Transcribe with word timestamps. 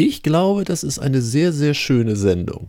Ich 0.00 0.22
glaube, 0.22 0.62
das 0.62 0.84
ist 0.84 1.00
eine 1.00 1.20
sehr, 1.20 1.52
sehr 1.52 1.74
schöne 1.74 2.14
Sendung. 2.14 2.68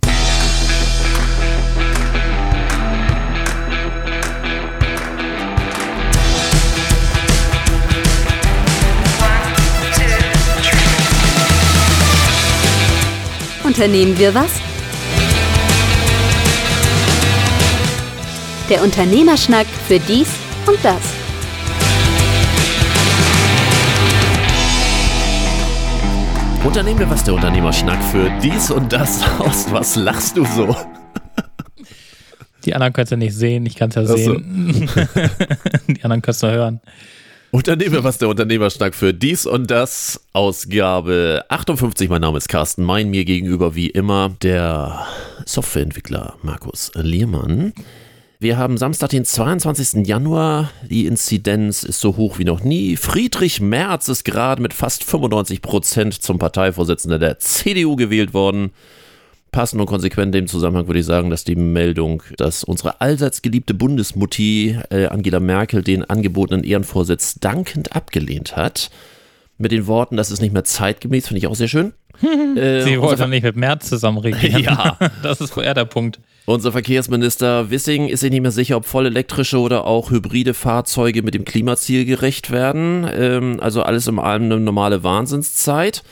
Unternehmen 13.64 14.18
wir 14.18 14.34
was? 14.34 14.50
Der 18.72 18.82
Unternehmerschnack 18.82 19.68
für 19.88 20.00
dies 20.00 20.30
und 20.66 20.80
das. 20.82 21.19
Unternehmen 26.64 27.00
wir 27.00 27.10
was, 27.10 27.24
der 27.24 27.34
Unternehmerschnack 27.34 28.02
für 28.12 28.30
dies 28.42 28.70
und 28.70 28.92
das 28.94 29.24
aus. 29.40 29.72
Was 29.72 29.96
lachst 29.96 30.38
du 30.38 30.46
so? 30.46 30.76
Die 32.66 32.74
anderen 32.76 32.94
kannst 32.94 33.12
du 33.12 33.18
nicht 33.18 33.34
sehen, 33.34 33.66
ich 33.66 33.76
kann 33.76 33.90
es 33.90 33.96
ja 33.96 34.02
Ach 34.04 34.08
so. 34.08 34.16
sehen. 34.18 34.90
Die 35.88 36.04
anderen 36.04 36.22
kannst 36.22 36.44
du 36.44 36.48
hören. 36.52 36.82
Unternehmen 37.52 37.94
wir 37.94 38.04
was, 38.04 38.18
der 38.20 38.28
Unternehmerschnack 38.30 38.94
für 38.94 39.14
dies 39.14 39.46
und 39.48 39.72
das. 39.72 40.22
Ausgabe 40.34 41.46
58. 41.50 42.08
Mein 42.10 42.22
Name 42.22 42.38
ist 42.38 42.48
Carsten 42.50 42.84
Mein. 42.84 43.10
Mir 43.10 43.26
gegenüber 43.26 43.74
wie 43.74 43.88
immer 43.88 44.30
der 44.44 45.08
Softwareentwickler 45.46 46.36
Markus 46.44 46.92
Liermann. 46.96 47.74
Wir 48.42 48.58
haben 48.58 48.78
Samstag, 48.78 49.10
den 49.10 49.26
22. 49.26 50.08
Januar. 50.08 50.72
Die 50.90 51.08
Inzidenz 51.08 51.84
ist 51.84 52.00
so 52.00 52.16
hoch 52.16 52.40
wie 52.40 52.46
noch 52.46 52.64
nie. 52.64 52.96
Friedrich 52.96 53.60
Merz 53.60 54.08
ist 54.08 54.24
gerade 54.24 54.62
mit 54.62 54.74
fast 54.74 55.04
95 55.04 55.62
Prozent 55.62 56.14
zum 56.14 56.40
Parteivorsitzenden 56.40 57.20
der 57.20 57.40
CDU 57.40 57.98
gewählt 57.98 58.34
worden. 58.34 58.72
Passend 59.52 59.82
und 59.82 59.88
konsequent 59.88 60.34
in 60.34 60.44
dem 60.44 60.48
Zusammenhang 60.48 60.88
würde 60.88 61.02
ich 61.02 61.06
sagen, 61.06 61.30
dass 61.30 61.44
die 61.44 61.58
Meldung, 61.58 62.24
dass 62.38 62.64
unsere 62.64 63.02
allseits 63.02 63.42
geliebte 63.42 63.74
Bundesmutti 63.74 64.80
äh, 64.90 65.08
Angela 65.08 65.42
Merkel 65.42 65.84
den 65.84 66.06
angebotenen 66.06 66.64
Ehrenvorsitz 66.64 67.42
dankend 67.42 67.94
abgelehnt 67.94 68.56
hat. 68.56 68.90
Mit 69.58 69.74
den 69.74 69.86
Worten, 69.86 70.16
das 70.16 70.32
ist 70.32 70.40
nicht 70.40 70.54
mehr 70.54 70.64
zeitgemäß, 70.64 71.28
finde 71.28 71.40
ich 71.40 71.48
auch 71.48 71.56
sehr 71.56 71.68
schön. 71.68 71.92
Äh, 72.56 72.82
Sie 72.82 73.00
wollte 73.00 73.28
nicht 73.28 73.44
mit 73.44 73.56
März 73.56 73.90
zusammen 73.90 74.18
regieren. 74.18 74.64
Ja. 74.64 74.98
Das 75.24 75.40
ist 75.40 75.56
eher 75.58 75.74
der 75.74 75.86
Punkt. 75.86 76.20
Unser 76.46 76.72
Verkehrsminister 76.72 77.70
Wissing 77.70 78.08
ist 78.08 78.22
sich 78.22 78.32
nicht 78.32 78.42
mehr 78.42 78.52
sicher, 78.52 78.78
ob 78.78 78.86
voll 78.86 79.06
elektrische 79.06 79.60
oder 79.60 79.86
auch 79.86 80.10
hybride 80.10 80.54
Fahrzeuge 80.54 81.22
mit 81.22 81.34
dem 81.34 81.46
Klimaziel 81.46 82.06
gerecht 82.06 82.52
werden. 82.52 83.08
Ähm, 83.14 83.60
also 83.62 83.84
alles 83.84 84.08
in 84.08 84.20
allem 84.20 84.46
eine 84.46 84.60
normale 84.60 85.04
Wahnsinnszeit. 85.04 86.04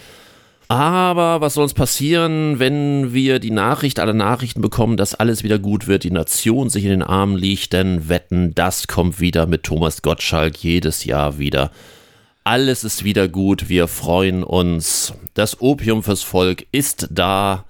Aber 0.70 1.40
was 1.40 1.54
soll 1.54 1.64
uns 1.64 1.74
passieren, 1.74 2.60
wenn 2.60 3.14
wir 3.14 3.40
die 3.40 3.52
Nachricht 3.52 4.00
aller 4.00 4.14
Nachrichten 4.14 4.62
bekommen, 4.62 4.98
dass 4.98 5.16
alles 5.16 5.44
wieder 5.44 5.60
gut 5.60 5.88
wird, 5.88 6.04
die 6.04 6.12
Nation 6.12 6.70
sich 6.70 6.84
in 6.84 6.90
den 6.90 7.04
Armen 7.04 7.38
liegt, 7.38 7.72
denn 7.72 8.10
wetten, 8.10 8.54
das 8.54 8.88
kommt 8.88 9.22
wieder 9.22 9.48
mit 9.48 9.64
Thomas 9.64 10.02
Gottschalk 10.02 10.58
jedes 10.58 11.06
Jahr 11.06 11.40
wieder. 11.40 11.72
Alles 12.50 12.86
ist 12.86 13.04
wieder 13.04 13.28
gut, 13.28 13.68
wir 13.68 13.90
freuen 13.90 14.42
uns. 14.42 15.14
Das 15.34 15.60
Opium 15.60 16.02
fürs 16.02 16.24
Volk 16.24 16.66
ist 16.72 17.10
da. 17.12 17.66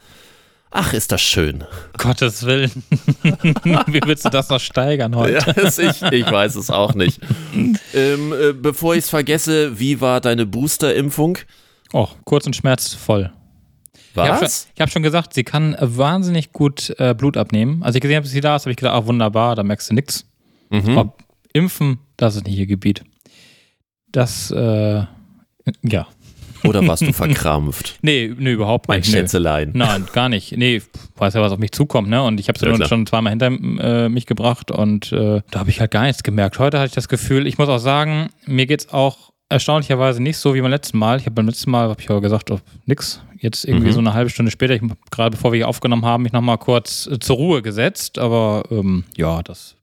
Ach, 0.69 0.93
ist 0.93 1.11
das 1.11 1.19
schön. 1.19 1.63
Gottes 1.97 2.45
Willen. 2.45 2.71
Wie 3.23 4.01
willst 4.05 4.25
du 4.25 4.29
das 4.29 4.49
noch 4.49 4.59
steigern 4.59 5.15
heute? 5.15 5.39
Ja, 5.47 5.67
ich, 5.67 6.01
ich 6.03 6.31
weiß 6.31 6.53
es 6.57 6.69
auch 6.69 6.93
nicht. 6.93 7.19
ähm, 7.95 8.31
äh, 8.33 8.53
bevor 8.53 8.93
ich 8.93 9.05
es 9.05 9.09
vergesse, 9.09 9.79
wie 9.79 9.99
war 9.99 10.21
deine 10.21 10.45
Boosterimpfung? 10.45 11.39
Oh, 11.91 12.09
kurz 12.23 12.45
und 12.45 12.55
schmerzvoll. 12.55 13.31
Ich 14.13 14.17
habe 14.19 14.35
schon, 14.35 14.41
Was? 14.43 14.67
ich 14.75 14.81
hab 14.81 14.91
schon 14.91 15.01
gesagt, 15.01 15.33
sie 15.33 15.43
kann 15.43 15.75
wahnsinnig 15.79 16.53
gut 16.53 16.93
äh, 16.99 17.15
Blut 17.15 17.35
abnehmen. 17.35 17.81
Als 17.81 17.95
ich 17.95 18.01
gesehen 18.01 18.17
habe, 18.17 18.25
dass 18.25 18.31
sie 18.31 18.41
da 18.41 18.55
ist, 18.55 18.65
habe 18.65 18.71
ich 18.73 18.77
gedacht, 18.77 18.93
ah, 18.93 19.07
wunderbar, 19.07 19.55
da 19.55 19.63
merkst 19.63 19.89
du 19.89 19.95
nichts. 19.95 20.27
Mhm. 20.69 20.95
Aber 20.95 21.15
impfen, 21.51 21.97
das 22.15 22.35
ist 22.35 22.45
nicht 22.45 22.59
ihr 22.59 22.67
Gebiet. 22.67 23.03
Das, 24.11 24.51
äh, 24.51 25.03
ja. 25.83 26.07
Oder 26.63 26.85
warst 26.87 27.03
du 27.03 27.13
verkrampft? 27.13 27.99
Nee, 28.01 28.33
nee, 28.37 28.51
überhaupt 28.53 28.87
Mein 28.87 28.99
nicht. 29.01 29.11
Nö. 29.11 29.17
Schätzelein. 29.19 29.71
Nein, 29.75 30.05
gar 30.11 30.27
nicht. 30.27 30.57
Nee, 30.57 30.81
weiß 31.17 31.35
ja, 31.35 31.41
was 31.41 31.51
auf 31.51 31.59
mich 31.59 31.71
zukommt, 31.71 32.09
ne? 32.09 32.23
Und 32.23 32.39
ich 32.39 32.47
habe 32.47 32.57
es 32.57 32.61
Ja, 32.61 32.75
ja, 32.75 32.87
schon 32.87 33.05
zweimal 33.05 33.31
hinter 33.31 33.47
äh, 33.47 34.09
mich 34.09 34.25
gebracht 34.25 34.71
und 34.71 35.11
äh, 35.11 35.41
da 35.51 35.59
habe 35.59 35.69
ich 35.69 35.79
halt 35.79 35.91
gar 35.91 36.03
nichts 36.03 36.23
gemerkt. 36.23 36.57
Heute 36.59 36.77
hatte 36.79 36.87
ich 36.87 36.95
das 36.95 37.07
Gefühl, 37.07 37.45
ich 37.47 37.57
muss 37.57 37.69
auch 37.69 37.77
sagen, 37.77 38.29
mir 38.47 38.65
geht's 38.65 38.89
auch 38.91 39.31
erstaunlicherweise 39.49 40.21
nicht 40.21 40.37
so 40.37 40.55
wie 40.55 40.61
beim 40.61 40.71
letzten 40.71 40.97
Mal. 40.97 41.19
Ich 41.19 41.25
habe 41.25 41.35
beim 41.35 41.45
letzten 41.47 41.71
Mal, 41.71 41.89
habe 41.89 42.01
ich 42.01 42.09
aber 42.09 42.21
gesagt, 42.21 42.49
oh, 42.51 42.59
nix. 42.85 43.21
Jetzt 43.39 43.65
irgendwie 43.65 43.89
Mhm. 43.89 43.93
so 43.93 43.99
eine 43.99 44.13
halbe 44.15 44.31
Stunde 44.31 44.51
später, 44.51 44.73
ich, 44.73 44.81
gerade 45.11 45.37
bevor 45.37 45.51
wir 45.51 45.57
hier 45.57 45.67
aufgenommen 45.67 46.03
haben, 46.05 46.23
mich 46.23 46.33
nochmal 46.33 46.57
kurz 46.57 47.07
äh, 47.07 47.19
zur 47.19 47.35
Ruhe 47.35 47.61
gesetzt, 47.61 48.17
aber 48.17 48.63
ähm, 48.71 49.03
ja, 49.15 49.43
das 49.43 49.75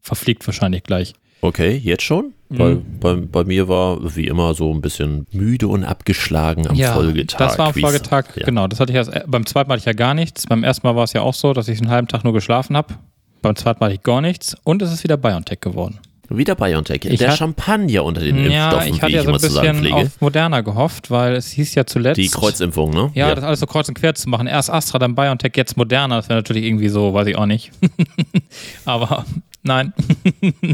verfliegt 0.00 0.46
wahrscheinlich 0.48 0.82
gleich. 0.82 1.12
Okay, 1.44 1.76
jetzt 1.82 2.04
schon? 2.04 2.32
Mhm. 2.50 2.56
Bei, 2.56 2.76
bei, 3.00 3.14
bei 3.16 3.44
mir 3.44 3.66
war 3.66 3.98
wie 4.16 4.28
immer 4.28 4.54
so 4.54 4.72
ein 4.72 4.80
bisschen 4.80 5.26
müde 5.32 5.66
und 5.66 5.82
abgeschlagen 5.84 6.68
am 6.68 6.76
Folgetag. 6.76 7.38
Das 7.38 7.58
war 7.58 7.66
am 7.68 7.74
Folgetag, 7.74 8.24
Ja. 8.36 8.44
genau. 8.46 8.68
Das 8.68 8.78
hatte 8.78 8.92
ich 8.92 8.96
erst, 8.96 9.10
beim 9.26 9.44
zweiten 9.44 9.68
Mal 9.68 9.74
hatte 9.74 9.80
ich 9.80 9.86
ja 9.86 9.92
gar 9.92 10.14
nichts. 10.14 10.46
Beim 10.46 10.62
ersten 10.62 10.86
Mal 10.86 10.94
war 10.94 11.02
es 11.04 11.12
ja 11.14 11.22
auch 11.22 11.34
so, 11.34 11.52
dass 11.52 11.66
ich 11.66 11.80
einen 11.80 11.90
halben 11.90 12.06
Tag 12.06 12.22
nur 12.24 12.32
geschlafen 12.32 12.76
habe. 12.76 12.94
Beim 13.42 13.56
zweiten 13.56 13.80
Mal 13.80 13.86
hatte 13.86 13.96
ich 13.96 14.02
gar 14.04 14.20
nichts 14.20 14.56
und 14.62 14.82
es 14.82 14.92
ist 14.92 15.02
wieder 15.02 15.16
BioNTech 15.16 15.60
geworden. 15.60 15.98
Wieder 16.28 16.54
BioNTech. 16.54 17.04
Ich 17.06 17.18
Der 17.18 17.30
hat- 17.32 17.38
Champagner 17.38 18.04
unter 18.04 18.20
den 18.20 18.48
ja, 18.50 18.70
Impfstoffen, 18.70 18.88
ich 18.88 18.96
wie 18.96 19.00
hatte 19.02 19.10
ich 19.10 19.16
ja 19.16 19.22
so 19.24 19.32
ein 19.32 19.40
bisschen 19.74 19.92
auf 19.92 20.20
Moderna 20.20 20.60
gehofft, 20.60 21.10
weil 21.10 21.34
es 21.34 21.48
hieß 21.48 21.74
ja 21.74 21.84
zuletzt. 21.84 22.18
Die 22.18 22.28
Kreuzimpfung, 22.28 22.90
ne? 22.90 23.10
Ja, 23.14 23.34
das 23.34 23.42
alles 23.44 23.58
so 23.60 23.66
kreuz 23.66 23.88
und 23.88 23.94
quer 23.94 24.14
zu 24.14 24.28
machen. 24.30 24.46
Erst 24.46 24.70
Astra, 24.70 24.98
dann 25.00 25.14
BioNTech, 25.16 25.52
jetzt 25.56 25.76
Moderna. 25.76 26.16
Das 26.16 26.28
wäre 26.28 26.38
natürlich 26.38 26.64
irgendwie 26.64 26.88
so, 26.88 27.12
weiß 27.12 27.26
ich 27.26 27.36
auch 27.36 27.46
nicht. 27.46 27.72
Aber 28.84 29.26
nein. 29.62 29.92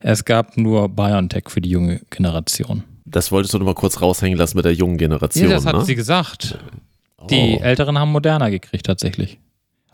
es 0.00 0.24
gab 0.24 0.56
nur 0.56 0.88
BioNTech 0.88 1.44
für 1.48 1.60
die 1.60 1.70
junge 1.70 2.00
Generation. 2.10 2.84
Das 3.04 3.30
wolltest 3.32 3.54
du 3.54 3.58
noch 3.58 3.66
mal 3.66 3.74
kurz 3.74 4.00
raushängen 4.00 4.38
lassen 4.38 4.56
mit 4.56 4.64
der 4.64 4.74
jungen 4.74 4.98
Generation, 4.98 5.48
Ja, 5.48 5.54
das 5.56 5.66
hat 5.66 5.76
ne? 5.76 5.84
sie 5.84 5.94
gesagt. 5.94 6.58
Die 7.30 7.56
Oh. 7.60 7.62
Älteren 7.62 7.98
haben 7.98 8.12
Moderna 8.12 8.48
gekriegt 8.50 8.86
tatsächlich. 8.86 9.38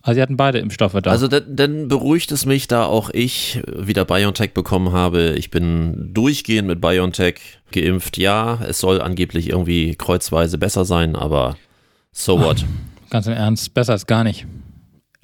Also 0.02 0.16
sie 0.16 0.22
hatten 0.22 0.36
beide 0.36 0.58
Impfstoffe 0.58 0.98
da. 1.00 1.10
Also 1.10 1.28
dann, 1.28 1.44
dann 1.54 1.88
beruhigt 1.88 2.32
es 2.32 2.44
mich, 2.44 2.66
da 2.66 2.84
auch 2.86 3.08
ich 3.10 3.62
wieder 3.76 4.04
BioNTech 4.04 4.52
bekommen 4.52 4.92
habe. 4.92 5.34
Ich 5.38 5.50
bin 5.50 6.10
durchgehend 6.12 6.66
mit 6.66 6.80
BioNTech 6.80 7.36
geimpft. 7.70 8.19
Ja, 8.19 8.58
es 8.66 8.80
soll 8.80 9.00
angeblich 9.00 9.48
irgendwie 9.50 9.94
kreuzweise 9.94 10.58
besser 10.58 10.84
sein, 10.84 11.14
aber 11.14 11.56
so 12.10 12.40
what? 12.40 12.64
Ganz 13.10 13.28
im 13.28 13.32
Ernst, 13.34 13.72
besser 13.74 13.92
als 13.92 14.06
gar 14.06 14.24
nicht. 14.24 14.44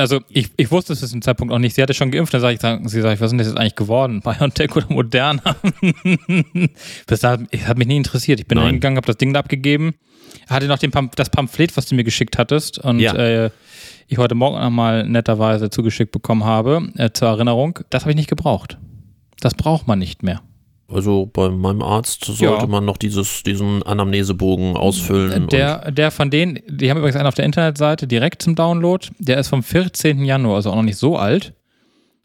Also 0.00 0.20
ich, 0.28 0.50
ich 0.56 0.70
wusste 0.70 0.92
es 0.92 1.00
bis 1.00 1.10
zum 1.10 1.22
Zeitpunkt 1.22 1.53
auch 1.53 1.59
nicht. 1.59 1.75
Sie 1.75 1.82
hatte 1.82 1.92
schon 1.92 2.12
geimpft, 2.12 2.32
dann 2.32 2.41
sage 2.41 2.54
ich, 2.54 2.60
sagen, 2.60 2.88
sie 2.88 3.00
sagt, 3.00 3.20
was 3.20 3.26
ist 3.26 3.31
denn 3.32 3.38
das 3.38 3.48
jetzt 3.48 3.59
eigentlich 3.59 3.75
geworden? 3.75 4.20
BioNTech 4.25 4.75
oder 4.76 4.86
Moderna? 4.88 5.42
das 7.06 7.25
hat, 7.25 7.41
hat 7.66 7.78
mich 7.78 7.88
nie 7.88 7.97
interessiert. 7.97 8.38
Ich 8.38 8.47
bin 8.47 8.56
Nein. 8.59 8.66
hingegangen, 8.69 8.97
habe 8.97 9.06
das 9.09 9.16
Ding 9.16 9.32
da 9.34 9.41
abgegeben, 9.41 9.94
hatte 10.48 10.66
noch 10.69 10.78
den 10.78 10.92
Pam 10.92 11.10
das 11.16 11.31
Pamphlet, 11.31 11.76
was 11.76 11.86
du 11.86 11.97
mir 11.97 12.04
geschickt 12.04 12.38
hattest 12.38 12.78
und 12.78 13.00
Ja. 13.00 13.14
äh, 13.14 13.50
ich 14.06 14.19
heute 14.19 14.34
Morgen 14.36 14.59
nochmal 14.59 15.06
netterweise 15.06 15.69
zugeschickt 15.69 16.12
bekommen 16.12 16.44
habe, 16.44 16.88
äh, 16.97 17.10
zur 17.10 17.28
Erinnerung. 17.28 17.80
Das 17.91 18.03
habe 18.03 18.12
ich 18.12 18.16
nicht 18.16 18.30
gebraucht. 18.30 18.78
Das 19.41 19.54
braucht 19.54 19.86
man 19.88 19.98
nicht 19.98 20.22
mehr. 20.22 20.41
Also 20.91 21.26
bei 21.31 21.50
meinem 21.50 21.82
Arzt 21.82 22.25
sollte 22.25 22.44
Ja. 22.62 22.66
man 22.66 22.84
noch 22.87 22.97
dieses, 22.97 23.43
diesen 23.43 23.82
Anamnesebogen 23.82 24.75
ausfüllen. 24.76 25.43
und 25.43 25.53
Der, 25.53 25.91
der 25.91 26.10
von 26.10 26.31
denen, 26.31 26.60
die 26.66 26.91
haben 26.91 26.97
übrigens 26.97 27.16
einen 27.16 27.26
auf 27.26 27.34
der 27.34 27.44
Internetseite 27.44 28.06
direkt 28.06 28.41
zum 28.43 28.54
Download. 28.54 29.06
Der 29.19 29.38
ist 29.38 29.48
vom 29.48 29.62
14. 29.62 30.25
Januar, 30.25 30.56
also 30.56 30.71
auch 30.71 30.77
noch 30.77 30.82
nicht 30.82 30.97
so 30.97 31.16
alt. 31.19 31.53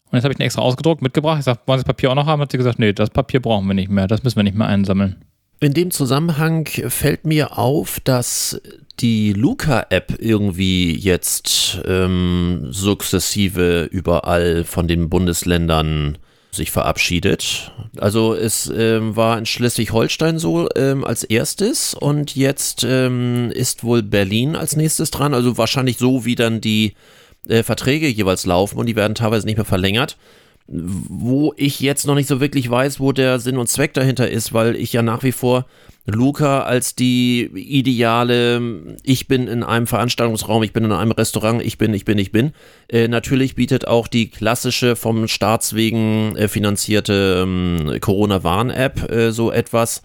Und 0.10 0.18
jetzt 0.18 0.24
habe 0.24 0.32
ich 0.32 0.38
den 0.38 0.46
extra 0.46 0.62
ausgedruckt, 0.62 1.02
mitgebracht. 1.02 1.40
Ich 1.40 1.46
sage, 1.46 1.60
wollen 1.66 1.80
Sie 1.80 1.84
das 1.84 1.88
Papier 1.88 2.12
auch 2.12 2.16
noch 2.16 2.26
haben? 2.26 2.42
Hat 2.42 2.52
sie 2.52 2.58
gesagt, 2.58 2.80
nee, 2.80 2.94
das 2.94 3.10
Papier 3.10 3.42
brauchen 3.42 3.68
wir 3.68 3.74
nicht 3.74 3.90
mehr. 3.90 4.08
Das 4.08 4.24
müssen 4.24 4.38
wir 4.38 4.44
nicht 4.44 4.56
mehr 4.56 4.68
einsammeln. 4.68 5.18
In 5.60 5.74
dem 5.74 5.92
Zusammenhang 5.92 6.66
fällt 6.68 7.26
mir 7.26 7.58
auf, 7.58 8.00
dass 8.02 8.62
die 9.00 9.34
Luca-App 9.34 10.16
irgendwie 10.20 10.96
jetzt 10.96 11.82
ähm, 11.88 12.68
sukzessive 12.70 13.86
überall 13.92 14.64
von 14.66 14.88
den 14.88 15.10
Bundesländern 15.10 16.18
sich 16.56 16.72
verabschiedet. 16.72 17.72
Also 17.98 18.34
es 18.34 18.72
ähm, 18.76 19.16
war 19.16 19.38
in 19.38 19.46
Schleswig-Holstein 19.46 20.40
so 20.40 20.70
ähm, 20.76 21.04
als 21.04 21.24
erstes 21.24 21.94
und 21.94 22.36
jetzt 22.36 22.86
ähm, 22.88 23.52
ist 23.54 23.84
wohl 23.84 24.04
Berlin 24.04 24.56
als 24.56 24.76
nächstes 24.76 25.12
dran. 25.12 25.34
Also 25.34 25.58
wahrscheinlich 25.58 25.98
so, 25.98 26.26
wie 26.26 26.36
dann 26.36 26.62
die 26.62 26.94
äh, 27.48 27.64
Verträge 27.64 28.08
jeweils 28.08 28.46
laufen 28.46 28.78
und 28.78 28.86
die 28.86 28.96
werden 28.96 29.16
teilweise 29.16 29.46
nicht 29.46 29.58
mehr 29.58 29.66
verlängert 29.66 30.18
wo 30.68 31.54
ich 31.58 31.80
jetzt 31.82 32.08
noch 32.08 32.16
nicht 32.16 32.28
so 32.28 32.40
wirklich 32.40 32.70
weiß, 32.70 33.00
wo 33.00 33.12
der 33.12 33.40
Sinn 33.40 33.58
und 33.58 33.68
Zweck 33.68 33.94
dahinter 33.94 34.30
ist, 34.30 34.54
weil 34.54 34.76
ich 34.76 34.94
ja 34.94 35.02
nach 35.02 35.24
wie 35.24 35.34
vor 35.34 35.66
Luca 36.06 36.64
als 36.64 36.96
die 36.96 37.50
ideale, 37.54 38.62
ich 39.04 39.28
bin 39.28 39.48
in 39.48 39.64
einem 39.64 39.88
Veranstaltungsraum, 39.88 40.64
ich 40.64 40.74
bin 40.74 40.84
in 40.84 40.92
einem 40.92 41.12
Restaurant, 41.12 41.62
ich 41.62 41.78
bin, 41.78 41.94
ich 41.94 42.04
bin, 42.06 42.18
ich 42.18 42.32
bin. 42.32 42.54
Äh, 42.90 43.08
natürlich 43.08 43.56
bietet 43.56 43.88
auch 43.88 44.08
die 44.08 44.30
klassische 44.30 44.96
vom 44.96 45.28
Staatswegen 45.28 46.36
äh, 46.36 46.48
finanzierte 46.48 47.44
ähm, 47.44 47.98
Corona-Warn-App 48.02 49.12
äh, 49.12 49.32
so 49.32 49.52
etwas. 49.52 50.02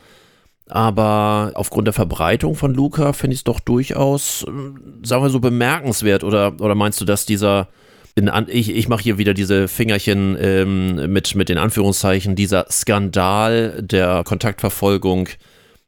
aber 0.69 1.53
aufgrund 1.55 1.87
der 1.87 1.95
Verbreitung 1.95 2.55
von 2.55 2.75
Luca 2.75 3.13
finde 3.13 3.35
ich 3.35 3.41
es 3.41 3.45
doch 3.45 3.59
durchaus, 3.61 4.45
äh, 4.45 5.07
sagen 5.07 5.23
wir 5.23 5.31
so, 5.31 5.41
bemerkenswert. 5.41 6.25
Oder, 6.25 6.55
oder 6.61 6.75
meinst 6.75 7.01
du, 7.01 7.05
dass 7.05 7.27
dieser, 7.27 7.69
in, 8.19 8.31
ich, 8.49 8.75
ich 8.75 8.88
mache 8.88 9.03
hier 9.03 9.19
wieder 9.19 9.32
diese 9.32 9.69
Fingerchen 9.69 10.37
ähm, 10.41 11.12
mit, 11.12 11.35
mit 11.35 11.49
den 11.49 11.59
Anführungszeichen, 11.59 12.37
dieser 12.37 12.67
Skandal 12.70 13.79
der 13.81 14.23
Kontaktverfolgung 14.25 15.29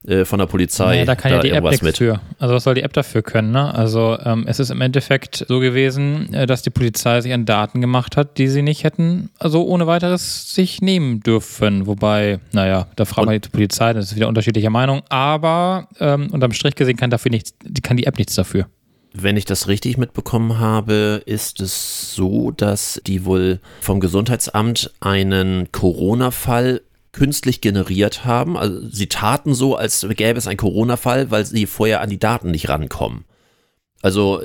äh, 0.06 0.25
von 0.25 0.38
der 0.38 0.47
Polizei. 0.47 1.00
Ja, 1.00 1.05
da 1.05 1.15
kann 1.15 1.31
da 1.31 1.37
ja 1.37 1.43
die 1.43 1.50
App 1.50 1.65
nichts 1.65 1.82
mit. 1.82 1.99
für. 1.99 2.21
Also 2.38 2.55
was 2.55 2.65
soll 2.65 2.75
die 2.75 2.82
App 2.82 2.94
dafür 2.94 3.21
können? 3.21 3.50
Ne? 3.50 3.75
Also 3.75 4.17
ähm, 4.25 4.44
es 4.47 4.59
ist 4.59 4.71
im 4.71 4.81
Endeffekt 4.81 5.44
so 5.47 5.61
gewesen, 5.61 6.32
äh, 6.32 6.47
dass 6.47 6.62
die 6.62 6.71
Polizei 6.71 7.21
sich 7.21 7.35
an 7.35 7.44
Daten 7.44 7.82
gemacht 7.82 8.17
hat, 8.17 8.38
die 8.38 8.49
sie 8.49 8.62
nicht 8.62 8.83
hätten, 8.83 9.29
also 9.38 9.62
ohne 9.67 9.87
weiteres 9.87 10.55
sich 10.55 10.81
nehmen 10.81 11.21
dürfen. 11.21 11.87
Wobei, 11.87 12.41
naja, 12.53 12.87
da 12.97 13.05
fragen 13.05 13.31
wir 13.31 13.38
die 13.38 13.50
Polizei, 13.50 13.93
das 13.93 14.06
ist 14.06 14.17
wieder 14.17 14.29
unterschiedlicher 14.29 14.71
Meinung. 14.71 15.03
Aber 15.11 15.88
ähm, 16.00 16.29
unterm 16.33 16.53
Strich 16.53 16.76
gesehen 16.76 16.97
kann 16.97 17.11
dafür 17.11 17.31
nichts, 17.31 17.53
kann 17.83 17.99
die 17.99 18.06
App 18.06 18.17
nichts 18.17 18.35
dafür. 18.35 18.69
Wenn 19.12 19.37
ich 19.37 19.45
das 19.45 19.67
richtig 19.67 19.99
mitbekommen 19.99 20.59
habe, 20.59 21.23
ist 21.27 21.61
es 21.61 22.15
so, 22.15 22.53
dass 22.53 23.01
die 23.07 23.25
wohl 23.25 23.61
vom 23.81 24.01
Gesundheitsamt 24.01 24.93
einen 25.01 25.73
Corona-Fall 25.73 26.83
künstlich 27.12 27.61
generiert 27.61 28.25
haben. 28.25 28.57
Also 28.57 28.89
sie 28.89 29.09
taten 29.09 29.55
so, 29.55 29.75
als 29.75 30.07
gäbe 30.11 30.39
es 30.39 30.47
einen 30.47 30.57
Corona-Fall, 30.57 31.31
weil 31.31 31.45
sie 31.45 31.67
vorher 31.67 32.01
an 32.03 32.11
die 32.11 32.21
Daten 32.21 32.53
nicht 32.53 32.69
rankommen. 32.69 33.25
Also 34.03 34.41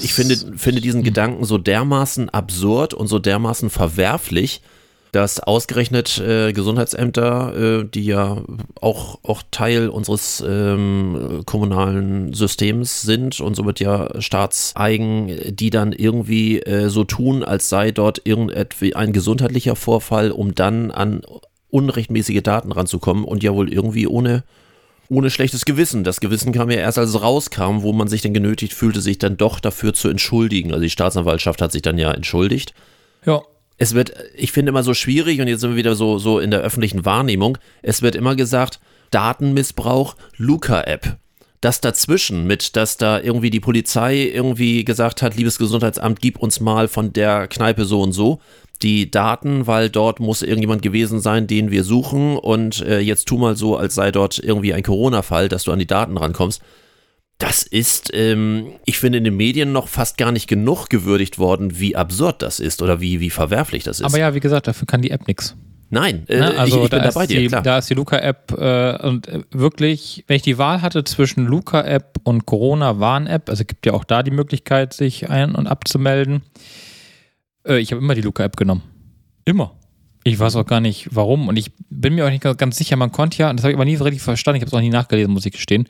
ich 0.00 0.14
finde, 0.14 0.36
finde 0.56 0.80
diesen. 0.80 1.02
Gedanken 1.02 1.44
so 1.44 1.58
dermaßen 1.58 2.30
absurd 2.30 2.94
und 2.94 3.06
so 3.08 3.18
dermaßen 3.18 3.68
verwerflich, 3.68 4.62
dass 5.14 5.38
ausgerechnet 5.38 6.18
äh, 6.18 6.52
Gesundheitsämter, 6.52 7.82
äh, 7.82 7.84
die 7.84 8.04
ja 8.04 8.42
auch, 8.80 9.20
auch 9.22 9.42
Teil 9.52 9.88
unseres 9.88 10.42
ähm, 10.44 11.42
kommunalen 11.46 12.32
Systems 12.32 13.02
sind 13.02 13.40
und 13.40 13.54
somit 13.54 13.78
ja 13.78 14.20
staatseigen, 14.20 15.54
die 15.54 15.70
dann 15.70 15.92
irgendwie 15.92 16.58
äh, 16.60 16.88
so 16.88 17.04
tun, 17.04 17.44
als 17.44 17.68
sei 17.68 17.92
dort 17.92 18.22
ein 18.26 19.12
gesundheitlicher 19.12 19.76
Vorfall, 19.76 20.32
um 20.32 20.56
dann 20.56 20.90
an 20.90 21.22
unrechtmäßige 21.70 22.42
Daten 22.42 22.72
ranzukommen 22.72 23.24
und 23.24 23.44
ja 23.44 23.54
wohl 23.54 23.72
irgendwie 23.72 24.08
ohne, 24.08 24.42
ohne 25.08 25.30
schlechtes 25.30 25.64
Gewissen. 25.64 26.02
Das 26.02 26.18
Gewissen 26.18 26.52
kam 26.52 26.70
ja 26.70 26.78
erst, 26.78 26.98
als 26.98 27.10
es 27.10 27.22
rauskam, 27.22 27.82
wo 27.82 27.92
man 27.92 28.08
sich 28.08 28.22
dann 28.22 28.34
genötigt 28.34 28.72
fühlte, 28.72 29.00
sich 29.00 29.18
dann 29.18 29.36
doch 29.36 29.60
dafür 29.60 29.94
zu 29.94 30.08
entschuldigen. 30.08 30.72
Also 30.72 30.82
die 30.82 30.90
Staatsanwaltschaft 30.90 31.62
hat 31.62 31.70
sich 31.70 31.82
dann 31.82 31.98
ja 31.98 32.10
entschuldigt. 32.10 32.74
Ja. 33.24 33.42
Es 33.76 33.94
wird, 33.94 34.14
ich 34.36 34.52
finde 34.52 34.70
immer 34.70 34.82
so 34.82 34.94
schwierig 34.94 35.40
und 35.40 35.48
jetzt 35.48 35.60
sind 35.60 35.70
wir 35.70 35.76
wieder 35.76 35.96
so, 35.96 36.18
so 36.18 36.38
in 36.38 36.50
der 36.50 36.60
öffentlichen 36.60 37.04
Wahrnehmung. 37.04 37.58
Es 37.82 38.02
wird 38.02 38.14
immer 38.14 38.36
gesagt, 38.36 38.80
Datenmissbrauch, 39.10 40.16
Luca-App 40.36 41.18
das 41.64 41.80
dazwischen 41.80 42.46
mit, 42.46 42.76
dass 42.76 42.98
da 42.98 43.18
irgendwie 43.18 43.48
die 43.48 43.60
Polizei 43.60 44.30
irgendwie 44.34 44.84
gesagt 44.84 45.22
hat, 45.22 45.34
liebes 45.34 45.56
Gesundheitsamt, 45.56 46.20
gib 46.20 46.38
uns 46.38 46.60
mal 46.60 46.88
von 46.88 47.14
der 47.14 47.48
Kneipe 47.48 47.86
so 47.86 48.02
und 48.02 48.12
so 48.12 48.40
die 48.82 49.10
Daten, 49.10 49.66
weil 49.66 49.88
dort 49.88 50.20
muss 50.20 50.42
irgendjemand 50.42 50.82
gewesen 50.82 51.20
sein, 51.20 51.46
den 51.46 51.70
wir 51.70 51.84
suchen 51.84 52.36
und 52.36 52.82
äh, 52.82 52.98
jetzt 52.98 53.26
tu 53.26 53.38
mal 53.38 53.56
so, 53.56 53.76
als 53.76 53.94
sei 53.94 54.10
dort 54.10 54.38
irgendwie 54.38 54.74
ein 54.74 54.82
Corona-Fall, 54.82 55.48
dass 55.48 55.64
du 55.64 55.72
an 55.72 55.78
die 55.78 55.86
Daten 55.86 56.16
rankommst. 56.18 56.60
Das 57.38 57.64
ist, 57.64 58.10
ähm, 58.14 58.74
ich 58.84 58.98
finde, 58.98 59.18
in 59.18 59.24
den 59.24 59.36
Medien 59.36 59.72
noch 59.72 59.88
fast 59.88 60.18
gar 60.18 60.30
nicht 60.30 60.46
genug 60.46 60.88
gewürdigt 60.88 61.38
worden, 61.38 61.80
wie 61.80 61.96
absurd 61.96 62.42
das 62.42 62.60
ist 62.60 62.80
oder 62.80 63.00
wie, 63.00 63.18
wie 63.20 63.30
verwerflich 63.30 63.82
das 63.82 64.00
ist. 64.00 64.06
Aber 64.06 64.18
ja, 64.18 64.34
wie 64.34 64.40
gesagt, 64.40 64.68
dafür 64.68 64.86
kann 64.86 65.02
die 65.02 65.10
App 65.10 65.26
nichts. 65.26 65.56
Nein, 65.90 66.24
äh, 66.28 66.38
ne? 66.38 66.58
also 66.58 66.78
ich, 66.78 66.84
ich 66.84 66.90
bin 66.90 67.02
da, 67.02 67.10
bei 67.10 67.26
dir, 67.26 67.40
die, 67.40 67.46
klar. 67.46 67.62
Da 67.62 67.78
ist 67.78 67.90
die 67.90 67.94
Luca-App 67.94 68.52
äh, 68.58 69.06
und 69.06 69.28
äh, 69.28 69.42
wirklich, 69.50 70.24
wenn 70.26 70.36
ich 70.36 70.42
die 70.42 70.58
Wahl 70.58 70.82
hatte 70.82 71.04
zwischen 71.04 71.46
Luca-App 71.46 72.18
und 72.24 72.46
Corona-Warn-App, 72.46 73.48
also 73.48 73.64
gibt 73.64 73.86
ja 73.86 73.92
auch 73.92 74.04
da 74.04 74.22
die 74.22 74.30
Möglichkeit, 74.30 74.92
sich 74.92 75.30
ein- 75.30 75.54
und 75.54 75.66
abzumelden, 75.66 76.42
äh, 77.66 77.78
ich 77.78 77.92
habe 77.92 78.02
immer 78.02 78.14
die 78.14 78.22
Luca-App 78.22 78.56
genommen. 78.56 78.82
Immer. 79.44 79.72
Ich 80.24 80.38
weiß 80.38 80.56
auch 80.56 80.66
gar 80.66 80.80
nicht, 80.80 81.08
warum. 81.12 81.48
Und 81.48 81.58
ich 81.58 81.70
bin 81.90 82.14
mir 82.14 82.26
auch 82.26 82.30
nicht 82.30 82.42
ganz 82.42 82.76
sicher, 82.76 82.96
man 82.96 83.12
konnte 83.12 83.38
ja, 83.38 83.52
das 83.52 83.62
habe 83.62 83.72
ich 83.72 83.76
aber 83.76 83.84
nie 83.84 83.96
so 83.96 84.04
richtig 84.04 84.22
verstanden, 84.22 84.56
ich 84.56 84.62
habe 84.62 84.68
es 84.68 84.74
auch 84.74 84.80
nie 84.80 84.90
nachgelesen, 84.90 85.32
muss 85.32 85.44
ich 85.46 85.52
gestehen. 85.52 85.88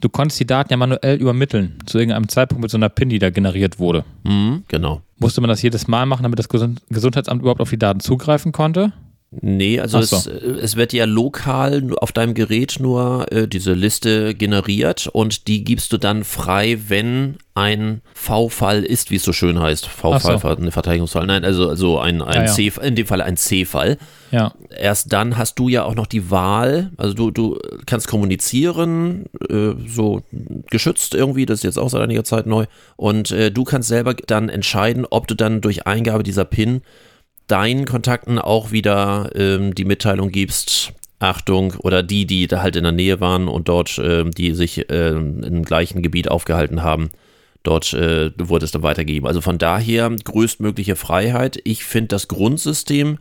Du 0.00 0.08
konntest 0.08 0.40
die 0.40 0.46
Daten 0.46 0.72
ja 0.72 0.76
manuell 0.76 1.16
übermitteln 1.16 1.78
zu 1.86 1.98
irgendeinem 1.98 2.28
Zeitpunkt 2.28 2.62
mit 2.62 2.70
so 2.70 2.78
einer 2.78 2.88
PIN, 2.88 3.10
die 3.10 3.18
da 3.18 3.30
generiert 3.30 3.78
wurde. 3.78 4.04
Mhm, 4.24 4.64
genau. 4.66 5.02
Musste 5.18 5.40
man 5.42 5.48
das 5.48 5.60
jedes 5.60 5.88
Mal 5.88 6.06
machen, 6.06 6.22
damit 6.22 6.38
das 6.38 6.48
Gesundheitsamt 6.48 7.42
überhaupt 7.42 7.60
auf 7.60 7.70
die 7.70 7.78
Daten 7.78 8.00
zugreifen 8.00 8.52
konnte? 8.52 8.92
Nee, 9.32 9.78
also 9.78 10.02
so. 10.02 10.16
es, 10.16 10.26
es, 10.26 10.74
wird 10.74 10.92
ja 10.92 11.04
lokal 11.04 11.94
auf 11.98 12.10
deinem 12.10 12.34
Gerät 12.34 12.78
nur 12.80 13.30
äh, 13.30 13.46
diese 13.46 13.74
Liste 13.74 14.34
generiert 14.34 15.06
und 15.06 15.46
die 15.46 15.62
gibst 15.62 15.92
du 15.92 15.98
dann 15.98 16.24
frei, 16.24 16.78
wenn 16.88 17.36
ein 17.54 18.00
V-Fall 18.12 18.82
ist, 18.82 19.12
wie 19.12 19.16
es 19.16 19.22
so 19.22 19.32
schön 19.32 19.60
heißt. 19.60 19.86
V-Fall, 19.86 20.40
so. 20.40 20.48
eine 20.48 20.72
Verteidigungsfall. 20.72 21.26
Nein, 21.26 21.44
also, 21.44 21.68
also 21.68 22.00
ein, 22.00 22.22
ein 22.22 22.34
ja, 22.34 22.44
ja. 22.46 22.52
C, 22.52 22.72
in 22.82 22.96
dem 22.96 23.06
Fall 23.06 23.22
ein 23.22 23.36
C-Fall. 23.36 23.98
Ja. 24.32 24.52
Erst 24.76 25.12
dann 25.12 25.36
hast 25.36 25.60
du 25.60 25.68
ja 25.68 25.84
auch 25.84 25.94
noch 25.94 26.08
die 26.08 26.32
Wahl, 26.32 26.90
also 26.96 27.14
du, 27.14 27.30
du 27.30 27.56
kannst 27.86 28.08
kommunizieren, 28.08 29.26
äh, 29.48 29.74
so 29.86 30.22
geschützt 30.70 31.14
irgendwie, 31.14 31.46
das 31.46 31.60
ist 31.60 31.64
jetzt 31.64 31.78
auch 31.78 31.88
seit 31.88 32.02
einiger 32.02 32.24
Zeit 32.24 32.46
neu. 32.46 32.66
Und 32.96 33.30
äh, 33.30 33.52
du 33.52 33.62
kannst 33.62 33.90
selber 33.90 34.14
dann 34.14 34.48
entscheiden, 34.48 35.06
ob 35.08 35.28
du 35.28 35.36
dann 35.36 35.60
durch 35.60 35.86
Eingabe 35.86 36.24
dieser 36.24 36.44
PIN 36.44 36.82
deinen 37.50 37.84
Kontakten 37.84 38.38
auch 38.38 38.70
wieder 38.70 39.30
ähm, 39.34 39.74
die 39.74 39.84
Mitteilung 39.84 40.30
gibst, 40.30 40.92
Achtung, 41.18 41.74
oder 41.78 42.02
die, 42.02 42.26
die 42.26 42.46
da 42.46 42.62
halt 42.62 42.76
in 42.76 42.84
der 42.84 42.92
Nähe 42.92 43.20
waren 43.20 43.48
und 43.48 43.68
dort, 43.68 43.98
äh, 43.98 44.24
die 44.24 44.52
sich 44.54 44.90
äh, 44.90 45.10
im 45.10 45.64
gleichen 45.64 46.02
Gebiet 46.02 46.30
aufgehalten 46.30 46.82
haben, 46.82 47.10
dort 47.62 47.92
äh, 47.92 48.30
wurde 48.38 48.64
es 48.64 48.70
dann 48.72 48.82
weitergegeben. 48.82 49.26
Also 49.26 49.40
von 49.40 49.58
daher 49.58 50.10
größtmögliche 50.10 50.96
Freiheit. 50.96 51.60
Ich 51.64 51.84
finde 51.84 52.08
das 52.08 52.28
Grundsystem 52.28 53.18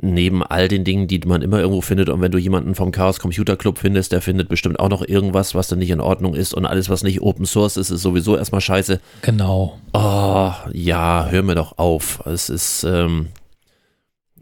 neben 0.00 0.42
all 0.42 0.68
den 0.68 0.84
Dingen, 0.84 1.06
die 1.06 1.20
man 1.20 1.42
immer 1.42 1.60
irgendwo 1.60 1.80
findet, 1.80 2.08
und 2.08 2.20
wenn 2.20 2.32
du 2.32 2.38
jemanden 2.38 2.74
vom 2.74 2.90
Chaos 2.90 3.20
Computer 3.20 3.56
Club 3.56 3.78
findest, 3.78 4.12
der 4.12 4.20
findet 4.20 4.48
bestimmt 4.48 4.80
auch 4.80 4.88
noch 4.88 5.06
irgendwas, 5.06 5.54
was 5.54 5.68
dann 5.68 5.78
nicht 5.78 5.90
in 5.90 6.00
Ordnung 6.00 6.34
ist 6.34 6.52
und 6.52 6.66
alles, 6.66 6.88
was 6.88 7.02
nicht 7.04 7.20
Open 7.22 7.46
Source 7.46 7.76
ist, 7.76 7.90
ist 7.90 8.02
sowieso 8.02 8.36
erstmal 8.36 8.60
scheiße. 8.60 9.00
Genau. 9.22 9.78
Oh, 9.92 10.52
ja, 10.72 11.28
hör 11.30 11.42
mir 11.42 11.54
doch 11.54 11.78
auf. 11.78 12.22
Es 12.26 12.48
ist, 12.48 12.84
ähm, 12.84 13.28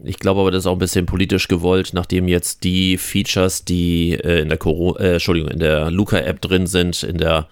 ich 0.03 0.19
glaube 0.19 0.41
aber, 0.41 0.51
das 0.51 0.63
ist 0.63 0.67
auch 0.67 0.73
ein 0.73 0.79
bisschen 0.79 1.05
politisch 1.05 1.47
gewollt, 1.47 1.91
nachdem 1.93 2.27
jetzt 2.27 2.63
die 2.63 2.97
Features, 2.97 3.65
die 3.65 4.13
äh, 4.13 4.41
in 4.41 4.49
der 4.49 4.57
Coro 4.57 4.97
äh, 4.97 5.13
Entschuldigung, 5.13 5.51
in 5.51 5.59
der 5.59 5.91
Luca-App 5.91 6.41
drin 6.41 6.67
sind, 6.67 7.03
in 7.03 7.17
der 7.17 7.47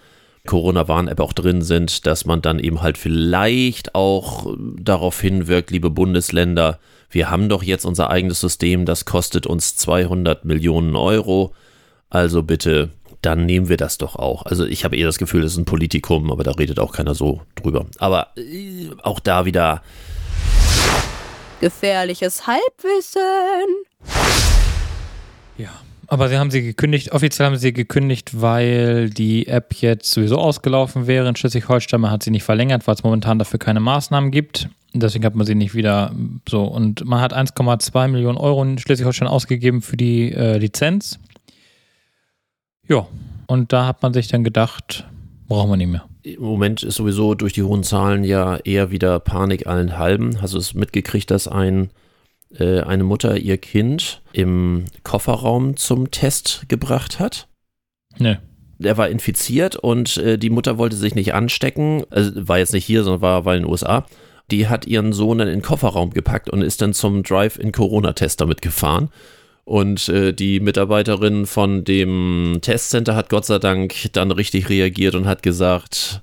Corona-Warn-App 0.46 1.20
auch 1.20 1.32
drin 1.32 1.62
sind, 1.62 2.06
dass 2.06 2.24
man 2.24 2.42
dann 2.42 2.58
eben 2.58 2.82
halt 2.82 2.98
vielleicht 2.98 3.94
auch 3.94 4.54
darauf 4.78 5.20
hinwirkt, 5.20 5.70
liebe 5.70 5.90
Bundesländer, 5.90 6.78
wir 7.10 7.30
haben 7.30 7.48
doch 7.48 7.62
jetzt 7.62 7.84
unser 7.84 8.10
eigenes 8.10 8.40
System, 8.40 8.84
das 8.84 9.04
kostet 9.04 9.46
uns 9.46 9.76
200 9.76 10.44
Millionen 10.44 10.96
Euro, 10.96 11.54
also 12.10 12.42
bitte, 12.42 12.90
dann 13.22 13.46
nehmen 13.46 13.68
wir 13.68 13.76
das 13.76 13.98
doch 13.98 14.16
auch. 14.16 14.44
Also 14.46 14.66
ich 14.66 14.84
habe 14.84 14.96
eher 14.96 15.06
das 15.06 15.18
Gefühl, 15.18 15.42
das 15.42 15.52
ist 15.52 15.58
ein 15.58 15.64
Politikum, 15.64 16.32
aber 16.32 16.42
da 16.42 16.50
redet 16.50 16.80
auch 16.80 16.92
keiner 16.92 17.14
so 17.14 17.42
drüber. 17.54 17.86
Aber 17.98 18.28
äh, 18.36 18.90
auch 19.02 19.20
da 19.20 19.44
wieder 19.44 19.82
Gefährliches 21.62 22.48
Halbwissen. 22.48 23.22
Ja, 25.56 25.70
aber 26.08 26.28
sie 26.28 26.36
haben 26.36 26.50
sie 26.50 26.60
gekündigt, 26.60 27.12
offiziell 27.12 27.46
haben 27.46 27.56
sie 27.56 27.72
gekündigt, 27.72 28.40
weil 28.40 29.10
die 29.10 29.46
App 29.46 29.72
jetzt 29.74 30.10
sowieso 30.10 30.38
ausgelaufen 30.38 31.06
wäre. 31.06 31.28
In 31.28 31.36
Schleswig-Holstein 31.36 32.00
man 32.00 32.10
hat 32.10 32.24
sie 32.24 32.32
nicht 32.32 32.42
verlängert, 32.42 32.88
weil 32.88 32.96
es 32.96 33.04
momentan 33.04 33.38
dafür 33.38 33.60
keine 33.60 33.78
Maßnahmen 33.78 34.32
gibt. 34.32 34.70
Deswegen 34.92 35.24
hat 35.24 35.36
man 35.36 35.46
sie 35.46 35.54
nicht 35.54 35.72
wieder 35.76 36.12
so. 36.48 36.64
Und 36.64 37.04
man 37.04 37.20
hat 37.20 37.32
1,2 37.32 38.08
Millionen 38.08 38.38
Euro 38.38 38.64
in 38.64 38.78
Schleswig-Holstein 38.78 39.28
ausgegeben 39.28 39.82
für 39.82 39.96
die 39.96 40.32
äh, 40.32 40.58
Lizenz. 40.58 41.20
Ja, 42.88 43.06
und 43.46 43.72
da 43.72 43.86
hat 43.86 44.02
man 44.02 44.12
sich 44.12 44.26
dann 44.26 44.42
gedacht, 44.42 45.06
brauchen 45.46 45.70
wir 45.70 45.76
nicht 45.76 45.92
mehr 45.92 46.02
im 46.22 46.42
Moment 46.42 46.82
ist 46.82 46.96
sowieso 46.96 47.34
durch 47.34 47.52
die 47.52 47.62
hohen 47.62 47.82
Zahlen 47.82 48.24
ja 48.24 48.56
eher 48.56 48.90
wieder 48.90 49.18
Panik 49.20 49.66
allen 49.66 49.98
halben. 49.98 50.40
Hast 50.40 50.54
du 50.54 50.58
es 50.58 50.74
mitgekriegt, 50.74 51.30
dass 51.30 51.48
ein, 51.48 51.90
äh, 52.58 52.80
eine 52.80 53.04
Mutter 53.04 53.36
ihr 53.36 53.58
Kind 53.58 54.22
im 54.32 54.84
Kofferraum 55.02 55.76
zum 55.76 56.10
Test 56.10 56.66
gebracht 56.68 57.18
hat? 57.18 57.48
Nee. 58.18 58.38
Der 58.78 58.96
war 58.96 59.08
infiziert 59.08 59.76
und 59.76 60.16
äh, 60.16 60.38
die 60.38 60.50
Mutter 60.50 60.78
wollte 60.78 60.96
sich 60.96 61.14
nicht 61.14 61.34
anstecken. 61.34 62.04
Also 62.10 62.48
war 62.48 62.58
jetzt 62.58 62.72
nicht 62.72 62.84
hier, 62.84 63.04
sondern 63.04 63.22
war, 63.22 63.44
war 63.44 63.54
in 63.54 63.62
den 63.62 63.70
USA. 63.70 64.06
Die 64.50 64.68
hat 64.68 64.86
ihren 64.86 65.12
Sohn 65.12 65.38
dann 65.38 65.48
in 65.48 65.54
den 65.54 65.62
Kofferraum 65.62 66.10
gepackt 66.10 66.50
und 66.50 66.62
ist 66.62 66.82
dann 66.82 66.92
zum 66.92 67.22
Drive-in-Corona-Test 67.22 68.40
damit 68.40 68.60
gefahren. 68.60 69.10
Und 69.64 70.08
äh, 70.08 70.32
die 70.32 70.60
Mitarbeiterin 70.60 71.46
von 71.46 71.84
dem 71.84 72.58
Testcenter 72.62 73.14
hat 73.14 73.28
Gott 73.28 73.46
sei 73.46 73.58
Dank 73.58 73.94
dann 74.12 74.32
richtig 74.32 74.68
reagiert 74.68 75.14
und 75.14 75.26
hat 75.26 75.42
gesagt, 75.42 76.20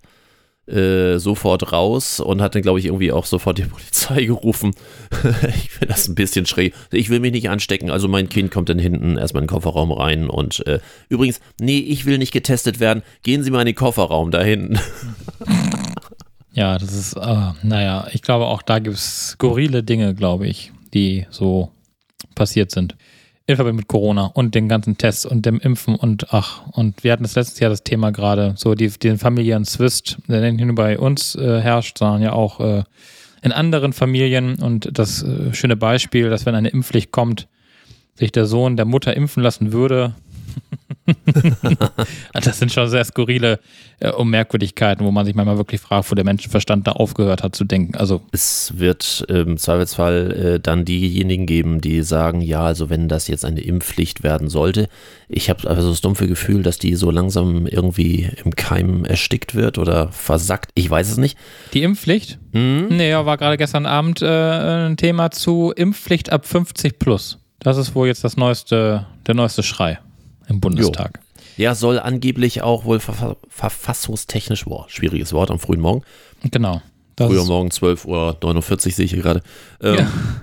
äh, 0.67 1.17
sofort 1.17 1.71
raus 1.71 2.19
und 2.19 2.41
hat 2.41 2.53
dann, 2.53 2.61
glaube 2.61 2.79
ich, 2.79 2.85
irgendwie 2.85 3.11
auch 3.11 3.25
sofort 3.25 3.57
die 3.57 3.63
Polizei 3.65 4.25
gerufen. 4.25 4.75
ich 5.55 5.71
finde 5.71 5.93
das 5.93 6.07
ein 6.07 6.15
bisschen 6.15 6.45
schräg. 6.45 6.73
Ich 6.91 7.09
will 7.09 7.21
mich 7.21 7.31
nicht 7.31 7.49
anstecken, 7.49 7.89
also 7.89 8.07
mein 8.07 8.29
Kind 8.29 8.51
kommt 8.51 8.69
dann 8.69 8.77
hinten 8.77 9.17
erstmal 9.17 9.41
in 9.41 9.47
den 9.47 9.53
Kofferraum 9.53 9.91
rein 9.91 10.29
und 10.29 10.65
äh, 10.67 10.79
übrigens, 11.07 11.39
nee, 11.59 11.79
ich 11.79 12.05
will 12.05 12.17
nicht 12.17 12.33
getestet 12.33 12.79
werden. 12.79 13.03
Gehen 13.23 13.43
Sie 13.43 13.51
mal 13.51 13.61
in 13.61 13.67
den 13.67 13.75
Kofferraum 13.75 14.31
da 14.31 14.43
hinten. 14.43 14.79
ja, 16.51 16.77
das 16.77 16.93
ist, 16.93 17.13
äh, 17.13 17.51
naja, 17.63 18.07
ich 18.11 18.21
glaube 18.21 18.47
auch 18.47 18.61
da 18.61 18.79
gibt 18.79 18.97
es 18.97 19.29
skurrile 19.29 19.81
Dinge, 19.81 20.13
glaube 20.13 20.45
ich, 20.45 20.73
die 20.93 21.25
so 21.31 21.71
passiert 22.35 22.69
sind 22.69 22.95
in 23.49 23.55
Verbindung 23.55 23.77
mit 23.77 23.87
Corona 23.87 24.25
und 24.25 24.53
den 24.53 24.69
ganzen 24.69 24.99
Tests 24.99 25.25
und 25.25 25.43
dem 25.43 25.59
Impfen 25.59 25.95
und 25.95 26.31
ach, 26.31 26.67
und 26.73 27.03
wir 27.03 27.11
hatten 27.11 27.23
das 27.23 27.33
letztes 27.33 27.59
Jahr 27.59 27.71
das 27.71 27.81
Thema 27.81 28.11
gerade, 28.11 28.53
so 28.55 28.75
die, 28.75 28.89
den 28.89 29.17
familiären 29.17 29.65
Zwist, 29.65 30.19
der 30.27 30.51
nicht 30.51 30.63
nur 30.63 30.75
bei 30.75 30.99
uns 30.99 31.33
äh, 31.33 31.59
herrscht, 31.59 31.97
sondern 31.97 32.21
ja 32.21 32.33
auch 32.33 32.59
äh, 32.59 32.83
in 33.41 33.51
anderen 33.51 33.91
Familien. 33.91 34.59
Und 34.59 34.91
das 34.93 35.23
äh, 35.23 35.51
schöne 35.51 35.75
Beispiel, 35.75 36.29
dass 36.29 36.45
wenn 36.45 36.53
eine 36.53 36.69
Impfpflicht 36.69 37.11
kommt, 37.11 37.47
sich 38.13 38.31
der 38.31 38.45
Sohn 38.45 38.77
der 38.77 38.85
Mutter 38.85 39.17
impfen 39.17 39.41
lassen 39.41 39.73
würde, 39.73 40.13
das 42.33 42.59
sind 42.59 42.71
schon 42.71 42.87
sehr 42.89 43.03
skurrile 43.03 43.59
äh, 43.99 44.11
um 44.11 44.29
Merkwürdigkeiten, 44.29 45.05
wo 45.05 45.11
man 45.11 45.25
sich 45.25 45.35
manchmal 45.35 45.57
wirklich 45.57 45.81
fragt, 45.81 46.09
wo 46.11 46.15
der 46.15 46.25
Menschenverstand 46.25 46.87
da 46.87 46.93
aufgehört 46.93 47.43
hat 47.43 47.55
zu 47.55 47.63
denken. 47.63 47.95
Also 47.95 48.21
es 48.31 48.73
wird 48.77 49.25
im 49.27 49.57
Zweifelsfall 49.57 50.31
äh, 50.31 50.59
dann 50.59 50.85
diejenigen 50.85 51.45
geben, 51.45 51.81
die 51.81 52.01
sagen, 52.01 52.41
ja, 52.41 52.61
also 52.61 52.89
wenn 52.89 53.07
das 53.07 53.27
jetzt 53.27 53.45
eine 53.45 53.61
Impfpflicht 53.61 54.23
werden 54.23 54.49
sollte, 54.49 54.89
ich 55.27 55.49
habe 55.49 55.69
also 55.69 55.89
das 55.89 56.01
dumpfe 56.01 56.27
Gefühl, 56.27 56.63
dass 56.63 56.79
die 56.79 56.95
so 56.95 57.11
langsam 57.11 57.67
irgendwie 57.67 58.29
im 58.43 58.55
Keim 58.55 59.05
erstickt 59.05 59.55
wird 59.55 59.77
oder 59.77 60.11
versackt. 60.11 60.71
Ich 60.75 60.89
weiß 60.89 61.11
es 61.11 61.17
nicht. 61.17 61.37
Die 61.73 61.83
Impfpflicht? 61.83 62.39
Mhm. 62.51 62.87
Nee, 62.89 63.13
war 63.13 63.37
gerade 63.37 63.57
gestern 63.57 63.85
Abend 63.85 64.21
äh, 64.21 64.87
ein 64.87 64.97
Thema 64.97 65.31
zu 65.31 65.71
Impfpflicht 65.75 66.31
ab 66.31 66.45
50 66.45 66.99
plus. 66.99 67.37
Das 67.59 67.77
ist 67.77 67.93
wohl 67.93 68.07
jetzt 68.07 68.23
das 68.23 68.37
neueste, 68.37 69.05
der 69.27 69.35
neueste 69.35 69.63
Schrei 69.63 69.99
im 70.49 70.59
Bundestag. 70.59 71.19
Jo. 71.23 71.63
Ja, 71.63 71.75
soll 71.75 71.99
angeblich 71.99 72.61
auch 72.61 72.85
wohl 72.85 72.99
ver 72.99 73.37
verfassungstechnisch, 73.49 74.65
boah, 74.65 74.85
schwieriges 74.87 75.33
Wort 75.33 75.51
am 75.51 75.59
frühen 75.59 75.81
Morgen. 75.81 76.03
Genau. 76.51 76.81
Früher 77.17 77.43
Morgen 77.43 77.69
12.49 77.69 78.85
Uhr 78.85 78.91
sehe 78.93 79.05
ich 79.05 79.11
hier 79.11 79.21
gerade. 79.21 79.41
Ähm, 79.81 79.95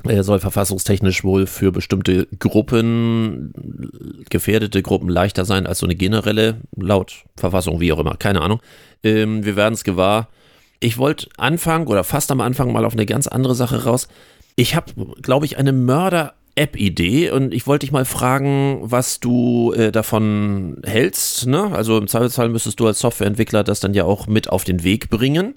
ja. 0.04 0.10
Er 0.10 0.24
soll 0.24 0.40
verfassungstechnisch 0.40 1.24
wohl 1.24 1.46
für 1.46 1.72
bestimmte 1.72 2.26
Gruppen, 2.38 4.22
gefährdete 4.28 4.82
Gruppen 4.82 5.08
leichter 5.08 5.46
sein 5.46 5.66
als 5.66 5.78
so 5.78 5.86
eine 5.86 5.94
generelle, 5.94 6.60
laut 6.76 7.24
Verfassung, 7.36 7.80
wie 7.80 7.92
auch 7.92 7.98
immer, 7.98 8.16
keine 8.16 8.42
Ahnung. 8.42 8.60
Ähm, 9.02 9.44
wir 9.44 9.56
werden 9.56 9.72
es 9.74 9.84
gewahr. 9.84 10.28
Ich 10.78 10.98
wollte 10.98 11.28
anfangen 11.38 11.86
oder 11.86 12.04
fast 12.04 12.30
am 12.30 12.42
Anfang 12.42 12.70
mal 12.72 12.84
auf 12.84 12.92
eine 12.92 13.06
ganz 13.06 13.26
andere 13.26 13.54
Sache 13.54 13.84
raus. 13.84 14.08
Ich 14.54 14.76
habe, 14.76 14.92
glaube 15.22 15.46
ich, 15.46 15.56
eine 15.56 15.72
Mörder- 15.72 16.34
App-Idee 16.56 17.30
und 17.30 17.54
ich 17.54 17.66
wollte 17.66 17.86
dich 17.86 17.92
mal 17.92 18.04
fragen, 18.04 18.80
was 18.82 19.20
du 19.20 19.72
äh, 19.74 19.92
davon 19.92 20.78
hältst. 20.84 21.46
Ne? 21.46 21.70
Also 21.72 21.98
im 21.98 22.08
Zweifelsfall 22.08 22.48
müsstest 22.48 22.80
du 22.80 22.86
als 22.86 22.98
Softwareentwickler 22.98 23.62
das 23.62 23.80
dann 23.80 23.94
ja 23.94 24.04
auch 24.04 24.26
mit 24.26 24.48
auf 24.48 24.64
den 24.64 24.82
Weg 24.82 25.10
bringen. 25.10 25.54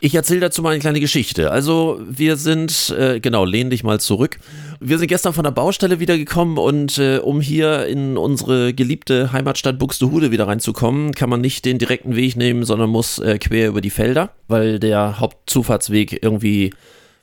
Ich 0.00 0.14
erzähle 0.14 0.40
dazu 0.40 0.62
mal 0.62 0.70
eine 0.70 0.78
kleine 0.78 1.00
Geschichte. 1.00 1.50
Also 1.50 2.00
wir 2.08 2.36
sind, 2.36 2.94
äh, 2.96 3.18
genau, 3.18 3.44
lehn 3.44 3.70
dich 3.70 3.82
mal 3.82 3.98
zurück. 3.98 4.38
Wir 4.78 4.98
sind 4.98 5.08
gestern 5.08 5.32
von 5.32 5.44
der 5.44 5.52
Baustelle 5.52 6.00
wiedergekommen 6.00 6.58
und 6.58 6.98
äh, 6.98 7.18
um 7.18 7.40
hier 7.40 7.86
in 7.86 8.18
unsere 8.18 8.74
geliebte 8.74 9.32
Heimatstadt 9.32 9.78
Buxtehude 9.78 10.30
wieder 10.30 10.46
reinzukommen, 10.46 11.12
kann 11.12 11.30
man 11.30 11.40
nicht 11.40 11.64
den 11.64 11.78
direkten 11.78 12.14
Weg 12.14 12.36
nehmen, 12.36 12.64
sondern 12.64 12.90
muss 12.90 13.18
äh, 13.18 13.38
quer 13.38 13.68
über 13.68 13.80
die 13.80 13.90
Felder, 13.90 14.30
weil 14.48 14.78
der 14.78 15.18
Hauptzufahrtsweg 15.18 16.22
irgendwie 16.22 16.72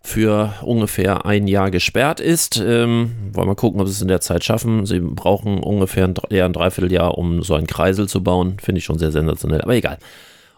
für 0.05 0.53
ungefähr 0.61 1.25
ein 1.25 1.47
Jahr 1.47 1.71
gesperrt 1.71 2.19
ist. 2.19 2.57
Ähm, 2.57 3.11
wollen 3.31 3.47
wir 3.47 3.55
gucken, 3.55 3.79
ob 3.79 3.87
sie 3.87 3.93
es 3.93 4.01
in 4.01 4.09
der 4.09 4.21
Zeit 4.21 4.43
schaffen. 4.43 4.85
Sie 4.85 4.99
brauchen 4.99 5.63
ungefähr 5.63 6.05
ein, 6.05 6.15
eher 6.29 6.45
ein 6.45 6.53
Dreivierteljahr, 6.53 7.17
um 7.17 7.41
so 7.41 7.55
einen 7.55 7.67
Kreisel 7.67 8.07
zu 8.07 8.21
bauen. 8.21 8.57
Finde 8.61 8.79
ich 8.79 8.85
schon 8.85 8.99
sehr 8.99 9.11
sensationell, 9.11 9.61
aber 9.61 9.75
egal. 9.75 9.97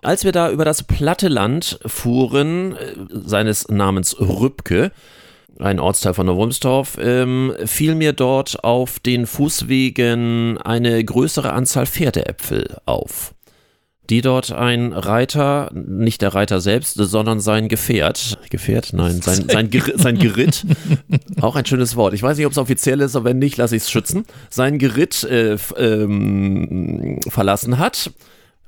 Als 0.02 0.24
wir 0.24 0.32
da 0.32 0.52
über 0.52 0.66
das 0.66 0.84
platte 0.84 1.28
Land 1.28 1.80
fuhren, 1.86 2.74
äh, 2.74 2.96
seines 3.10 3.70
Namens 3.70 4.20
Rübke, 4.20 4.92
ein 5.60 5.80
Ortsteil 5.80 6.14
von 6.14 6.25
Neuwurmsdorf, 6.25 6.98
ähm, 7.00 7.54
fiel 7.66 7.96
mir 7.96 8.14
dort 8.14 8.64
auf 8.64 9.00
den 9.00 9.25
Fußwegen 9.25 10.58
eine 10.58 11.04
größere 11.04 11.54
Anzahl 11.54 11.86
Pferdeäpfel 11.86 12.78
auf 12.86 13.35
die 14.10 14.22
dort 14.22 14.52
ein 14.52 14.94
Reiter, 14.94 15.72
nicht 15.74 16.22
der 16.22 16.34
Reiter 16.34 16.62
selbst, 16.62 16.96
sondern 16.96 17.40
sein 17.40 17.68
Gefährt, 17.68 18.38
Gefährt, 18.50 18.94
nein, 18.94 19.22
sein, 19.22 19.48
sein, 19.50 19.70
Ger 19.70 19.84
sein 19.96 20.18
Geritt, 20.18 20.66
auch 21.42 21.56
ein 21.56 21.66
schönes 21.66 21.96
Wort. 21.96 22.14
Ich 22.14 22.24
weiß 22.24 22.38
nicht, 22.38 22.46
ob 22.46 22.52
es 22.52 22.58
offiziell 22.58 23.02
ist, 23.02 23.16
aber 23.16 23.26
wenn 23.26 23.40
nicht, 23.40 23.58
lasse 23.58 23.76
ich 23.76 23.84
es 23.84 23.92
schützen, 23.92 24.26
sein 24.50 24.78
Geritt 24.80 25.24
äh, 25.24 25.58
ähm, 25.78 27.20
verlassen 27.28 27.78
hat. 27.78 28.12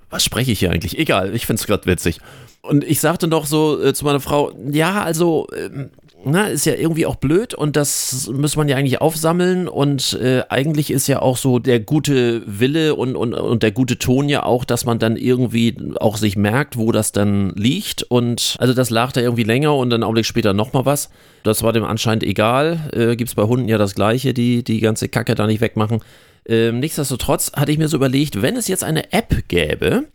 Was 0.10 0.24
spreche 0.24 0.52
ich 0.52 0.60
hier 0.60 0.72
eigentlich? 0.72 0.98
Egal, 0.98 1.36
ich 1.36 1.46
finde 1.46 1.60
es 1.60 1.68
gerade 1.68 1.86
witzig. 1.86 2.20
Und 2.62 2.84
ich 2.84 3.00
sagte 3.00 3.28
noch 3.28 3.46
so 3.46 3.82
äh, 3.82 3.94
zu 3.94 4.06
meiner 4.06 4.20
Frau, 4.20 4.52
ja, 4.72 5.04
also 5.04 5.48
äh, 5.52 5.88
na, 6.26 6.48
ist 6.48 6.66
ja 6.66 6.74
irgendwie 6.74 7.06
auch 7.06 7.16
blöd 7.16 7.54
und 7.54 7.76
das 7.76 8.30
muss 8.34 8.56
man 8.56 8.68
ja 8.68 8.76
eigentlich 8.76 9.02
aufsammeln 9.02 9.68
und 9.68 10.14
äh, 10.22 10.44
eigentlich 10.50 10.92
ist 10.92 11.08
ja 11.08 11.22
auch 11.22 11.38
so 11.38 11.60
der 11.60 11.80
gute 11.80 12.42
Wille 12.46 12.96
und, 12.96 13.16
und, 13.16 13.34
und 13.34 13.64
der 13.64 13.72
gute 13.72 13.98
Ton 13.98 14.28
ja 14.28 14.44
auch, 14.44 14.66
dass 14.66 14.84
man 14.86 15.00
dann 15.00 15.16
irgendwie 15.16 15.78
auch 16.00 16.18
sich 16.18 16.36
merkt, 16.36 16.78
wo 16.78 16.92
das 16.92 17.12
dann 17.12 17.52
liegt 17.52 18.04
und 18.04 18.56
also 18.60 18.74
das 18.74 18.90
lag 18.90 19.12
da 19.12 19.22
irgendwie 19.22 19.44
länger 19.44 19.76
und 19.76 19.90
dann 19.90 19.98
einen 20.02 20.04
Augenblick 20.04 20.26
später 20.26 20.54
nochmal 20.54 20.86
was. 20.86 21.10
Das 21.44 21.64
war 21.64 21.72
dem 21.72 21.84
anscheinend 21.84 22.24
egal. 22.24 22.90
Äh, 22.94 23.16
Gibt 23.16 23.30
es 23.30 23.36
bei 23.36 23.44
Hunden 23.44 23.70
ja 23.70 23.78
das 23.78 23.96
gleiche, 23.96 24.34
die 24.34 24.64
die 24.64 24.80
ganze 24.80 25.10
Kacke 25.10 25.36
da 25.36 25.46
nicht 25.46 25.62
wegmachen. 25.62 26.02
Ähm, 26.48 26.80
nichtsdestotrotz 26.80 27.52
hatte 27.54 27.72
ich 27.72 27.78
mir 27.78 27.90
so 27.90 27.98
überlegt, 27.98 28.42
wenn 28.42 28.56
es 28.56 28.68
jetzt 28.68 28.84
eine 28.84 29.14
App 29.14 29.48
gäbe, 29.48 30.06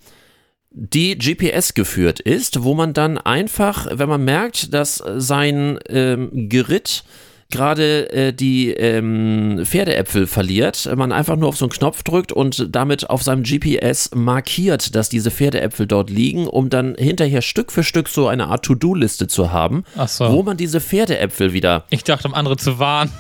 die 0.75 1.19
GPS 1.19 1.75
geführt 1.75 2.21
ist, 2.21 2.63
wo 2.65 2.75
man 2.75 2.93
dann 2.93 3.19
einfach, 3.19 3.87
wenn 3.91 4.09
man 4.09 4.25
merkt, 4.25 4.73
dass 4.73 5.03
sein 5.17 5.79
ähm, 5.89 6.49
Geritt 6.49 7.05
gerade 7.53 8.11
äh, 8.11 8.33
die 8.33 8.71
ähm, 8.71 9.63
Pferdeäpfel 9.65 10.27
verliert, 10.27 10.91
man 10.97 11.13
einfach 11.13 11.37
nur 11.37 11.51
auf 11.51 11.57
so 11.57 11.67
einen 11.67 11.73
Knopf 11.73 12.03
drückt 12.03 12.33
und 12.33 12.75
damit 12.75 13.09
auf 13.09 13.23
seinem 13.23 13.45
GPS 13.45 14.11
markiert, 14.15 14.97
dass 14.97 15.09
diese 15.09 15.31
Pferdeäpfel 15.31 15.87
dort 15.87 16.11
liegen, 16.11 16.49
um 16.49 16.69
dann 16.69 16.97
hinterher 16.99 17.43
Stück 17.43 17.71
für 17.71 17.85
Stück 17.85 18.09
so 18.09 18.27
eine 18.27 18.49
Art 18.49 18.65
To-Do-Liste 18.65 19.29
zu 19.29 19.53
haben, 19.53 19.85
so. 20.07 20.33
wo 20.33 20.43
man 20.43 20.57
diese 20.57 20.81
Pferdeäpfel 20.81 21.53
wieder. 21.53 21.85
Ich 21.91 22.03
dachte, 22.03 22.27
um 22.27 22.35
andere 22.35 22.57
zu 22.57 22.81
warnen. 22.81 23.13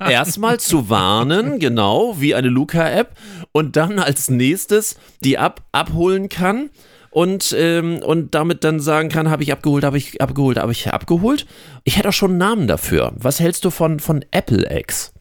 Erstmal 0.00 0.60
zu 0.60 0.90
warnen, 0.90 1.58
genau, 1.60 2.16
wie 2.18 2.34
eine 2.34 2.48
Luca-App, 2.48 3.12
und 3.52 3.76
dann 3.76 3.98
als 3.98 4.28
nächstes 4.28 4.96
die 5.22 5.38
ab 5.38 5.62
abholen 5.72 6.28
kann 6.28 6.70
und, 7.14 7.54
ähm, 7.56 8.00
und 8.02 8.34
damit 8.34 8.64
dann 8.64 8.80
sagen 8.80 9.08
kann, 9.08 9.30
habe 9.30 9.44
ich 9.44 9.52
abgeholt, 9.52 9.84
habe 9.84 9.96
ich 9.96 10.20
abgeholt, 10.20 10.58
habe 10.58 10.72
ich 10.72 10.92
abgeholt. 10.92 11.46
Ich 11.84 11.96
hätte 11.96 12.08
auch 12.08 12.12
schon 12.12 12.32
einen 12.32 12.38
Namen 12.38 12.66
dafür. 12.66 13.12
Was 13.14 13.38
hältst 13.38 13.64
du 13.64 13.70
von, 13.70 14.00
von 14.00 14.24
Apple 14.32 14.68
X? 14.80 15.12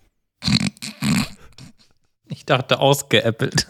Ich 2.29 2.47
dachte 2.47 2.79
ausgeäppelt. 2.79 3.67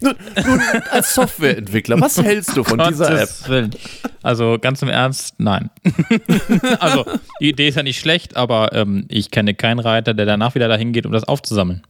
nun, 0.00 0.14
nun, 0.44 0.60
als 0.90 1.14
Softwareentwickler, 1.14 1.98
was 2.02 2.22
hältst 2.22 2.54
du 2.54 2.62
von 2.62 2.76
Gottes 2.76 2.98
dieser 2.98 3.22
App? 3.22 3.30
Willen. 3.48 3.74
Also 4.22 4.58
ganz 4.60 4.82
im 4.82 4.90
Ernst, 4.90 5.36
nein. 5.38 5.70
also 6.78 7.06
die 7.40 7.48
Idee 7.48 7.68
ist 7.68 7.76
ja 7.76 7.82
nicht 7.82 8.00
schlecht, 8.00 8.36
aber 8.36 8.74
ähm, 8.74 9.06
ich 9.08 9.30
kenne 9.30 9.54
keinen 9.54 9.78
Reiter, 9.78 10.12
der 10.12 10.26
danach 10.26 10.54
wieder 10.54 10.68
dahin 10.68 10.92
geht, 10.92 11.06
um 11.06 11.12
das 11.12 11.24
aufzusammeln. 11.24 11.84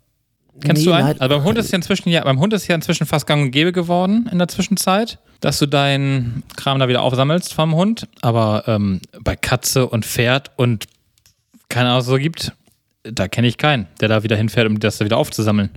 Kennst 0.61 0.83
nee, 0.83 0.89
du 0.89 0.93
einen? 0.93 1.21
Also 1.21 1.35
beim 1.35 1.45
Hund 1.45 1.59
ist 1.59 1.71
ja 1.71 1.77
inzwischen 1.77 2.09
ja, 2.09 2.23
beim 2.25 2.39
Hund 2.41 2.53
ist 2.53 2.67
ja 2.67 2.75
inzwischen 2.75 3.07
fast 3.07 3.27
gang 3.27 3.43
und 3.43 3.51
gäbe 3.51 3.73
geworden 3.73 4.29
in 4.33 4.39
der 4.39 4.49
Zwischenzeit, 4.49 5.19
dass 5.41 5.59
du 5.59 5.67
deinen 5.67 6.43
Kram 6.57 6.79
da 6.79 6.89
wieder 6.89 7.03
aufsammelst 7.03 7.55
vom 7.55 7.75
Hund. 7.75 8.09
Aber 8.23 8.65
ähm, 8.67 9.01
bei 9.21 9.37
Katze 9.37 9.87
und 9.87 10.05
Pferd 10.05 10.51
und 10.57 10.87
keine 11.69 11.91
Ahnung, 11.91 12.03
so 12.03 12.17
gibt, 12.17 12.53
da 13.03 13.29
kenne 13.29 13.47
ich 13.47 13.59
keinen, 13.59 13.87
der 14.01 14.09
da 14.09 14.23
wieder 14.23 14.37
hinfährt, 14.37 14.67
um 14.67 14.81
das 14.81 14.99
da 14.99 15.05
wieder 15.05 15.19
aufzusammeln. 15.19 15.71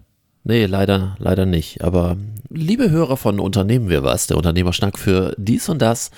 Nee, 0.43 0.65
leider, 0.65 1.15
leider 1.19 1.45
nicht. 1.45 1.83
Aber 1.83 2.17
liebe 2.49 2.89
Hörer 2.89 3.17
von 3.17 3.39
Unternehmen 3.39 3.89
wir 3.89 4.03
was, 4.03 4.27
der 4.27 4.37
Unternehmerschnack 4.37 4.97
für 4.97 5.35
dies 5.37 5.69
und 5.69 5.81
das 5.81 6.11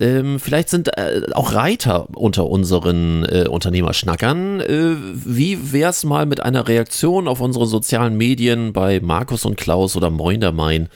ähm, 0.00 0.40
vielleicht 0.40 0.68
sind 0.68 0.96
äh, 0.98 1.22
auch 1.32 1.52
Reiter 1.52 2.08
unter 2.16 2.46
unseren 2.46 3.24
äh, 3.24 3.46
Unternehmerschnackern. 3.48 4.60
Äh, 4.60 4.96
wie 5.12 5.72
wär's 5.72 6.04
mal 6.04 6.26
mit 6.26 6.40
einer 6.40 6.66
Reaktion 6.66 7.28
auf 7.28 7.40
unsere 7.40 7.66
sozialen 7.66 8.16
Medien 8.16 8.72
bei 8.72 9.00
Markus 9.00 9.44
und 9.44 9.56
Klaus 9.56 9.96
oder 9.96 10.10
Moin 10.10 10.40
der 10.40 10.52
Main, 10.52 10.88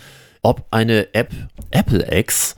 ob 0.42 0.66
eine 0.70 1.14
App 1.14 1.32
Apple 1.70 2.06
X 2.10 2.56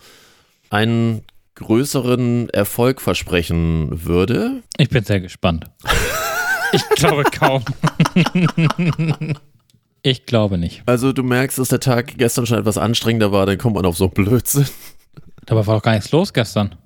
einen 0.70 1.22
größeren 1.56 2.49
Erfolg 2.50 3.00
versprechen 3.00 4.06
würde? 4.06 4.62
Ich 4.78 4.88
bin 4.88 5.04
sehr 5.04 5.20
gespannt. 5.20 5.66
ich 6.72 6.88
glaube 6.90 7.25
kaum. 7.25 7.64
Ich 10.02 10.25
glaube 10.25 10.56
nicht. 10.56 10.82
Also 10.87 11.12
du 11.12 11.22
merkst, 11.22 11.58
dass 11.58 11.68
der 11.68 11.80
Tag 11.80 12.16
gestern 12.16 12.46
schon 12.46 12.58
etwas 12.58 12.78
anstrengender 12.78 13.32
war, 13.32 13.44
dann 13.44 13.58
kommt 13.58 13.75
man 13.75 13.84
auf 13.84 13.99
so 13.99 14.08
Blödsinn. 14.08 14.66
Dabei 15.50 15.66
war 15.66 15.75
doch 15.75 15.83
gar 15.83 15.95
nichts 15.95 16.12
los 16.12 16.33
gestern. 16.33 16.76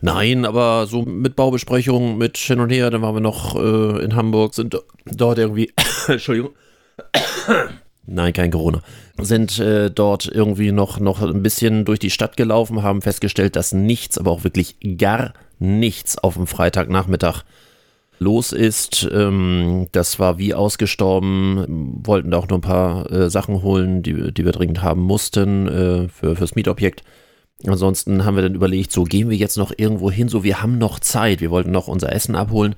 Nein, 0.00 0.46
aber 0.46 0.86
so 0.86 1.02
mit 1.02 1.36
Baubesprechungen, 1.36 2.16
mit 2.16 2.38
hin 2.38 2.58
und 2.58 2.70
her, 2.70 2.88
dann 2.88 3.02
waren 3.02 3.14
wir 3.14 3.20
noch 3.20 3.54
äh, 3.54 4.02
in 4.02 4.16
Hamburg, 4.16 4.54
sind 4.54 4.80
dort 5.04 5.38
irgendwie, 5.38 5.74
Entschuldigung, 6.08 6.52
nein, 8.06 8.32
kein 8.32 8.50
Corona, 8.50 8.80
sind 9.20 9.58
äh, 9.58 9.90
dort 9.90 10.26
irgendwie 10.26 10.72
noch, 10.72 10.98
noch 10.98 11.20
ein 11.20 11.42
bisschen 11.42 11.84
durch 11.84 11.98
die 11.98 12.08
Stadt 12.08 12.38
gelaufen, 12.38 12.82
haben 12.82 13.02
festgestellt, 13.02 13.56
dass 13.56 13.74
nichts, 13.74 14.16
aber 14.16 14.30
auch 14.30 14.42
wirklich 14.42 14.76
gar 14.96 15.34
nichts 15.58 16.16
auf 16.16 16.34
dem 16.34 16.46
Freitagnachmittag 16.46 17.42
los 18.18 18.52
ist. 18.52 19.06
Ähm, 19.12 19.88
das 19.92 20.18
war 20.18 20.38
wie 20.38 20.54
ausgestorben, 20.54 22.00
wollten 22.06 22.30
da 22.30 22.38
auch 22.38 22.48
nur 22.48 22.56
ein 22.56 22.62
paar 22.62 23.12
äh, 23.12 23.28
Sachen 23.28 23.62
holen, 23.62 24.02
die, 24.02 24.32
die 24.32 24.46
wir 24.46 24.52
dringend 24.52 24.82
haben 24.82 25.02
mussten 25.02 25.68
äh, 25.68 26.08
für, 26.08 26.36
fürs 26.36 26.54
Mietobjekt. 26.54 27.04
Ansonsten 27.66 28.24
haben 28.24 28.36
wir 28.36 28.42
dann 28.42 28.54
überlegt, 28.54 28.92
so 28.92 29.04
gehen 29.04 29.30
wir 29.30 29.36
jetzt 29.36 29.56
noch 29.56 29.72
irgendwo 29.76 30.10
hin, 30.10 30.28
so 30.28 30.44
wir 30.44 30.60
haben 30.60 30.78
noch 30.78 30.98
Zeit, 30.98 31.40
wir 31.40 31.50
wollten 31.50 31.70
noch 31.70 31.88
unser 31.88 32.12
Essen 32.12 32.34
abholen. 32.34 32.74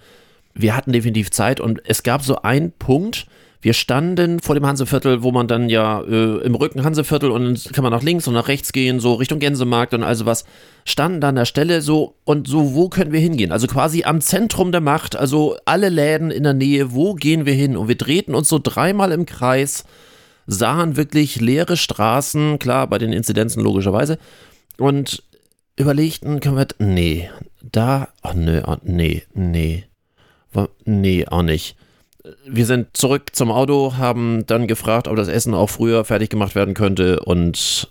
Wir 0.54 0.76
hatten 0.76 0.92
definitiv 0.92 1.30
Zeit 1.30 1.61
und 1.61 1.83
es 1.85 2.02
gab 2.02 2.23
so 2.23 2.42
einen 2.42 2.73
Punkt, 2.73 3.26
wir 3.62 3.73
standen 3.73 4.38
vor 4.38 4.54
dem 4.54 4.64
Hanseviertel, 4.64 5.23
wo 5.23 5.33
man 5.33 5.49
dann 5.49 5.68
ja 5.68 6.00
äh, 6.02 6.37
im 6.45 6.54
Rücken 6.54 6.85
Hanseviertel 6.85 7.30
und 7.30 7.45
dann 7.45 7.73
kann 7.73 7.83
man 7.83 7.92
nach 7.92 8.02
links 8.02 8.28
und 8.28 8.35
nach 8.35 8.49
rechts 8.49 8.71
gehen, 8.73 9.00
so 9.00 9.14
Richtung 9.14 9.40
Gänsemarkt 9.40 9.92
und 9.92 10.04
also 10.04 10.25
was, 10.25 10.45
standen 10.85 11.21
da 11.21 11.30
an 11.30 11.35
der 11.35 11.47
Stelle 11.47 11.83
so 11.83 12.14
und 12.25 12.47
so, 12.47 12.75
wo 12.75 12.88
können 12.88 13.12
wir 13.12 13.18
hingehen? 13.18 13.50
Also 13.50 13.66
quasi 13.66 14.04
am 14.04 14.21
Zentrum 14.21 14.73
der 14.73 14.83
Macht, 14.83 15.16
also 15.16 15.56
alle 15.64 15.88
Läden 15.88 16.30
in 16.30 16.45
der 16.45 16.54
Nähe, 16.54 16.95
wo 16.95 17.14
gehen 17.14 17.45
wir 17.45 17.54
hin? 17.54 17.76
Und 17.76 17.88
wir 17.88 17.97
drehten 17.97 18.35
uns 18.35 18.49
so 18.49 18.61
dreimal 18.62 19.11
im 19.11 19.26
Kreis, 19.26 19.85
sahen 20.47 20.97
wirklich 20.97 21.40
leere 21.40 21.76
Straßen, 21.76 22.61
klar, 22.61 22.87
bei 22.87 22.99
den 22.99 23.12
Inzidenzen 23.12 23.64
logischerweise, 23.64 24.18
und 24.78 25.23
überlegten, 25.76 26.40
können 26.40 26.56
wir, 26.56 26.66
nee, 26.78 27.30
da, 27.62 28.09
ach 28.23 28.35
nö, 28.35 28.62
oh, 28.66 28.76
nee, 28.83 29.25
nee, 29.35 29.85
nee, 30.85 31.26
auch 31.26 31.42
nicht. 31.42 31.76
Wir 32.47 32.66
sind 32.66 32.97
zurück 32.97 33.37
zum 33.37 33.52
Auto, 33.52 33.95
haben 33.97 34.47
dann 34.47 34.66
gefragt, 34.66 35.06
ob 35.06 35.16
das 35.16 35.28
Essen 35.28 35.54
auch 35.54 35.71
früher 35.71 36.04
fertig 36.04 36.30
gemacht 36.30 36.54
werden 36.54 36.75
könnte 36.75 37.21
und 37.21 37.88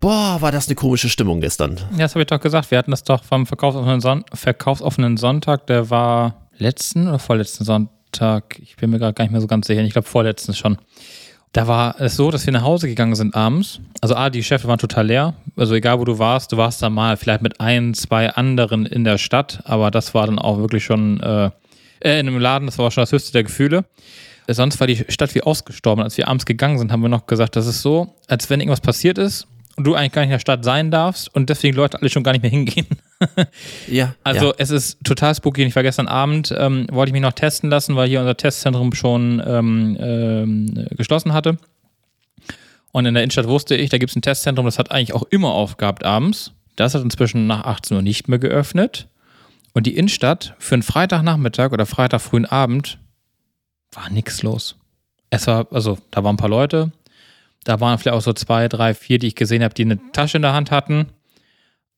boah, 0.00 0.38
war 0.40 0.52
das 0.52 0.68
eine 0.68 0.74
komische 0.74 1.08
Stimmung 1.08 1.40
gestern. 1.40 1.76
Ja, 1.92 1.98
das 1.98 2.14
habe 2.14 2.22
ich 2.22 2.26
doch 2.26 2.40
gesagt. 2.40 2.70
Wir 2.70 2.78
hatten 2.78 2.90
das 2.90 3.04
doch 3.04 3.24
vom 3.24 3.46
verkaufsoffenen, 3.46 4.00
Son 4.00 4.24
verkaufsoffenen 4.32 5.16
Sonntag, 5.16 5.66
der 5.66 5.90
war 5.90 6.48
letzten 6.56 7.08
oder 7.08 7.18
vorletzten 7.18 7.64
Sonntag, 7.64 8.58
ich 8.62 8.76
bin 8.76 8.90
mir 8.90 8.98
gerade 8.98 9.14
gar 9.14 9.24
nicht 9.24 9.32
mehr 9.32 9.40
so 9.40 9.46
ganz 9.46 9.66
sicher, 9.66 9.82
ich 9.82 9.92
glaube 9.92 10.08
vorletzten 10.08 10.54
schon. 10.54 10.78
Da 11.54 11.68
war 11.68 12.00
es 12.00 12.16
so, 12.16 12.32
dass 12.32 12.46
wir 12.46 12.52
nach 12.52 12.64
Hause 12.64 12.88
gegangen 12.88 13.14
sind 13.14 13.36
abends. 13.36 13.78
Also 14.00 14.16
A, 14.16 14.28
die 14.28 14.40
Geschäfte 14.40 14.66
waren 14.66 14.78
total 14.78 15.06
leer. 15.06 15.34
Also 15.54 15.76
egal, 15.76 16.00
wo 16.00 16.04
du 16.04 16.18
warst, 16.18 16.50
du 16.50 16.56
warst 16.56 16.82
da 16.82 16.90
mal 16.90 17.16
vielleicht 17.16 17.42
mit 17.42 17.60
ein, 17.60 17.94
zwei 17.94 18.28
anderen 18.28 18.86
in 18.86 19.04
der 19.04 19.18
Stadt, 19.18 19.60
aber 19.64 19.92
das 19.92 20.14
war 20.14 20.26
dann 20.26 20.40
auch 20.40 20.58
wirklich 20.58 20.84
schon 20.84 21.20
äh, 21.20 21.50
äh, 22.00 22.18
in 22.18 22.26
einem 22.26 22.40
Laden, 22.40 22.66
das 22.66 22.76
war 22.78 22.90
schon 22.90 23.02
das 23.02 23.12
höchste 23.12 23.30
der 23.30 23.44
Gefühle. 23.44 23.84
Sonst 24.48 24.80
war 24.80 24.88
die 24.88 25.04
Stadt 25.08 25.32
wie 25.36 25.42
ausgestorben. 25.42 26.02
Als 26.02 26.18
wir 26.18 26.26
abends 26.26 26.44
gegangen 26.44 26.78
sind, 26.78 26.90
haben 26.90 27.02
wir 27.02 27.08
noch 27.08 27.26
gesagt, 27.26 27.54
das 27.54 27.68
ist 27.68 27.82
so, 27.82 28.12
als 28.26 28.50
wenn 28.50 28.58
irgendwas 28.58 28.80
passiert 28.80 29.16
ist 29.16 29.46
und 29.76 29.84
du 29.84 29.94
eigentlich 29.94 30.12
gar 30.12 30.22
nicht 30.22 30.28
in 30.28 30.34
der 30.34 30.38
Stadt 30.38 30.64
sein 30.64 30.90
darfst 30.90 31.34
und 31.34 31.50
deswegen 31.50 31.76
Leute 31.76 32.00
alle 32.00 32.08
schon 32.08 32.22
gar 32.22 32.32
nicht 32.32 32.42
mehr 32.42 32.50
hingehen. 32.50 32.86
ja. 33.88 34.14
Also 34.24 34.48
ja. 34.48 34.54
es 34.58 34.70
ist 34.70 35.04
total 35.04 35.34
spooky. 35.34 35.64
Ich 35.64 35.74
war 35.74 35.82
gestern 35.82 36.08
Abend, 36.08 36.54
ähm, 36.56 36.86
wollte 36.90 37.10
ich 37.10 37.12
mich 37.12 37.22
noch 37.22 37.32
testen 37.32 37.70
lassen, 37.70 37.96
weil 37.96 38.08
hier 38.08 38.20
unser 38.20 38.36
Testzentrum 38.36 38.94
schon 38.94 39.42
ähm, 39.44 39.96
ähm, 40.00 40.86
geschlossen 40.96 41.32
hatte. 41.32 41.56
Und 42.92 43.06
in 43.06 43.14
der 43.14 43.24
Innenstadt 43.24 43.48
wusste 43.48 43.74
ich, 43.74 43.90
da 43.90 43.98
gibt 43.98 44.10
es 44.10 44.16
ein 44.16 44.22
Testzentrum, 44.22 44.66
das 44.66 44.78
hat 44.78 44.92
eigentlich 44.92 45.14
auch 45.14 45.24
immer 45.30 45.52
aufgehabt 45.52 46.04
abends. 46.04 46.52
Das 46.76 46.94
hat 46.94 47.02
inzwischen 47.02 47.46
nach 47.46 47.64
18 47.64 47.96
Uhr 47.96 48.02
nicht 48.02 48.28
mehr 48.28 48.38
geöffnet. 48.38 49.08
Und 49.72 49.86
die 49.86 49.96
Innenstadt 49.96 50.54
für 50.58 50.76
einen 50.76 50.82
Freitagnachmittag 50.82 51.72
oder 51.72 51.86
Freitag 51.86 52.20
frühen 52.20 52.46
Abend 52.46 52.98
war 53.92 54.10
nichts 54.10 54.42
los. 54.42 54.76
Es 55.30 55.48
war, 55.48 55.66
also 55.72 55.98
da 56.12 56.22
waren 56.22 56.34
ein 56.34 56.38
paar 56.38 56.48
Leute, 56.48 56.92
da 57.64 57.80
waren 57.80 57.98
vielleicht 57.98 58.16
auch 58.16 58.22
so 58.22 58.32
zwei, 58.32 58.68
drei, 58.68 58.94
vier, 58.94 59.18
die 59.18 59.28
ich 59.28 59.34
gesehen 59.34 59.62
habe, 59.62 59.74
die 59.74 59.82
eine 59.82 59.98
Tasche 60.12 60.38
in 60.38 60.42
der 60.42 60.52
Hand 60.52 60.70
hatten. 60.70 61.06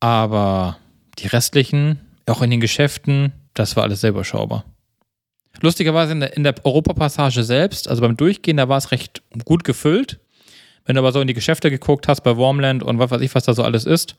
Aber 0.01 0.79
die 1.19 1.27
restlichen, 1.27 2.01
auch 2.27 2.43
in 2.43 2.51
den 2.51 2.61
Geschäften, 2.61 3.33
das 3.55 3.77
war 3.77 3.85
alles 3.85 4.01
sehr 4.01 4.11
überschaubar. 4.11 4.65
Lustigerweise 5.61 6.13
in 6.13 6.21
der, 6.21 6.37
in 6.37 6.45
der 6.45 6.55
Europapassage 6.65 7.43
selbst, 7.43 7.89
also 7.89 8.03
beim 8.03 8.17
Durchgehen, 8.17 8.59
da 8.59 8.69
war 8.69 8.79
es 8.79 8.91
recht 8.91 9.23
gut 9.45 9.65
gefüllt. 9.65 10.21
Wenn 10.85 10.95
du 10.95 11.01
aber 11.01 11.13
so 11.13 11.21
in 11.21 11.27
die 11.27 11.35
Geschäfte 11.35 11.71
geguckt 11.71 12.09
hast, 12.09 12.21
bei 12.21 12.37
Warmland 12.37 12.83
und 12.83 12.99
was 12.99 13.11
weiß 13.11 13.21
ich, 13.21 13.35
was 13.35 13.45
da 13.45 13.55
so 13.55 13.65
alles 13.65 13.87
ist, 13.87 14.17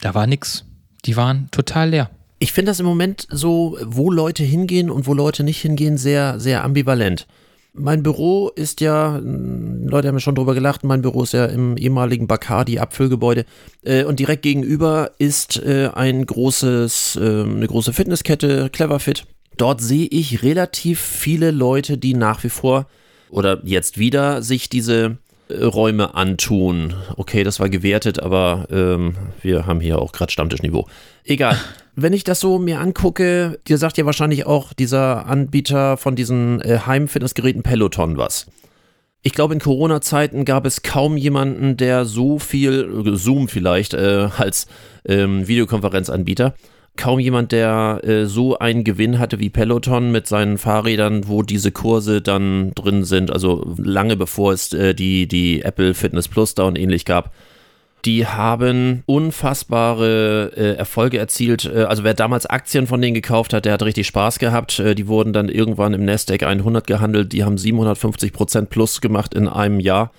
da 0.00 0.14
war 0.14 0.26
nichts. 0.26 0.64
Die 1.04 1.16
waren 1.16 1.48
total 1.50 1.90
leer. 1.90 2.10
Ich 2.38 2.52
finde 2.52 2.70
das 2.70 2.80
im 2.80 2.86
Moment 2.86 3.26
so, 3.30 3.78
wo 3.82 4.10
Leute 4.10 4.44
hingehen 4.44 4.90
und 4.90 5.06
wo 5.06 5.14
Leute 5.14 5.42
nicht 5.42 5.60
hingehen, 5.60 5.96
sehr, 5.96 6.38
sehr 6.38 6.64
ambivalent. 6.64 7.26
Mein 7.74 8.02
Büro 8.02 8.50
ist 8.50 8.82
ja, 8.82 9.18
Leute 9.18 10.08
haben 10.08 10.16
ja 10.16 10.20
schon 10.20 10.34
drüber 10.34 10.52
gelacht, 10.52 10.84
mein 10.84 11.00
Büro 11.00 11.22
ist 11.22 11.32
ja 11.32 11.46
im 11.46 11.78
ehemaligen 11.78 12.26
Bacardi 12.26 12.78
Abfüllgebäude 12.78 13.46
äh, 13.82 14.04
und 14.04 14.20
direkt 14.20 14.42
gegenüber 14.42 15.12
ist 15.16 15.62
äh, 15.62 15.88
ein 15.94 16.26
großes, 16.26 17.16
äh, 17.16 17.42
eine 17.44 17.66
große 17.66 17.94
Fitnesskette, 17.94 18.68
Cleverfit. 18.70 19.26
Dort 19.56 19.80
sehe 19.80 20.06
ich 20.06 20.42
relativ 20.42 21.00
viele 21.00 21.50
Leute, 21.50 21.96
die 21.96 22.12
nach 22.12 22.44
wie 22.44 22.50
vor 22.50 22.86
oder 23.30 23.62
jetzt 23.64 23.96
wieder 23.96 24.42
sich 24.42 24.68
diese 24.68 25.16
Räume 25.60 26.14
antun. 26.14 26.94
Okay, 27.16 27.44
das 27.44 27.60
war 27.60 27.68
gewertet, 27.68 28.20
aber 28.20 28.66
ähm, 28.70 29.14
wir 29.40 29.66
haben 29.66 29.80
hier 29.80 29.98
auch 29.98 30.12
gerade 30.12 30.32
Stammtischniveau. 30.32 30.86
Egal. 31.24 31.58
Wenn 31.94 32.14
ich 32.14 32.24
das 32.24 32.40
so 32.40 32.58
mir 32.58 32.80
angucke, 32.80 33.60
dir 33.68 33.76
sagt 33.76 33.98
ja 33.98 34.06
wahrscheinlich 34.06 34.46
auch 34.46 34.72
dieser 34.72 35.26
Anbieter 35.26 35.98
von 35.98 36.16
diesen 36.16 36.60
äh, 36.62 36.78
Heimfitnessgeräten 36.86 37.62
Peloton 37.62 38.16
was. 38.16 38.46
Ich 39.24 39.34
glaube, 39.34 39.54
in 39.54 39.60
Corona-Zeiten 39.60 40.44
gab 40.44 40.66
es 40.66 40.82
kaum 40.82 41.16
jemanden, 41.16 41.76
der 41.76 42.06
so 42.06 42.40
viel, 42.40 43.14
Zoom 43.14 43.46
vielleicht, 43.46 43.94
äh, 43.94 44.28
als 44.36 44.66
ähm, 45.06 45.46
Videokonferenzanbieter, 45.46 46.54
kaum 46.96 47.18
jemand, 47.18 47.52
der 47.52 48.00
äh, 48.04 48.26
so 48.26 48.58
einen 48.58 48.84
Gewinn 48.84 49.18
hatte 49.18 49.38
wie 49.38 49.50
Peloton 49.50 50.12
mit 50.12 50.26
seinen 50.26 50.58
Fahrrädern, 50.58 51.28
wo 51.28 51.42
diese 51.42 51.72
Kurse 51.72 52.20
dann 52.20 52.72
drin 52.74 53.04
sind, 53.04 53.30
also 53.30 53.74
lange 53.78 54.16
bevor 54.16 54.52
es 54.52 54.72
äh, 54.72 54.94
die, 54.94 55.26
die 55.26 55.62
Apple 55.62 55.94
Fitness 55.94 56.28
Plus 56.28 56.54
da 56.54 56.64
und 56.64 56.78
ähnlich 56.78 57.04
gab 57.04 57.32
die 58.04 58.26
haben 58.26 59.04
unfassbare 59.06 60.52
äh, 60.56 60.74
Erfolge 60.76 61.18
erzielt. 61.18 61.64
Äh, 61.64 61.84
also 61.84 62.04
wer 62.04 62.14
damals 62.14 62.46
Aktien 62.46 62.86
von 62.86 63.00
denen 63.00 63.14
gekauft 63.14 63.52
hat, 63.52 63.64
der 63.64 63.74
hat 63.74 63.82
richtig 63.82 64.06
Spaß 64.08 64.38
gehabt. 64.38 64.78
Äh, 64.80 64.94
die 64.94 65.06
wurden 65.06 65.32
dann 65.32 65.48
irgendwann 65.48 65.94
im 65.94 66.04
Nasdaq 66.04 66.42
100 66.42 66.86
gehandelt. 66.86 67.32
Die 67.32 67.44
haben 67.44 67.58
750 67.58 68.32
Prozent 68.32 68.70
plus 68.70 69.00
gemacht 69.00 69.34
in 69.34 69.48
einem 69.48 69.78
Jahr 69.78 70.10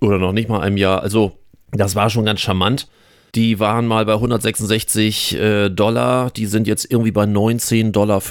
oder 0.00 0.18
noch 0.18 0.32
nicht 0.32 0.48
mal 0.48 0.60
einem 0.60 0.76
Jahr. 0.76 1.02
Also 1.02 1.38
das 1.70 1.94
war 1.94 2.10
schon 2.10 2.24
ganz 2.24 2.40
charmant. 2.40 2.88
Die 3.36 3.60
waren 3.60 3.86
mal 3.86 4.06
bei 4.06 4.14
166 4.14 5.38
äh, 5.38 5.68
Dollar. 5.68 6.30
Die 6.30 6.46
sind 6.46 6.66
jetzt 6.66 6.90
irgendwie 6.90 7.10
bei 7.10 7.24
19,50 7.24 7.92
Dollar. 7.92 8.22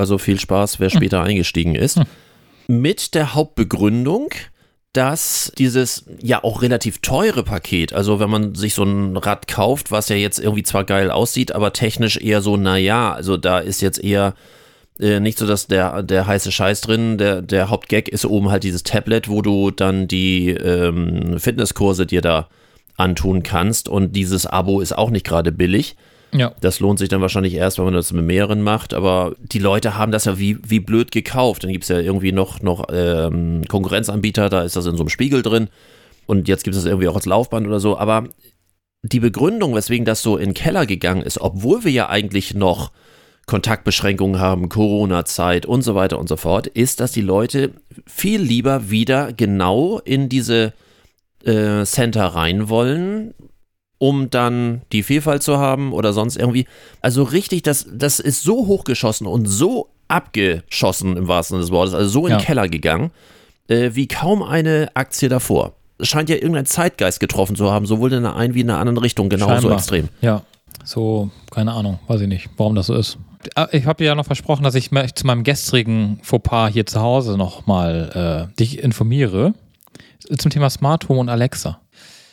Also 0.00 0.18
viel 0.18 0.40
Spaß, 0.40 0.80
wer 0.80 0.90
hm. 0.90 0.96
später 0.96 1.20
hm. 1.20 1.28
eingestiegen 1.28 1.76
ist. 1.76 1.98
Hm. 1.98 2.04
Mit 2.66 3.14
der 3.14 3.34
Hauptbegründung, 3.34 4.30
dass 4.92 5.52
dieses 5.56 6.06
ja 6.20 6.42
auch 6.42 6.62
relativ 6.62 6.98
teure 6.98 7.44
Paket, 7.44 7.92
also 7.92 8.18
wenn 8.20 8.30
man 8.30 8.54
sich 8.54 8.74
so 8.74 8.82
ein 8.82 9.16
Rad 9.16 9.46
kauft, 9.46 9.92
was 9.92 10.08
ja 10.08 10.16
jetzt 10.16 10.40
irgendwie 10.40 10.62
zwar 10.62 10.84
geil 10.84 11.10
aussieht, 11.10 11.52
aber 11.52 11.72
technisch 11.72 12.16
eher 12.16 12.40
so, 12.40 12.56
naja, 12.56 13.12
also 13.12 13.36
da 13.36 13.58
ist 13.60 13.82
jetzt 13.82 14.02
eher 14.02 14.34
äh, 14.98 15.20
nicht 15.20 15.38
so, 15.38 15.46
dass 15.46 15.66
der, 15.68 16.02
der 16.02 16.26
heiße 16.26 16.50
Scheiß 16.50 16.80
drin, 16.80 17.18
der, 17.18 17.42
der 17.42 17.70
Hauptgag 17.70 18.08
ist 18.08 18.24
oben 18.24 18.50
halt 18.50 18.64
dieses 18.64 18.82
Tablet, 18.82 19.28
wo 19.28 19.42
du 19.42 19.70
dann 19.70 20.08
die 20.08 20.50
ähm, 20.50 21.38
Fitnesskurse 21.38 22.06
dir 22.06 22.20
da 22.20 22.48
antun 22.96 23.42
kannst 23.42 23.88
und 23.88 24.14
dieses 24.14 24.46
Abo 24.46 24.80
ist 24.80 24.96
auch 24.96 25.10
nicht 25.10 25.26
gerade 25.26 25.52
billig. 25.52 25.96
Ja. 26.32 26.52
Das 26.60 26.80
lohnt 26.80 26.98
sich 26.98 27.08
dann 27.08 27.20
wahrscheinlich 27.20 27.54
erst, 27.54 27.78
wenn 27.78 27.84
man 27.84 27.94
das 27.94 28.12
mit 28.12 28.24
mehreren 28.24 28.60
macht, 28.60 28.92
aber 28.92 29.36
die 29.40 29.60
Leute 29.60 29.96
haben 29.96 30.10
das 30.10 30.24
ja 30.24 30.38
wie, 30.38 30.58
wie 30.66 30.80
blöd 30.80 31.12
gekauft. 31.12 31.62
Dann 31.62 31.70
gibt 31.70 31.84
es 31.84 31.90
ja 31.90 31.98
irgendwie 32.00 32.32
noch, 32.32 32.60
noch 32.60 32.86
ähm, 32.90 33.62
Konkurrenzanbieter, 33.68 34.48
da 34.48 34.62
ist 34.62 34.74
das 34.74 34.86
in 34.86 34.96
so 34.96 35.02
einem 35.02 35.10
Spiegel 35.10 35.42
drin 35.42 35.68
und 36.26 36.48
jetzt 36.48 36.64
gibt 36.64 36.74
es 36.74 36.82
das 36.82 36.90
irgendwie 36.90 37.08
auch 37.08 37.14
als 37.14 37.26
Laufband 37.26 37.66
oder 37.66 37.78
so, 37.78 37.96
aber 37.98 38.24
die 39.02 39.20
Begründung, 39.20 39.74
weswegen 39.74 40.06
das 40.06 40.22
so 40.22 40.36
in 40.36 40.50
den 40.50 40.54
Keller 40.54 40.86
gegangen 40.86 41.22
ist, 41.22 41.40
obwohl 41.40 41.84
wir 41.84 41.92
ja 41.92 42.08
eigentlich 42.08 42.54
noch 42.54 42.90
Kontaktbeschränkungen 43.46 44.40
haben, 44.40 44.70
Corona-Zeit 44.70 45.66
und 45.66 45.82
so 45.82 45.94
weiter 45.94 46.18
und 46.18 46.28
so 46.28 46.36
fort, 46.36 46.66
ist, 46.66 47.00
dass 47.00 47.12
die 47.12 47.20
Leute 47.20 47.72
viel 48.06 48.40
lieber 48.40 48.90
wieder 48.90 49.32
genau 49.34 49.98
in 49.98 50.30
diese 50.30 50.72
äh, 51.44 51.84
Center 51.84 52.26
rein 52.26 52.68
wollen, 52.68 53.34
um 53.98 54.30
dann 54.30 54.82
die 54.92 55.02
Vielfalt 55.02 55.42
zu 55.42 55.58
haben 55.58 55.92
oder 55.92 56.12
sonst 56.12 56.36
irgendwie. 56.36 56.66
Also 57.00 57.22
richtig, 57.22 57.62
das, 57.62 57.86
das 57.92 58.20
ist 58.20 58.42
so 58.42 58.66
hochgeschossen 58.66 59.26
und 59.26 59.46
so 59.46 59.88
abgeschossen 60.08 61.16
im 61.16 61.28
wahrsten 61.28 61.56
Sinne 61.56 61.62
des 61.62 61.70
Wortes, 61.70 61.94
also 61.94 62.08
so 62.08 62.26
in 62.26 62.32
den 62.32 62.40
ja. 62.40 62.44
Keller 62.44 62.68
gegangen, 62.68 63.10
äh, 63.68 63.90
wie 63.94 64.06
kaum 64.06 64.42
eine 64.42 64.90
Aktie 64.94 65.28
davor. 65.28 65.72
Es 65.98 66.08
scheint 66.08 66.28
ja 66.28 66.36
irgendein 66.36 66.66
Zeitgeist 66.66 67.20
getroffen 67.20 67.56
zu 67.56 67.70
haben, 67.70 67.86
sowohl 67.86 68.12
in 68.12 68.22
der 68.24 68.36
einen 68.36 68.54
wie 68.54 68.60
in 68.60 68.66
der 68.66 68.78
anderen 68.78 68.98
Richtung, 68.98 69.28
genauso 69.28 69.54
Scheinbar. 69.54 69.78
extrem. 69.78 70.08
Ja, 70.20 70.42
so, 70.84 71.30
keine 71.50 71.72
Ahnung, 71.72 71.98
weiß 72.08 72.20
ich 72.20 72.28
nicht, 72.28 72.50
warum 72.56 72.74
das 72.74 72.86
so 72.86 72.94
ist. 72.94 73.16
Ah, 73.54 73.68
Ich 73.72 73.86
habe 73.86 73.98
dir 73.98 74.06
ja 74.06 74.14
noch 74.14 74.26
versprochen, 74.26 74.64
dass 74.64 74.74
ich 74.74 74.90
mich 74.90 75.14
zu 75.14 75.26
meinem 75.26 75.44
gestrigen 75.44 76.18
Fauxpas 76.22 76.70
hier 76.72 76.86
zu 76.86 77.00
Hause 77.00 77.36
nochmal 77.38 78.50
äh, 78.52 78.56
dich 78.58 78.82
informiere 78.82 79.54
zum 80.38 80.50
Thema 80.50 80.70
Smart 80.70 81.08
Home 81.08 81.20
und 81.20 81.28
Alexa. 81.28 81.80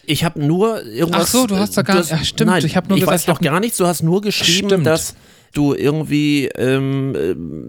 Ich 0.05 0.23
habe 0.23 0.43
nur 0.43 0.83
irgendwas. 0.83 1.23
Ach 1.23 1.27
so, 1.27 1.47
du 1.47 1.57
hast 1.57 1.77
da 1.77 1.83
gar- 1.83 2.03
ja, 2.03 2.17
stimmt, 2.23 2.49
Nein, 2.49 2.65
ich 2.65 2.75
hab 2.75 2.89
nur 2.89 2.97
gesagt, 2.97 3.13
weiß 3.13 3.21
ich 3.21 3.27
doch 3.27 3.35
hab- 3.35 3.41
gar 3.43 3.59
nichts. 3.59 3.77
Du 3.77 3.85
hast 3.85 4.01
nur 4.01 4.21
geschrieben, 4.21 4.67
Stimmt. 4.69 4.85
dass 4.87 5.15
du 5.53 5.73
irgendwie, 5.73 6.47
ähm, 6.57 7.13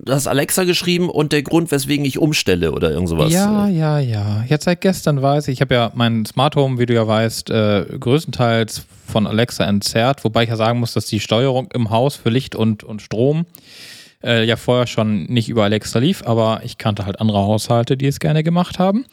äh, 0.07 0.11
hast 0.11 0.29
Alexa 0.29 0.65
geschrieben 0.65 1.11
und 1.11 1.33
der 1.33 1.43
Grund, 1.43 1.71
weswegen 1.73 2.05
ich 2.07 2.19
umstelle 2.19 2.73
oder 2.73 2.91
irgend 2.91 3.09
sowas. 3.09 3.33
Ja, 3.33 3.67
ja, 3.69 3.99
ja. 3.99 4.45
Jetzt 4.49 4.65
seit 4.65 4.81
gestern 4.81 5.21
weiß 5.21 5.49
ich, 5.49 5.55
ich 5.55 5.61
habe 5.61 5.75
ja 5.75 5.91
mein 5.95 6.25
Smart 6.25 6.55
Home, 6.57 6.79
wie 6.79 6.87
du 6.87 6.95
ja 6.95 7.07
weißt, 7.07 7.51
äh, 7.51 7.85
größtenteils 7.99 8.83
von 9.07 9.27
Alexa 9.27 9.65
entzerrt, 9.65 10.25
wobei 10.25 10.45
ich 10.45 10.49
ja 10.49 10.57
sagen 10.57 10.79
muss, 10.81 10.93
dass 10.95 11.07
die 11.07 11.21
Steuerung 11.21 11.69
im 11.75 11.91
Haus 11.91 12.15
für 12.17 12.31
Licht 12.31 12.55
und, 12.55 12.85
und 12.85 13.03
Strom 13.03 13.47
äh, 14.25 14.45
ja 14.45 14.55
vorher 14.57 14.87
schon 14.87 15.25
nicht 15.25 15.49
über 15.49 15.65
Alexa 15.65 15.99
lief, 15.99 16.23
aber 16.25 16.61
ich 16.65 16.79
kannte 16.79 17.05
halt 17.05 17.21
andere 17.21 17.39
Haushalte, 17.41 17.97
die 17.97 18.07
es 18.07 18.21
gerne 18.21 18.45
gemacht 18.45 18.79
haben. 18.79 19.05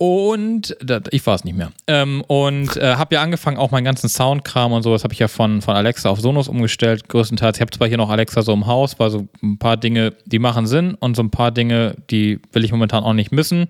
Und 0.00 0.76
ich 1.10 1.26
war 1.26 1.34
es 1.34 1.42
nicht 1.42 1.56
mehr. 1.56 1.72
Ähm, 1.88 2.22
und 2.28 2.76
äh, 2.76 2.94
habe 2.94 3.16
ja 3.16 3.22
angefangen, 3.22 3.56
auch 3.56 3.72
meinen 3.72 3.84
ganzen 3.84 4.08
Soundkram 4.08 4.72
und 4.72 4.84
so, 4.84 4.92
das 4.92 5.02
habe 5.02 5.12
ich 5.12 5.18
ja 5.18 5.26
von, 5.26 5.60
von 5.60 5.74
Alexa 5.74 6.08
auf 6.08 6.20
Sonos 6.20 6.46
umgestellt, 6.46 7.08
größtenteils. 7.08 7.56
Ich 7.56 7.60
habe 7.60 7.72
zwar 7.72 7.88
hier 7.88 7.96
noch 7.96 8.08
Alexa 8.08 8.42
so 8.42 8.52
im 8.52 8.66
Haus, 8.66 9.00
weil 9.00 9.10
so 9.10 9.26
ein 9.42 9.58
paar 9.58 9.76
Dinge, 9.76 10.14
die 10.24 10.38
machen 10.38 10.68
Sinn 10.68 10.94
und 10.94 11.16
so 11.16 11.22
ein 11.22 11.32
paar 11.32 11.50
Dinge, 11.50 11.96
die 12.10 12.40
will 12.52 12.64
ich 12.64 12.70
momentan 12.70 13.02
auch 13.02 13.12
nicht 13.12 13.32
missen. 13.32 13.66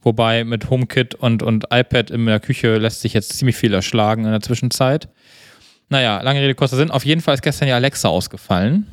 Wobei 0.00 0.44
mit 0.44 0.70
HomeKit 0.70 1.16
und, 1.16 1.42
und 1.42 1.64
iPad 1.72 2.10
in 2.10 2.26
der 2.26 2.38
Küche 2.38 2.76
lässt 2.76 3.00
sich 3.00 3.12
jetzt 3.12 3.36
ziemlich 3.36 3.56
viel 3.56 3.74
erschlagen 3.74 4.24
in 4.24 4.30
der 4.30 4.42
Zwischenzeit. 4.42 5.08
Naja, 5.88 6.20
lange 6.20 6.40
Rede, 6.40 6.54
kurzer 6.54 6.76
Sinn. 6.76 6.92
Auf 6.92 7.04
jeden 7.04 7.20
Fall 7.20 7.34
ist 7.34 7.42
gestern 7.42 7.66
ja 7.66 7.74
Alexa 7.74 8.08
ausgefallen, 8.08 8.86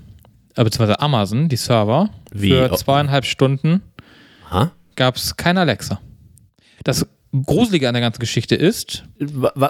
äh, 0.56 0.64
beziehungsweise 0.64 1.00
Amazon, 1.00 1.48
die 1.48 1.58
Server. 1.58 2.10
Wie? 2.32 2.50
Für 2.50 2.72
zweieinhalb 2.76 3.26
Stunden 3.26 3.84
gab 4.96 5.18
es 5.18 5.38
kein 5.38 5.60
Alexa. 5.60 6.00
Das 6.84 7.06
Gruselige 7.46 7.88
an 7.88 7.94
der 7.94 8.02
ganzen 8.02 8.20
Geschichte 8.20 8.56
ist, 8.56 9.06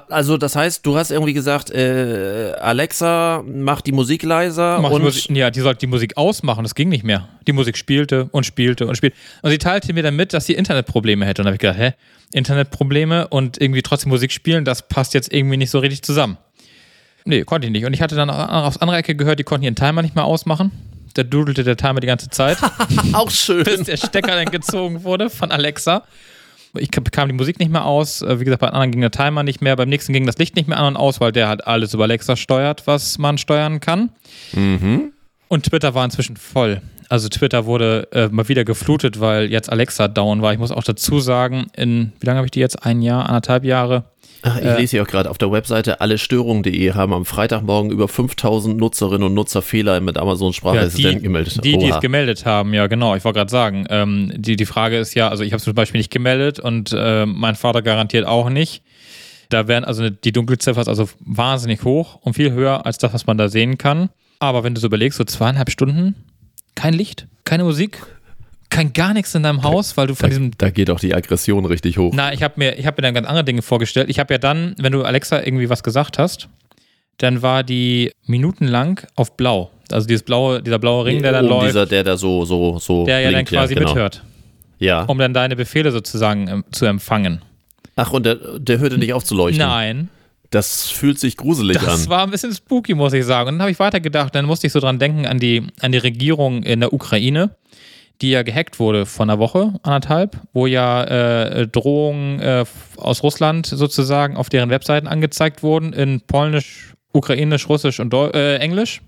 Also 0.09 0.37
das 0.37 0.55
heißt, 0.55 0.83
du 0.83 0.97
hast 0.97 1.11
irgendwie 1.11 1.33
gesagt, 1.33 1.69
äh, 1.69 2.53
Alexa, 2.59 3.43
mach 3.45 3.81
die 3.81 3.91
Musik 3.91 4.23
leiser 4.23 4.79
Macht 4.79 4.91
die 4.91 4.95
und 4.95 5.03
Musik, 5.03 5.37
ja, 5.37 5.51
die 5.51 5.59
sollte 5.59 5.81
die 5.81 5.87
Musik 5.87 6.17
ausmachen, 6.17 6.63
das 6.63 6.73
ging 6.73 6.89
nicht 6.89 7.03
mehr. 7.03 7.27
Die 7.45 7.51
Musik 7.51 7.77
spielte 7.77 8.29
und 8.31 8.45
spielte 8.47 8.87
und 8.87 8.95
spielte. 8.95 9.15
Und 9.43 9.51
sie 9.51 9.59
teilte 9.59 9.93
mir 9.93 10.01
dann 10.01 10.15
mit, 10.15 10.33
dass 10.33 10.47
sie 10.47 10.53
Internetprobleme 10.53 11.23
hätte. 11.25 11.41
Und 11.43 11.45
da 11.45 11.49
habe 11.49 11.55
ich 11.55 11.59
gedacht, 11.61 11.77
hä, 11.77 11.93
Internetprobleme 12.33 13.27
und 13.27 13.61
irgendwie 13.61 13.83
trotzdem 13.83 14.09
Musik 14.09 14.31
spielen, 14.31 14.65
das 14.65 14.87
passt 14.87 15.13
jetzt 15.13 15.31
irgendwie 15.31 15.57
nicht 15.57 15.69
so 15.69 15.77
richtig 15.79 16.01
zusammen. 16.01 16.37
Nee, 17.25 17.43
konnte 17.43 17.67
ich 17.67 17.71
nicht. 17.71 17.85
Und 17.85 17.93
ich 17.93 18.01
hatte 18.01 18.15
dann 18.15 18.31
aufs 18.31 18.77
andere 18.77 18.97
Ecke 18.97 19.15
gehört, 19.15 19.37
die 19.37 19.43
konnten 19.43 19.65
ihren 19.65 19.75
Timer 19.75 20.01
nicht 20.01 20.15
mehr 20.15 20.25
ausmachen. 20.25 20.71
Da 21.13 21.21
dudelte 21.23 21.63
der 21.63 21.77
Timer 21.77 21.99
die 21.99 22.07
ganze 22.07 22.29
Zeit, 22.29 22.57
auch 23.13 23.29
schön. 23.29 23.63
bis 23.65 23.83
der 23.83 23.97
Stecker 23.97 24.33
dann 24.33 24.45
gezogen 24.45 25.03
wurde 25.03 25.29
von 25.29 25.51
Alexa. 25.51 26.03
Ich 26.75 26.89
bekam 26.91 27.27
die 27.27 27.35
Musik 27.35 27.59
nicht 27.59 27.71
mehr 27.71 27.85
aus. 27.85 28.21
Äh, 28.21 28.39
Wie 28.39 28.45
gesagt, 28.45 28.61
bei 28.61 28.67
anderen 28.69 28.91
ging 28.91 29.01
der 29.01 29.11
Timer 29.11 29.43
nicht 29.43 29.61
mehr. 29.61 29.75
Beim 29.75 29.89
nächsten 29.89 30.13
ging 30.13 30.25
das 30.25 30.37
Licht 30.37 30.55
nicht 30.55 30.67
mehr 30.67 30.77
an 30.77 30.85
und 30.87 30.97
aus, 30.97 31.19
weil 31.19 31.31
der 31.31 31.47
halt 31.47 31.67
alles 31.67 31.93
über 31.93 32.03
Alexa 32.03 32.35
steuert, 32.35 32.87
was 32.87 33.17
man 33.17 33.37
steuern 33.37 33.79
kann. 33.79 34.09
Und 35.47 35.65
Twitter 35.65 35.93
war 35.93 36.05
inzwischen 36.05 36.37
voll. 36.37 36.81
Also 37.09 37.27
Twitter 37.27 37.65
wurde 37.65 38.07
äh, 38.13 38.29
mal 38.29 38.47
wieder 38.47 38.63
geflutet, 38.63 39.19
weil 39.19 39.51
jetzt 39.51 39.69
Alexa 39.69 40.07
down 40.07 40.41
war. 40.41 40.53
Ich 40.53 40.59
muss 40.59 40.71
auch 40.71 40.83
dazu 40.83 41.19
sagen, 41.19 41.67
in, 41.75 42.13
wie 42.21 42.25
lange 42.25 42.37
habe 42.37 42.47
ich 42.47 42.51
die 42.51 42.61
jetzt? 42.61 42.85
Ein 42.85 43.01
Jahr, 43.01 43.25
anderthalb 43.27 43.65
Jahre? 43.65 44.05
Ach, 44.43 44.57
ich 44.57 44.63
lese 44.63 44.91
hier 44.91 45.03
auch 45.03 45.07
gerade 45.07 45.29
auf 45.29 45.37
der 45.37 45.51
Webseite 45.51 46.01
allestörungen.de 46.01 46.93
haben 46.93 47.13
am 47.13 47.25
Freitagmorgen 47.25 47.91
über 47.91 48.07
5000 48.07 48.77
Nutzerinnen 48.77 49.23
und 49.23 49.33
Nutzer 49.33 49.61
Fehler 49.61 49.99
mit 50.01 50.17
Amazon 50.17 50.51
Sprachassistenten 50.53 51.19
die, 51.19 51.23
gemeldet. 51.23 51.63
die, 51.63 51.77
die 51.77 51.89
es 51.89 51.99
gemeldet 51.99 52.45
haben, 52.45 52.73
ja 52.73 52.87
genau. 52.87 53.15
Ich 53.15 53.23
wollte 53.23 53.39
gerade 53.39 53.51
sagen, 53.51 53.85
ähm, 53.89 54.31
die, 54.35 54.55
die 54.55 54.65
Frage 54.65 54.97
ist 54.97 55.13
ja, 55.13 55.29
also 55.29 55.43
ich 55.43 55.51
habe 55.51 55.57
es 55.57 55.63
zum 55.63 55.75
Beispiel 55.75 55.99
nicht 55.99 56.11
gemeldet 56.11 56.59
und 56.59 56.93
äh, 56.95 57.25
mein 57.25 57.55
Vater 57.55 57.81
garantiert 57.81 58.25
auch 58.25 58.49
nicht. 58.49 58.81
Da 59.49 59.67
werden 59.67 59.85
also 59.85 60.09
die 60.09 60.31
Dunkelziffer 60.31 60.81
ist 60.81 60.87
also 60.87 61.09
wahnsinnig 61.19 61.83
hoch 61.83 62.15
und 62.21 62.33
viel 62.33 62.51
höher 62.51 62.85
als 62.85 62.97
das, 62.97 63.13
was 63.13 63.27
man 63.27 63.37
da 63.37 63.49
sehen 63.49 63.77
kann. 63.77 64.09
Aber 64.39 64.63
wenn 64.63 64.73
du 64.73 64.81
so 64.81 64.87
überlegst, 64.87 65.17
so 65.17 65.23
zweieinhalb 65.23 65.69
Stunden, 65.69 66.15
kein 66.73 66.93
Licht, 66.93 67.27
keine 67.43 67.63
Musik, 67.63 68.01
kein 68.71 68.93
gar 68.93 69.13
nichts 69.13 69.35
in 69.35 69.43
deinem 69.43 69.61
Haus, 69.61 69.95
weil 69.97 70.07
du 70.07 70.15
von 70.15 70.23
da, 70.23 70.27
diesem 70.29 70.51
da 70.57 70.69
geht 70.71 70.89
auch 70.89 70.99
die 70.99 71.13
Aggression 71.13 71.65
richtig 71.65 71.99
hoch. 71.99 72.11
Na, 72.15 72.33
ich 72.33 72.41
habe 72.41 72.55
mir, 72.57 72.79
ich 72.79 72.87
hab 72.87 72.97
mir 72.97 73.03
dann 73.03 73.13
ganz 73.13 73.27
andere 73.27 73.43
Dinge 73.43 73.61
vorgestellt. 73.61 74.09
Ich 74.09 74.17
habe 74.17 74.33
ja 74.33 74.37
dann, 74.39 74.73
wenn 74.79 74.91
du 74.91 75.03
Alexa 75.03 75.43
irgendwie 75.43 75.69
was 75.69 75.83
gesagt 75.83 76.17
hast, 76.17 76.47
dann 77.17 77.41
war 77.43 77.63
die 77.63 78.11
minutenlang 78.25 79.01
auf 79.15 79.37
blau. 79.37 79.69
Also 79.91 80.07
dieses 80.07 80.23
blaue, 80.23 80.63
dieser 80.63 80.79
blaue 80.79 81.05
Ring, 81.05 81.21
der 81.21 81.33
dann 81.33 81.45
Oben 81.45 81.53
läuft, 81.55 81.67
Dieser, 81.69 81.85
der 81.85 82.03
da 82.03 82.17
so, 82.17 82.45
so, 82.45 82.79
so 82.79 83.05
der 83.05 83.19
ja 83.19 83.25
dann 83.25 83.33
blinkt, 83.45 83.51
quasi 83.51 83.75
genau. 83.75 83.89
mithört, 83.89 84.23
Ja. 84.79 85.03
um 85.03 85.17
dann 85.19 85.33
deine 85.33 85.55
Befehle 85.55 85.91
sozusagen 85.91 86.47
ähm, 86.47 86.63
zu 86.71 86.85
empfangen. 86.85 87.41
Ach, 87.97 88.11
und 88.13 88.25
der, 88.25 88.35
der 88.57 88.79
hörte 88.79 88.97
nicht 88.97 89.13
auf 89.13 89.23
zu 89.25 89.35
leuchten. 89.35 89.59
Nein, 89.67 90.07
Das 90.49 90.89
fühlt 90.89 91.19
sich 91.19 91.35
gruselig 91.35 91.77
das 91.77 92.05
an. 92.05 92.09
war 92.09 92.23
ein 92.23 92.31
bisschen 92.31 92.53
spooky, 92.53 92.95
muss 92.95 93.11
ich 93.13 93.25
sagen. 93.25 93.49
Und 93.49 93.55
dann 93.55 93.61
habe 93.63 93.71
ich 93.71 93.79
weitergedacht, 93.79 94.33
dann 94.33 94.45
musste 94.45 94.65
ich 94.67 94.73
so 94.73 94.79
dran 94.79 94.97
denken 94.97 95.25
an 95.27 95.37
die, 95.39 95.67
an 95.81 95.91
die 95.91 95.97
Regierung 95.97 96.63
in 96.63 96.79
der 96.79 96.93
Ukraine, 96.93 97.53
die 98.21 98.29
ja 98.29 98.43
gehackt 98.43 98.79
wurde 98.79 99.05
vor 99.05 99.25
einer 99.25 99.39
Woche, 99.39 99.73
anderthalb, 99.83 100.39
wo 100.53 100.67
ja 100.67 101.03
äh, 101.03 101.67
Drohungen 101.67 102.39
äh, 102.39 102.65
aus 102.97 103.23
Russland 103.23 103.65
sozusagen 103.65 104.37
auf 104.37 104.49
deren 104.49 104.69
Webseiten 104.69 105.07
angezeigt 105.07 105.63
wurden 105.63 105.91
in 105.93 106.21
Polnisch, 106.21 106.93
Ukrainisch, 107.13 107.67
Russisch 107.67 107.99
und 107.99 108.11
Deu 108.11 108.27
äh, 108.27 108.57
Englisch. 108.57 109.01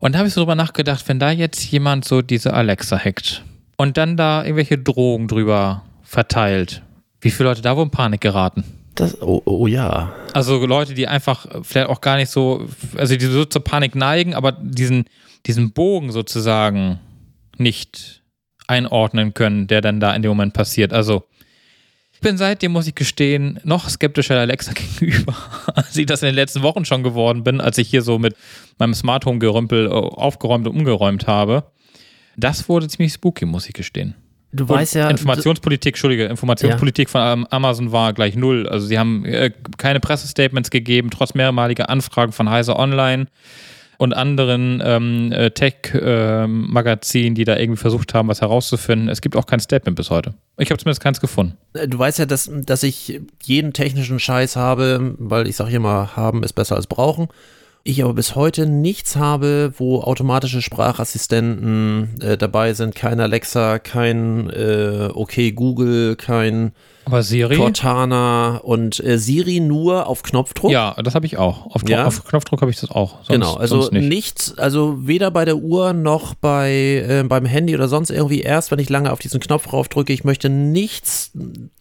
Und 0.00 0.12
da 0.12 0.18
habe 0.18 0.28
ich 0.28 0.34
so 0.34 0.40
drüber 0.40 0.56
nachgedacht, 0.56 1.08
wenn 1.08 1.18
da 1.18 1.30
jetzt 1.30 1.64
jemand 1.70 2.04
so 2.04 2.20
diese 2.20 2.52
Alexa 2.52 2.98
hackt 2.98 3.42
und 3.76 3.96
dann 3.96 4.16
da 4.16 4.42
irgendwelche 4.42 4.78
Drohungen 4.78 5.28
drüber 5.28 5.84
verteilt, 6.02 6.82
wie 7.20 7.30
viele 7.30 7.48
Leute 7.48 7.62
da 7.62 7.76
wohl 7.76 7.84
in 7.84 7.90
Panik 7.90 8.20
geraten? 8.20 8.64
Das, 8.94 9.20
oh, 9.22 9.42
oh 9.44 9.66
ja. 9.66 10.12
Also 10.32 10.64
Leute, 10.64 10.94
die 10.94 11.06
einfach 11.06 11.46
vielleicht 11.62 11.88
auch 11.88 12.00
gar 12.00 12.16
nicht 12.16 12.30
so, 12.30 12.66
also 12.96 13.16
die 13.16 13.26
so 13.26 13.44
zur 13.44 13.62
Panik 13.62 13.94
neigen, 13.94 14.34
aber 14.34 14.52
diesen, 14.52 15.04
diesen 15.46 15.72
Bogen 15.72 16.12
sozusagen 16.12 16.98
nicht 17.58 18.22
einordnen 18.66 19.34
können, 19.34 19.66
der 19.66 19.80
dann 19.80 20.00
da 20.00 20.14
in 20.14 20.22
dem 20.22 20.30
Moment 20.30 20.54
passiert. 20.54 20.92
Also 20.92 21.24
ich 22.12 22.20
bin 22.20 22.38
seitdem, 22.38 22.72
muss 22.72 22.86
ich 22.86 22.94
gestehen, 22.94 23.60
noch 23.62 23.90
skeptischer 23.90 24.38
Alexa 24.38 24.72
gegenüber, 25.00 25.34
als 25.74 25.96
ich 25.96 26.06
das 26.06 26.22
in 26.22 26.26
den 26.26 26.34
letzten 26.34 26.62
Wochen 26.62 26.84
schon 26.84 27.02
geworden 27.02 27.44
bin, 27.44 27.60
als 27.60 27.76
ich 27.78 27.88
hier 27.88 28.02
so 28.02 28.18
mit 28.18 28.34
meinem 28.78 28.94
Smart 28.94 29.26
Home 29.26 29.38
Gerümpel 29.38 29.86
äh, 29.86 29.90
aufgeräumt 29.90 30.66
und 30.66 30.76
umgeräumt 30.76 31.26
habe. 31.26 31.70
Das 32.36 32.68
wurde 32.68 32.88
ziemlich 32.88 33.12
spooky, 33.12 33.44
muss 33.44 33.66
ich 33.66 33.74
gestehen. 33.74 34.14
Du 34.52 34.64
Und 34.64 34.70
weißt 34.70 34.94
ja. 34.94 35.10
Informationspolitik, 35.10 35.94
Entschuldige, 35.94 36.24
Informationspolitik 36.24 37.10
von 37.10 37.20
ähm, 37.20 37.46
Amazon 37.50 37.92
war 37.92 38.14
gleich 38.14 38.34
null. 38.34 38.66
Also 38.66 38.86
sie 38.86 38.98
haben 38.98 39.24
äh, 39.26 39.50
keine 39.76 40.00
Pressestatements 40.00 40.70
gegeben, 40.70 41.10
trotz 41.10 41.34
mehrmaliger 41.34 41.90
Anfragen 41.90 42.32
von 42.32 42.48
Heise 42.48 42.76
Online 42.76 43.26
und 43.98 44.12
anderen 44.12 44.82
ähm, 44.84 45.32
äh, 45.32 45.50
Tech-Magazinen, 45.50 47.34
die 47.34 47.44
da 47.44 47.56
irgendwie 47.56 47.80
versucht 47.80 48.14
haben, 48.14 48.28
was 48.28 48.40
herauszufinden. 48.40 49.08
Es 49.08 49.20
gibt 49.20 49.36
auch 49.36 49.46
kein 49.46 49.60
Statement 49.60 49.96
bis 49.96 50.10
heute. 50.10 50.34
Ich 50.58 50.70
habe 50.70 50.78
zumindest 50.78 51.02
keins 51.02 51.20
gefunden. 51.20 51.56
Du 51.86 51.98
weißt 51.98 52.18
ja, 52.18 52.26
dass, 52.26 52.50
dass 52.52 52.82
ich 52.82 53.20
jeden 53.42 53.72
technischen 53.72 54.18
Scheiß 54.18 54.56
habe, 54.56 55.14
weil 55.18 55.46
ich 55.46 55.56
sage 55.56 55.74
immer, 55.76 56.16
haben 56.16 56.42
ist 56.42 56.54
besser 56.54 56.76
als 56.76 56.86
brauchen. 56.86 57.28
Ich 57.88 58.02
aber 58.02 58.14
bis 58.14 58.34
heute 58.34 58.66
nichts 58.66 59.14
habe, 59.14 59.72
wo 59.78 60.00
automatische 60.00 60.60
Sprachassistenten 60.60 62.20
äh, 62.20 62.36
dabei 62.36 62.74
sind. 62.74 62.94
Kein 62.96 63.20
Alexa, 63.20 63.78
kein 63.78 64.50
äh, 64.50 65.08
OK 65.14 65.34
Google, 65.54 66.16
kein? 66.16 66.72
Cortana 67.56 68.56
und 68.64 68.98
äh, 69.04 69.18
Siri 69.18 69.60
nur 69.60 70.08
auf 70.08 70.24
Knopfdruck. 70.24 70.72
Ja, 70.72 70.96
das 71.00 71.14
habe 71.14 71.26
ich 71.26 71.36
auch. 71.38 71.66
Auf, 71.66 71.88
Ja? 71.88 72.06
auf 72.06 72.24
Knopfdruck 72.24 72.60
habe 72.60 72.72
ich 72.72 72.80
das 72.80 72.90
auch. 72.90 73.18
Sonst, 73.18 73.28
Genau, 73.28 73.54
also 73.54 73.88
nicht. 73.92 74.08
nichts, 74.08 74.58
also 74.58 75.06
weder 75.06 75.30
bei 75.30 75.44
der 75.44 75.56
Uhr 75.58 75.92
noch 75.92 76.34
bei 76.34 77.04
äh, 77.08 77.22
beim 77.22 77.46
Handy 77.46 77.72
oder 77.76 77.86
sonst 77.86 78.10
irgendwie 78.10 78.40
erst, 78.40 78.72
wenn 78.72 78.80
ich 78.80 78.88
lange 78.88 79.12
auf 79.12 79.20
diesen 79.20 79.38
Knopf 79.38 79.72
raufdrücke. 79.72 80.12
Ich 80.12 80.24
möchte 80.24 80.48
nichts, 80.48 81.30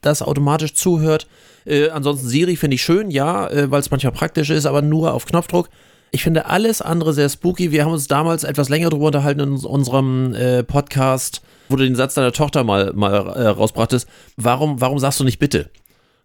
das 0.01 0.21
automatisch 0.21 0.75
zuhört. 0.75 1.25
Äh, 1.65 1.89
ansonsten 1.89 2.27
Siri 2.27 2.55
finde 2.57 2.75
ich 2.75 2.83
schön, 2.83 3.09
ja, 3.09 3.47
äh, 3.49 3.71
weil 3.71 3.79
es 3.79 3.89
manchmal 3.89 4.13
praktisch 4.13 4.51
ist, 4.51 4.67
aber 4.67 4.83
nur 4.83 5.15
auf 5.15 5.25
Knopfdruck. 5.25 5.69
Ich 6.15 6.23
finde 6.23 6.45
alles 6.45 6.81
andere 6.81 7.11
sehr 7.11 7.27
spooky. 7.27 7.73
Wir 7.73 7.83
haben 7.83 7.91
uns 7.91 8.07
damals 8.07 8.45
etwas 8.45 8.69
länger 8.69 8.89
drüber 8.89 9.07
unterhalten 9.07 9.41
in 9.41 9.49
uns- 9.49 9.65
unserem 9.65 10.33
äh, 10.33 10.63
Podcast, 10.63 11.41
wo 11.67 11.75
du 11.75 11.83
den 11.83 11.97
Satz 11.97 12.13
deiner 12.13 12.31
Tochter 12.31 12.63
mal, 12.63 12.93
mal 12.93 13.15
äh, 13.35 13.47
rausbrachtest. 13.47 14.07
Warum, 14.37 14.79
warum 14.79 14.97
sagst 14.97 15.19
du 15.19 15.25
nicht 15.25 15.39
bitte? 15.39 15.69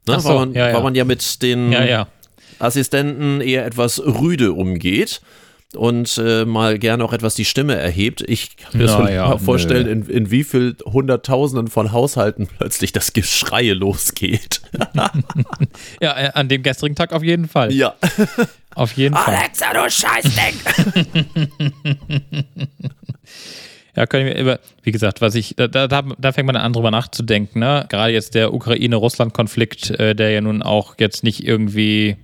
Ne? 0.06 0.20
So, 0.20 0.28
weil, 0.28 0.34
man, 0.36 0.54
ja, 0.54 0.68
ja. 0.68 0.74
weil 0.76 0.84
man 0.84 0.94
ja 0.94 1.04
mit 1.04 1.42
den 1.42 1.72
ja. 1.72 2.06
Assistenten 2.60 3.40
eher 3.40 3.66
etwas 3.66 3.98
rüde 3.98 4.52
umgeht. 4.52 5.22
Und 5.76 6.18
äh, 6.18 6.44
mal 6.44 6.78
gerne 6.78 7.04
auch 7.04 7.12
etwas 7.12 7.34
die 7.36 7.44
Stimme 7.44 7.76
erhebt. 7.76 8.22
Ich 8.26 8.56
kann 8.56 8.78
mir 8.80 8.86
Naja, 8.86 9.28
mal 9.28 9.38
vorstellen, 9.38 9.86
in, 9.86 10.06
in 10.08 10.30
wie 10.30 10.42
viel 10.44 10.76
Hunderttausenden 10.84 11.68
von 11.68 11.92
Haushalten 11.92 12.48
plötzlich 12.58 12.92
das 12.92 13.12
Geschreie 13.12 13.74
losgeht. 13.74 14.60
Ja, 16.00 16.16
äh, 16.18 16.30
an 16.34 16.48
dem 16.48 16.62
gestrigen 16.62 16.94
Tag 16.96 17.12
auf 17.12 17.22
jeden 17.22 17.48
Fall. 17.48 17.72
Ja. 17.72 17.94
Auf 18.76 18.92
jeden 18.92 19.16
Fall. 19.16 19.34
Alexa, 19.34 19.66
du 19.74 19.90
Scheißding! 19.90 20.54
Ja, 23.96 24.06
können 24.06 24.26
wir, 24.26 24.36
über- 24.38 24.60
wie 24.84 24.92
gesagt, 24.92 25.20
was 25.20 25.34
ich, 25.34 25.54
da, 25.56 25.66
da, 25.66 25.86
da 26.02 26.32
fängt 26.32 26.46
man 26.46 26.54
an 26.56 26.72
drüber 26.72 26.92
nachzudenken, 26.92 27.58
ne? 27.58 27.84
Gerade 27.88 28.12
jetzt 28.12 28.34
der 28.36 28.54
Ukraine-Russland-Konflikt, 28.54 29.90
äh, 29.90 30.14
der 30.14 30.30
ja 30.30 30.40
nun 30.40 30.62
auch 30.62 30.94
jetzt 31.00 31.24
nicht 31.24 31.44
irgendwie, 31.44 32.16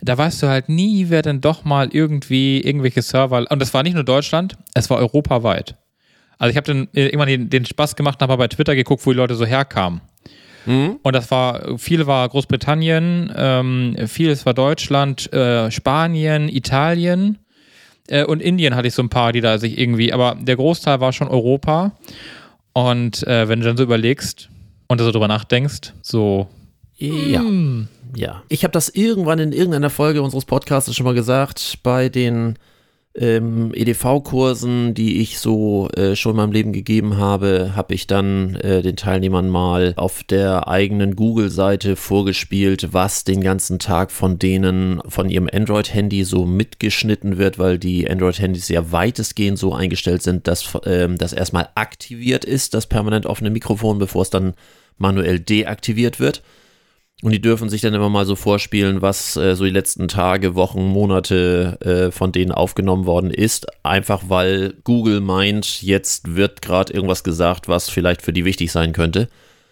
da 0.00 0.16
weißt 0.16 0.42
du 0.42 0.48
halt 0.48 0.68
nie, 0.68 1.06
wer 1.08 1.22
denn 1.22 1.40
doch 1.40 1.64
mal 1.64 1.88
irgendwie 1.92 2.60
irgendwelche 2.60 3.02
Server, 3.02 3.44
und 3.50 3.60
das 3.60 3.74
war 3.74 3.82
nicht 3.82 3.94
nur 3.94 4.04
Deutschland, 4.04 4.56
es 4.74 4.88
war 4.90 4.98
europaweit. 4.98 5.76
Also 6.38 6.50
ich 6.50 6.56
habe 6.56 6.66
dann 6.66 6.88
äh, 6.94 7.06
irgendwann 7.06 7.28
den, 7.28 7.50
den 7.50 7.64
Spaß 7.66 7.96
gemacht 7.96 8.18
und 8.18 8.22
habe 8.22 8.32
mal 8.32 8.36
bei 8.44 8.48
Twitter 8.48 8.74
geguckt, 8.76 9.04
wo 9.04 9.10
die 9.10 9.16
Leute 9.16 9.34
so 9.34 9.44
herkamen. 9.44 10.00
Und 11.02 11.16
das 11.16 11.30
war, 11.30 11.78
viel 11.78 12.06
war 12.06 12.28
Großbritannien, 12.28 13.32
ähm, 13.34 13.96
vieles 14.06 14.44
war 14.46 14.54
Deutschland, 14.54 15.32
äh, 15.32 15.70
Spanien, 15.70 16.48
Italien 16.48 17.38
äh, 18.08 18.24
und 18.24 18.42
Indien 18.42 18.74
hatte 18.76 18.88
ich 18.88 18.94
so 18.94 19.02
ein 19.02 19.08
paar, 19.08 19.32
die 19.32 19.40
da 19.40 19.58
sich 19.58 19.78
irgendwie, 19.78 20.12
aber 20.12 20.36
der 20.40 20.56
Großteil 20.56 21.00
war 21.00 21.12
schon 21.12 21.28
Europa. 21.28 21.92
Und 22.72 23.26
äh, 23.26 23.48
wenn 23.48 23.60
du 23.60 23.66
dann 23.66 23.76
so 23.76 23.82
überlegst 23.82 24.50
und 24.86 25.00
so 25.00 25.10
drüber 25.10 25.26
nachdenkst, 25.26 25.94
so, 26.02 26.48
Ja. 26.98 27.42
Ja. 28.14 28.42
Ich 28.48 28.64
habe 28.64 28.72
das 28.72 28.88
irgendwann 28.88 29.38
in 29.38 29.52
irgendeiner 29.52 29.90
Folge 29.90 30.22
unseres 30.22 30.44
Podcasts 30.44 30.94
schon 30.94 31.04
mal 31.04 31.14
gesagt, 31.14 31.78
bei 31.82 32.08
den 32.08 32.58
ähm, 33.18 33.72
EDV-Kursen, 33.74 34.94
die 34.94 35.20
ich 35.20 35.38
so 35.38 35.88
äh, 35.90 36.14
schon 36.14 36.32
in 36.32 36.36
meinem 36.36 36.52
Leben 36.52 36.72
gegeben 36.72 37.16
habe, 37.16 37.72
habe 37.74 37.94
ich 37.94 38.06
dann 38.06 38.54
äh, 38.56 38.82
den 38.82 38.96
Teilnehmern 38.96 39.48
mal 39.48 39.94
auf 39.96 40.22
der 40.22 40.68
eigenen 40.68 41.16
Google-Seite 41.16 41.96
vorgespielt, 41.96 42.92
was 42.92 43.24
den 43.24 43.40
ganzen 43.40 43.78
Tag 43.78 44.12
von 44.12 44.38
denen 44.38 45.00
von 45.08 45.30
ihrem 45.30 45.48
Android-Handy 45.52 46.24
so 46.24 46.46
mitgeschnitten 46.46 47.38
wird, 47.38 47.58
weil 47.58 47.78
die 47.78 48.08
Android-Handys 48.08 48.68
ja 48.68 48.92
weitestgehend 48.92 49.58
so 49.58 49.74
eingestellt 49.74 50.22
sind, 50.22 50.46
dass 50.46 50.78
ähm, 50.84 51.18
das 51.18 51.32
erstmal 51.32 51.68
aktiviert 51.74 52.44
ist, 52.44 52.74
das 52.74 52.86
permanent 52.86 53.26
offene 53.26 53.50
Mikrofon, 53.50 53.98
bevor 53.98 54.22
es 54.22 54.30
dann 54.30 54.54
manuell 54.96 55.40
deaktiviert 55.40 56.20
wird. 56.20 56.42
Und 57.20 57.32
die 57.32 57.40
dürfen 57.40 57.68
sich 57.68 57.80
dann 57.80 57.94
immer 57.94 58.08
mal 58.08 58.26
so 58.26 58.36
vorspielen, 58.36 59.02
was 59.02 59.36
äh, 59.36 59.56
so 59.56 59.64
die 59.64 59.70
letzten 59.70 60.06
Tage, 60.06 60.54
Wochen, 60.54 60.84
Monate 60.84 61.78
äh, 61.80 62.12
von 62.12 62.30
denen 62.30 62.52
aufgenommen 62.52 63.06
worden 63.06 63.32
ist. 63.32 63.66
Einfach 63.82 64.22
weil 64.28 64.74
Google 64.84 65.20
meint, 65.20 65.82
jetzt 65.82 66.36
wird 66.36 66.62
gerade 66.62 66.92
irgendwas 66.92 67.24
gesagt, 67.24 67.66
was 67.66 67.90
vielleicht 67.90 68.22
für 68.22 68.32
die 68.32 68.44
wichtig 68.44 68.70
sein 68.70 68.92
könnte. 68.92 69.28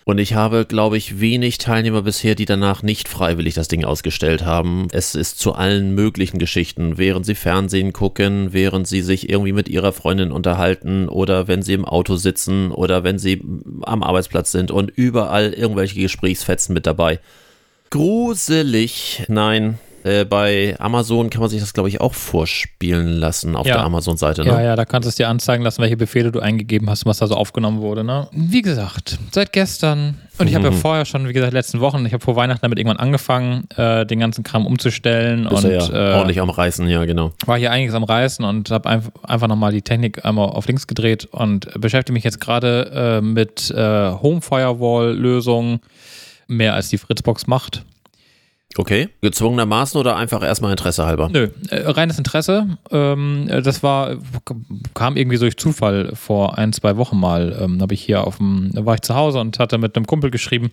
Und 0.09 0.19
ich 0.19 0.35
habe, 0.35 0.66
glaube 0.66 0.97
ich, 0.97 1.19
wenig 1.19 1.59
Teilnehmer 1.59 2.03
bisher, 2.03 2.37
die 2.37 2.45
danach 2.45 2.85
nicht 2.85 3.09
freiwillig 3.09 3.55
das 3.55 3.66
Ding 3.66 3.85
ausgestellt 3.85 4.45
haben. 4.45 4.87
Es 4.92 5.16
ist 5.16 5.40
zu 5.40 5.55
allen 5.55 5.97
möglichen 5.97 6.38
Geschichten, 6.38 6.97
während 6.97 7.27
sie 7.27 7.35
Fernsehen 7.35 7.92
gucken, 7.92 8.53
während 8.53 8.87
sie 8.87 9.03
sich 9.03 9.29
irgendwie 9.29 9.51
mit 9.51 9.69
ihrer 9.69 9.92
Freundin 9.92 10.31
unterhalten 10.31 11.09
oder 11.09 11.49
wenn 11.49 11.62
sie 11.62 11.73
im 11.73 11.85
Auto 11.85 12.14
sitzen 12.14 12.71
oder 12.71 13.03
wenn 13.03 13.19
sie 13.19 13.42
am 13.83 14.05
Arbeitsplatz 14.05 14.53
sind 14.53 14.71
und 14.71 14.92
überall 14.95 15.53
irgendwelche 15.53 15.99
Gesprächsfetzen 15.99 16.73
mit 16.73 16.87
dabei. 16.87 17.19
Gruselig. 17.90 19.25
Nein. 19.27 19.81
Äh, 20.07 20.25
bei 20.25 20.77
Amazon 20.79 21.31
kann 21.31 21.40
man 21.40 21.51
sich 21.51 21.59
das, 21.61 21.73
glaube 21.73 21.88
ich, 21.88 22.01
auch 22.01 22.14
vorspielen 22.14 23.09
lassen 23.19 23.57
auf 23.57 23.66
Ja. 23.66 23.75
der 23.77 23.85
Amazon-Seite. 23.85 24.42
Ne? 24.42 24.51
ja, 24.51 24.62
ja, 24.62 24.77
da 24.77 24.85
kannst 24.85 25.07
du 25.07 25.09
es 25.09 25.16
dir 25.16 25.29
anzeigen 25.29 25.64
lassen, 25.64 25.83
welche 25.83 25.97
Befehle 25.97 26.31
du 26.31 26.38
eingegeben 26.40 26.88
hast, 26.88 27.07
was 27.07 27.19
da 27.19 27.27
so 27.27 27.35
aufgenommen 27.35 27.81
wurde. 27.81 28.05
Ne? 28.05 28.29
Wie 28.33 28.62
gesagt, 28.62 29.19
seit 29.33 29.53
gestern, 29.53 30.19
und 30.38 30.47
ich 30.49 30.55
habe 30.55 30.66
ja 30.66 30.71
Mhm. 30.71 30.77
vorher 30.77 31.05
schon, 31.07 31.27
wie 31.29 31.33
gesagt, 31.33 31.53
letzten 31.53 31.81
Wochen, 31.81 32.07
ich 32.07 32.12
habe 32.12 32.23
vor 32.23 32.37
Weihnachten 32.37 32.61
damit 32.62 32.79
irgendwann 32.79 32.99
angefangen, 32.99 33.64
äh, 33.77 34.07
den 34.07 34.21
ganzen 34.21 34.45
Kram 34.45 34.64
umzustellen 34.66 35.47
Ist 35.47 35.64
und 35.64 35.71
ja 35.73 35.88
äh, 35.88 36.14
ordentlich 36.14 36.40
am 36.40 36.51
Reißen, 36.51 36.87
ja, 36.88 37.05
genau. 37.05 37.33
war 37.45 37.59
hier 37.59 37.73
einiges 37.73 37.95
am 37.95 38.05
Reißen 38.05 38.45
und 38.45 38.71
habe 38.71 38.88
einfach, 38.88 39.11
einfach 39.25 39.49
nochmal 39.49 39.73
die 39.73 39.83
Technik 39.83 40.25
einmal 40.25 40.49
auf 40.51 40.66
links 40.69 40.87
gedreht 40.87 41.25
und 41.33 41.69
beschäftige 41.81 42.12
mich 42.12 42.23
jetzt 42.25 42.40
gerade 42.40 43.19
äh, 43.19 43.21
mit 43.21 43.71
äh, 43.73 44.11
Home 44.12 44.40
Firewall-Lösungen, 44.40 45.81
mehr 46.47 46.75
als 46.75 46.90
die 46.90 46.99
Fritzbox 46.99 47.47
macht. 47.49 47.85
Okay. 48.79 49.09
Gezwungenermaßen 49.23 49.99
oder 49.99 50.17
einfach 50.17 50.43
erstmal 50.43 50.71
Interesse 50.71 51.07
halber? 51.07 51.29
Nö, 51.33 51.49
äh, 51.71 51.89
reines 51.89 52.19
Interesse. 52.19 52.79
Ähm, 52.91 53.47
äh, 53.49 53.62
das 53.62 53.83
war, 53.83 54.17
kam 54.95 55.17
irgendwie 55.17 55.37
so 55.37 55.45
durch 55.45 55.57
Zufall 55.57 56.12
vor 56.15 56.59
ein, 56.59 56.73
zwei 56.73 56.97
Wochen 56.97 57.19
mal. 57.19 57.57
Ähm, 57.61 57.81
habe 57.81 57.95
ich 57.95 58.03
hier 58.03 58.27
auf 58.27 58.37
dem, 58.39 58.71
da 58.75 58.85
war 58.85 58.95
ich 58.95 59.03
zu 59.03 59.15
Hause 59.15 59.39
und 59.41 59.59
hatte 59.59 59.79
mit 59.79 59.97
einem 59.97 60.07
Kumpel 60.07 60.31
geschrieben. 60.31 60.71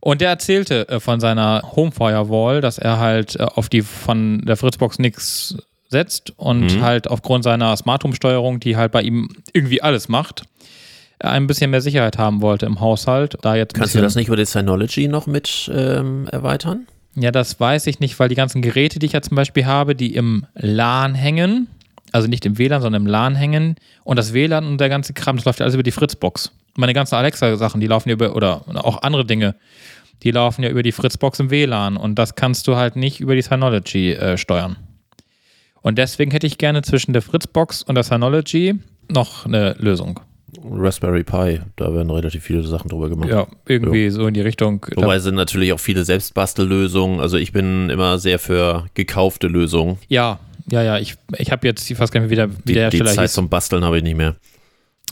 Und 0.00 0.20
der 0.20 0.28
erzählte 0.30 0.88
äh, 0.88 1.00
von 1.00 1.20
seiner 1.20 1.62
Home 1.76 1.92
Firewall, 1.92 2.60
dass 2.60 2.78
er 2.78 2.98
halt 2.98 3.40
auf 3.40 3.68
die 3.68 3.82
von 3.82 4.42
der 4.46 4.56
Fritzbox 4.56 4.98
nichts 4.98 5.56
setzt 5.88 6.32
und 6.36 6.76
Mhm. 6.76 6.82
halt 6.82 7.08
aufgrund 7.08 7.44
seiner 7.44 7.76
Smart 7.76 8.04
Home 8.04 8.14
Steuerung, 8.16 8.58
die 8.60 8.76
halt 8.76 8.90
bei 8.92 9.02
ihm 9.02 9.28
irgendwie 9.52 9.80
alles 9.82 10.08
macht, 10.08 10.42
ein 11.20 11.46
bisschen 11.46 11.70
mehr 11.70 11.80
Sicherheit 11.80 12.18
haben 12.18 12.42
wollte 12.42 12.66
im 12.66 12.80
Haushalt. 12.80 13.36
Da 13.42 13.54
jetzt 13.54 13.74
Kannst 13.74 13.94
du 13.94 14.00
das 14.00 14.14
nicht 14.14 14.26
über 14.28 14.36
die 14.36 14.44
Synology 14.44 15.08
noch 15.08 15.26
mit 15.26 15.70
ähm, 15.72 16.26
erweitern? 16.32 16.86
Ja, 17.16 17.30
das 17.30 17.58
weiß 17.60 17.86
ich 17.86 18.00
nicht, 18.00 18.18
weil 18.18 18.28
die 18.28 18.34
ganzen 18.34 18.60
Geräte, 18.60 18.98
die 18.98 19.06
ich 19.06 19.12
ja 19.12 19.22
zum 19.22 19.36
Beispiel 19.36 19.66
habe, 19.66 19.94
die 19.94 20.14
im 20.14 20.46
LAN 20.54 21.14
hängen, 21.14 21.68
also 22.12 22.28
nicht 22.28 22.44
im 22.44 22.58
WLAN, 22.58 22.82
sondern 22.82 23.02
im 23.02 23.08
LAN 23.08 23.34
hängen 23.36 23.76
und 24.02 24.18
das 24.18 24.32
WLAN 24.32 24.66
und 24.66 24.80
der 24.80 24.88
ganze 24.88 25.12
Kram, 25.12 25.36
das 25.36 25.44
läuft 25.44 25.60
ja 25.60 25.64
alles 25.64 25.74
über 25.74 25.82
die 25.82 25.92
Fritzbox. 25.92 26.52
Meine 26.76 26.92
ganzen 26.92 27.14
Alexa-Sachen, 27.14 27.80
die 27.80 27.86
laufen 27.86 28.08
ja 28.08 28.14
über, 28.14 28.34
oder 28.34 28.62
auch 28.84 29.02
andere 29.02 29.24
Dinge, 29.24 29.54
die 30.24 30.32
laufen 30.32 30.64
ja 30.64 30.70
über 30.70 30.82
die 30.82 30.92
Fritzbox 30.92 31.38
im 31.38 31.50
WLAN 31.50 31.96
und 31.96 32.16
das 32.18 32.34
kannst 32.34 32.66
du 32.66 32.76
halt 32.76 32.96
nicht 32.96 33.20
über 33.20 33.36
die 33.36 33.42
Synology 33.42 34.12
äh, 34.12 34.36
steuern. 34.36 34.76
Und 35.82 35.98
deswegen 35.98 36.30
hätte 36.30 36.46
ich 36.46 36.58
gerne 36.58 36.82
zwischen 36.82 37.12
der 37.12 37.22
Fritzbox 37.22 37.82
und 37.82 37.94
der 37.94 38.04
Synology 38.04 38.74
noch 39.08 39.44
eine 39.44 39.74
Lösung. 39.78 40.20
Raspberry 40.62 41.24
Pi, 41.24 41.60
da 41.76 41.94
werden 41.94 42.10
relativ 42.10 42.42
viele 42.44 42.62
Sachen 42.62 42.88
drüber 42.88 43.08
gemacht. 43.08 43.28
Ja, 43.30 43.46
irgendwie 43.66 44.10
so 44.10 44.26
in 44.26 44.34
die 44.34 44.40
Richtung. 44.40 44.84
Wobei 44.94 45.18
sind 45.18 45.34
natürlich 45.34 45.72
auch 45.72 45.80
viele 45.80 46.04
Selbstbastellösungen. 46.04 47.20
Also 47.20 47.36
ich 47.36 47.52
bin 47.52 47.90
immer 47.90 48.18
sehr 48.18 48.38
für 48.38 48.86
gekaufte 48.94 49.46
Lösungen. 49.48 49.98
ja, 50.08 50.38
ja, 50.70 50.82
ja, 50.82 50.98
ich, 50.98 51.16
ich 51.36 51.52
habe 51.52 51.66
jetzt, 51.66 51.90
ich 51.90 51.98
weiß 52.00 52.10
gar 52.10 52.20
nicht 52.22 52.30
mehr, 52.30 52.48
wie 52.48 52.50
der, 52.52 52.58
wie 52.58 52.62
Die, 52.68 52.72
der 52.72 52.88
die 52.88 52.96
Hersteller 52.96 53.14
Zeit 53.14 53.24
hieß. 53.28 53.32
zum 53.34 53.48
Basteln 53.50 53.84
habe 53.84 53.98
ich 53.98 54.02
nicht 54.02 54.16
mehr. 54.16 54.36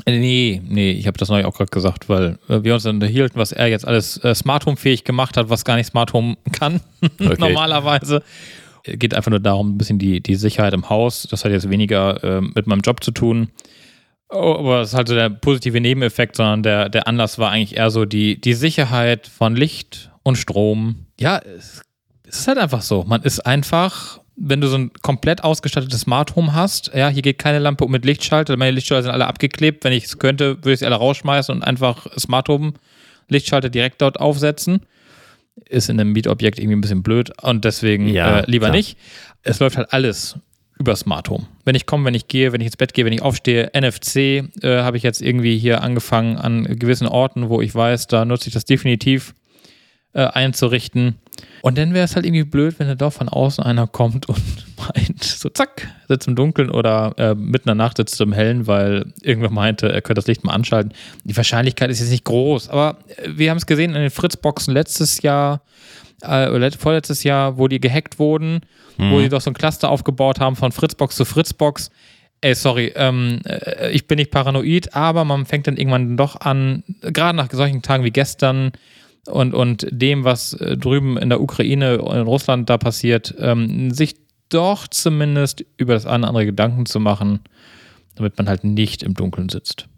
Äh, 0.06 0.18
Nee, 0.18 0.62
nee, 0.66 0.92
ich 0.92 1.06
habe 1.06 1.18
das 1.18 1.28
neulich 1.28 1.44
auch 1.44 1.54
gerade 1.54 1.70
gesagt, 1.70 2.08
weil 2.08 2.38
äh, 2.48 2.62
wir 2.62 2.72
uns 2.72 2.84
dann 2.84 2.94
unterhielten, 2.96 3.38
was 3.38 3.52
er 3.52 3.66
jetzt 3.66 3.86
alles 3.86 4.16
äh, 4.24 4.34
Smart 4.34 4.64
Home 4.64 4.78
fähig 4.78 5.04
gemacht 5.04 5.36
hat, 5.36 5.50
was 5.50 5.66
gar 5.66 5.76
nicht 5.76 5.86
Smart 5.88 6.14
Home 6.14 6.36
kann, 6.52 6.80
Okay. 7.20 7.36
normalerweise. 7.38 8.22
Äh, 8.84 8.96
Geht 8.96 9.12
einfach 9.14 9.30
nur 9.30 9.40
darum, 9.40 9.74
ein 9.74 9.78
bisschen 9.78 9.98
die, 9.98 10.22
die 10.22 10.36
Sicherheit 10.36 10.72
im 10.72 10.88
Haus. 10.88 11.28
Das 11.30 11.44
hat 11.44 11.52
jetzt 11.52 11.68
weniger 11.68 12.24
äh, 12.24 12.40
mit 12.40 12.66
meinem 12.66 12.80
Job 12.80 13.04
zu 13.04 13.10
tun. 13.10 13.48
Oh, 14.32 14.56
aber 14.58 14.80
es 14.80 14.90
ist 14.90 14.94
halt 14.94 15.08
so 15.08 15.14
der 15.14 15.28
positive 15.30 15.80
Nebeneffekt, 15.80 16.36
sondern 16.36 16.62
der, 16.62 16.88
der 16.88 17.06
Anlass 17.06 17.38
war 17.38 17.50
eigentlich 17.50 17.76
eher 17.76 17.90
so 17.90 18.04
die, 18.06 18.40
die 18.40 18.54
Sicherheit 18.54 19.26
von 19.26 19.54
Licht 19.56 20.10
und 20.22 20.36
Strom. 20.36 21.06
Ja, 21.20 21.38
es, 21.38 21.82
es 22.26 22.38
ist 22.40 22.48
halt 22.48 22.58
einfach 22.58 22.80
so. 22.82 23.04
Man 23.04 23.22
ist 23.22 23.40
einfach, 23.40 24.20
wenn 24.36 24.60
du 24.62 24.68
so 24.68 24.76
ein 24.78 24.92
komplett 25.02 25.44
ausgestattetes 25.44 26.00
Smart 26.00 26.34
Home 26.34 26.54
hast, 26.54 26.92
ja, 26.94 27.08
hier 27.08 27.20
geht 27.22 27.38
keine 27.38 27.58
Lampe 27.58 27.86
mit 27.88 28.04
Lichtschalter, 28.06 28.56
meine 28.56 28.70
Lichtschalter 28.70 29.02
sind 29.02 29.12
alle 29.12 29.26
abgeklebt. 29.26 29.84
Wenn 29.84 29.92
ich 29.92 30.04
es 30.04 30.18
könnte, 30.18 30.56
würde 30.58 30.72
ich 30.72 30.78
sie 30.78 30.86
alle 30.86 30.96
rausschmeißen 30.96 31.54
und 31.54 31.62
einfach 31.62 32.06
Smart 32.18 32.48
Home 32.48 32.72
Lichtschalter 33.28 33.68
direkt 33.68 34.00
dort 34.00 34.18
aufsetzen. 34.18 34.80
Ist 35.68 35.90
in 35.90 36.00
einem 36.00 36.12
Mietobjekt 36.12 36.58
irgendwie 36.58 36.76
ein 36.76 36.80
bisschen 36.80 37.02
blöd 37.02 37.30
und 37.42 37.66
deswegen 37.66 38.08
Ja, 38.08 38.40
äh, 38.40 38.50
lieber 38.50 38.66
klar. 38.68 38.76
nicht. 38.76 38.96
Es 39.42 39.60
läuft 39.60 39.76
halt 39.76 39.92
alles 39.92 40.36
über 40.82 40.96
Smart 40.96 41.30
Home. 41.30 41.46
Wenn 41.64 41.76
ich 41.76 41.86
komme, 41.86 42.04
wenn 42.04 42.14
ich 42.14 42.26
gehe, 42.26 42.52
wenn 42.52 42.60
ich 42.60 42.66
ins 42.66 42.76
Bett 42.76 42.92
gehe, 42.92 43.04
wenn 43.04 43.12
ich 43.12 43.22
aufstehe, 43.22 43.70
NFC 43.72 44.16
äh, 44.16 44.82
habe 44.82 44.96
ich 44.96 45.04
jetzt 45.04 45.22
irgendwie 45.22 45.56
hier 45.56 45.82
angefangen 45.82 46.36
an 46.36 46.64
gewissen 46.64 47.06
Orten, 47.06 47.48
wo 47.48 47.60
ich 47.60 47.72
weiß, 47.74 48.08
da 48.08 48.24
nutze 48.24 48.48
ich 48.48 48.54
das 48.54 48.64
definitiv 48.64 49.34
äh, 50.12 50.24
einzurichten. 50.24 51.16
Und 51.62 51.78
dann 51.78 51.94
wäre 51.94 52.04
es 52.04 52.16
halt 52.16 52.26
irgendwie 52.26 52.44
blöd, 52.44 52.74
wenn 52.78 52.88
da 52.88 52.96
doch 52.96 53.12
von 53.12 53.28
außen 53.28 53.62
einer 53.62 53.86
kommt 53.86 54.28
und 54.28 54.42
meint, 54.76 55.22
so 55.22 55.48
zack, 55.48 55.88
sitzt 56.08 56.26
im 56.26 56.34
Dunkeln 56.34 56.70
oder 56.70 57.14
äh, 57.16 57.34
mitten 57.34 57.68
in 57.68 57.76
der 57.78 57.86
Nacht 57.86 57.96
sitzt 57.98 58.20
im 58.20 58.32
Hellen, 58.32 58.66
weil 58.66 59.06
irgendwer 59.22 59.50
meinte, 59.50 59.90
er 59.90 60.02
könnte 60.02 60.18
das 60.18 60.26
Licht 60.26 60.42
mal 60.42 60.52
anschalten. 60.52 60.92
Die 61.22 61.36
Wahrscheinlichkeit 61.36 61.90
ist 61.90 62.00
jetzt 62.00 62.10
nicht 62.10 62.24
groß, 62.24 62.68
aber 62.68 62.98
äh, 63.16 63.30
wir 63.36 63.50
haben 63.50 63.58
es 63.58 63.66
gesehen 63.66 63.94
in 63.94 64.00
den 64.00 64.10
Fritzboxen 64.10 64.74
letztes 64.74 65.22
Jahr, 65.22 65.62
äh, 66.22 66.70
vorletztes 66.72 67.24
Jahr, 67.24 67.58
wo 67.58 67.68
die 67.68 67.80
gehackt 67.80 68.18
wurden, 68.18 68.60
wo 68.98 69.20
die 69.20 69.28
doch 69.28 69.40
so 69.40 69.50
ein 69.50 69.54
Cluster 69.54 69.88
aufgebaut 69.90 70.40
haben 70.40 70.56
von 70.56 70.72
Fritzbox 70.72 71.16
zu 71.16 71.24
Fritzbox. 71.24 71.90
Ey, 72.40 72.54
sorry, 72.54 72.92
ähm, 72.96 73.40
äh, 73.44 73.90
ich 73.92 74.06
bin 74.06 74.16
nicht 74.16 74.30
paranoid, 74.30 74.94
aber 74.94 75.24
man 75.24 75.46
fängt 75.46 75.66
dann 75.66 75.76
irgendwann 75.76 76.16
doch 76.16 76.40
an, 76.40 76.82
gerade 77.00 77.36
nach 77.36 77.50
solchen 77.50 77.82
Tagen 77.82 78.04
wie 78.04 78.10
gestern 78.10 78.72
und, 79.26 79.54
und 79.54 79.86
dem, 79.90 80.24
was 80.24 80.54
äh, 80.54 80.76
drüben 80.76 81.16
in 81.16 81.28
der 81.28 81.40
Ukraine 81.40 82.02
und 82.02 82.16
in 82.16 82.22
Russland 82.22 82.68
da 82.68 82.78
passiert, 82.78 83.34
ähm, 83.38 83.92
sich 83.92 84.16
doch 84.48 84.88
zumindest 84.88 85.64
über 85.76 85.94
das 85.94 86.06
eine 86.06 86.26
andere 86.26 86.46
Gedanken 86.46 86.86
zu 86.86 87.00
machen, 87.00 87.40
damit 88.16 88.36
man 88.38 88.48
halt 88.48 88.64
nicht 88.64 89.02
im 89.02 89.14
Dunkeln 89.14 89.48
sitzt. 89.48 89.88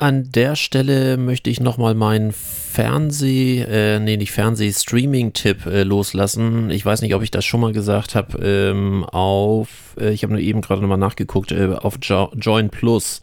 An 0.00 0.32
der 0.32 0.56
Stelle 0.56 1.18
möchte 1.18 1.50
ich 1.50 1.60
nochmal 1.60 1.94
meinen 1.94 2.32
Fernseh, 2.32 3.60
äh, 3.60 4.00
nee, 4.00 4.16
nicht 4.16 4.32
Fernseh-Streaming-Tipp 4.32 5.66
äh, 5.66 5.82
loslassen. 5.82 6.70
Ich 6.70 6.86
weiß 6.86 7.02
nicht, 7.02 7.14
ob 7.14 7.22
ich 7.22 7.30
das 7.30 7.44
schon 7.44 7.60
mal 7.60 7.74
gesagt 7.74 8.14
habe, 8.14 8.38
ähm, 8.42 9.04
auf, 9.04 9.94
äh, 10.00 10.10
ich 10.12 10.22
habe 10.22 10.32
nur 10.32 10.40
eben 10.40 10.62
gerade 10.62 10.80
nochmal 10.80 10.96
nachgeguckt, 10.96 11.52
äh, 11.52 11.74
auf 11.78 11.98
jo 12.00 12.32
Join 12.34 12.70
Plus, 12.70 13.20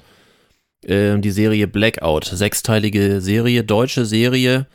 äh, 0.83 1.17
die 1.17 1.31
Serie 1.31 1.67
Blackout, 1.67 2.25
sechsteilige 2.25 3.21
Serie, 3.21 3.63
deutsche 3.63 4.05
Serie, 4.05 4.67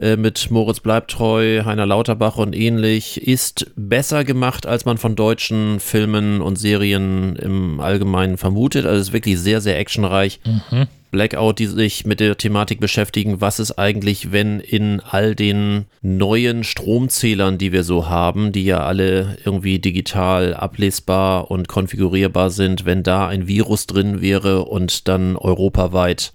äh, 0.00 0.14
mit 0.14 0.52
Moritz 0.52 0.78
Bleibtreu, 0.78 1.64
Heiner 1.64 1.86
Lauterbach 1.86 2.36
und 2.36 2.54
ähnlich, 2.54 3.26
ist 3.26 3.72
besser 3.74 4.22
gemacht, 4.22 4.64
als 4.64 4.84
man 4.84 4.96
von 4.96 5.16
deutschen 5.16 5.80
Filmen 5.80 6.40
und 6.40 6.54
Serien 6.54 7.34
im 7.34 7.80
Allgemeinen 7.80 8.36
vermutet. 8.36 8.86
Also 8.86 9.00
ist 9.00 9.12
wirklich 9.12 9.40
sehr, 9.40 9.60
sehr 9.60 9.76
actionreich. 9.76 10.38
Mhm. 10.46 10.86
Blackout, 11.10 11.58
die 11.58 11.66
sich 11.66 12.06
mit 12.06 12.20
der 12.20 12.36
Thematik 12.36 12.80
beschäftigen, 12.80 13.40
was 13.40 13.58
ist 13.58 13.78
eigentlich, 13.78 14.32
wenn 14.32 14.60
in 14.60 15.00
all 15.00 15.34
den 15.34 15.86
neuen 16.02 16.64
Stromzählern, 16.64 17.58
die 17.58 17.72
wir 17.72 17.84
so 17.84 18.08
haben, 18.08 18.52
die 18.52 18.64
ja 18.64 18.80
alle 18.80 19.38
irgendwie 19.44 19.78
digital 19.78 20.54
ablesbar 20.54 21.50
und 21.50 21.68
konfigurierbar 21.68 22.50
sind, 22.50 22.84
wenn 22.84 23.02
da 23.02 23.26
ein 23.26 23.48
Virus 23.48 23.86
drin 23.86 24.20
wäre 24.20 24.64
und 24.64 25.08
dann 25.08 25.36
europaweit 25.36 26.32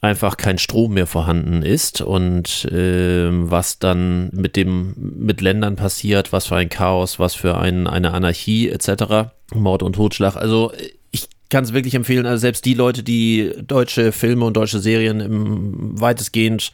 einfach 0.00 0.36
kein 0.36 0.58
Strom 0.58 0.94
mehr 0.94 1.06
vorhanden 1.06 1.62
ist 1.62 2.00
und 2.00 2.64
äh, 2.66 3.28
was 3.30 3.78
dann 3.78 4.30
mit 4.32 4.56
dem 4.56 4.94
mit 4.96 5.40
Ländern 5.40 5.76
passiert, 5.76 6.32
was 6.32 6.46
für 6.46 6.56
ein 6.56 6.68
Chaos, 6.68 7.18
was 7.18 7.34
für 7.34 7.58
ein, 7.58 7.86
eine 7.86 8.12
Anarchie 8.12 8.68
etc. 8.68 9.32
Mord 9.54 9.82
und 9.82 9.94
Totschlag. 9.94 10.36
Also 10.36 10.72
ich 10.72 10.97
kann 11.48 11.64
es 11.64 11.72
wirklich 11.72 11.94
empfehlen, 11.94 12.26
also 12.26 12.40
selbst 12.40 12.64
die 12.64 12.74
Leute, 12.74 13.02
die 13.02 13.52
deutsche 13.66 14.12
Filme 14.12 14.44
und 14.44 14.56
deutsche 14.56 14.80
Serien 14.80 15.20
im 15.20 16.00
weitestgehend 16.00 16.72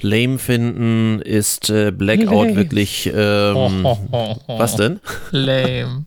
lame 0.00 0.38
finden, 0.38 1.20
ist 1.20 1.70
äh, 1.70 1.90
Blackout 1.90 2.48
lame. 2.48 2.56
wirklich 2.56 3.10
ähm, 3.14 3.84
was 4.46 4.76
denn? 4.76 5.00
Lame. 5.30 6.06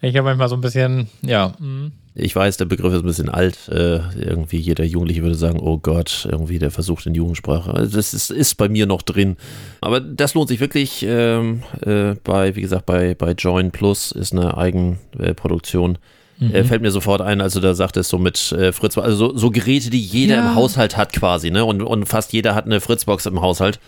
Ich 0.00 0.16
habe 0.16 0.26
manchmal 0.26 0.48
so 0.48 0.56
ein 0.56 0.60
bisschen, 0.60 1.08
ja. 1.22 1.54
Mh 1.58 1.90
ich 2.18 2.34
weiß, 2.34 2.56
der 2.56 2.64
Begriff 2.64 2.94
ist 2.94 3.00
ein 3.00 3.06
bisschen 3.06 3.28
alt. 3.28 3.68
Äh, 3.68 4.00
irgendwie 4.18 4.56
jeder 4.56 4.84
Jugendliche 4.84 5.22
würde 5.22 5.34
sagen, 5.34 5.60
oh 5.60 5.76
Gott, 5.76 6.26
irgendwie 6.30 6.58
der 6.58 6.70
versucht 6.70 7.04
in 7.04 7.14
Jugendsprache. 7.14 7.72
Also 7.72 7.96
das 7.96 8.14
ist, 8.14 8.30
ist 8.30 8.54
bei 8.54 8.70
mir 8.70 8.86
noch 8.86 9.02
drin. 9.02 9.36
Aber 9.82 10.00
das 10.00 10.32
lohnt 10.32 10.48
sich 10.48 10.60
wirklich 10.60 11.04
ähm, 11.06 11.62
äh, 11.82 12.14
bei, 12.24 12.56
wie 12.56 12.62
gesagt, 12.62 12.86
bei, 12.86 13.14
bei 13.14 13.32
Join 13.32 13.70
Plus 13.70 14.12
ist 14.12 14.32
eine 14.32 14.56
Eigenproduktion. 14.56 15.98
Mhm. 16.38 16.54
Äh, 16.54 16.64
fällt 16.64 16.82
mir 16.82 16.90
sofort 16.90 17.22
ein, 17.22 17.40
also 17.40 17.60
da 17.60 17.74
sagt 17.74 17.96
es 17.96 18.08
so 18.08 18.18
mit 18.18 18.52
äh, 18.52 18.72
Fritz, 18.72 18.98
also 18.98 19.16
so, 19.16 19.36
so, 19.36 19.50
Geräte, 19.50 19.88
die 19.88 20.00
jeder 20.00 20.36
ja. 20.36 20.40
im 20.42 20.54
Haushalt 20.54 20.96
hat 20.96 21.12
quasi, 21.12 21.50
ne? 21.50 21.64
Und, 21.64 21.82
und 21.82 22.06
fast 22.06 22.32
jeder 22.32 22.54
hat 22.54 22.66
eine 22.66 22.80
Fritzbox 22.80 23.26
im 23.26 23.40
Haushalt. 23.40 23.80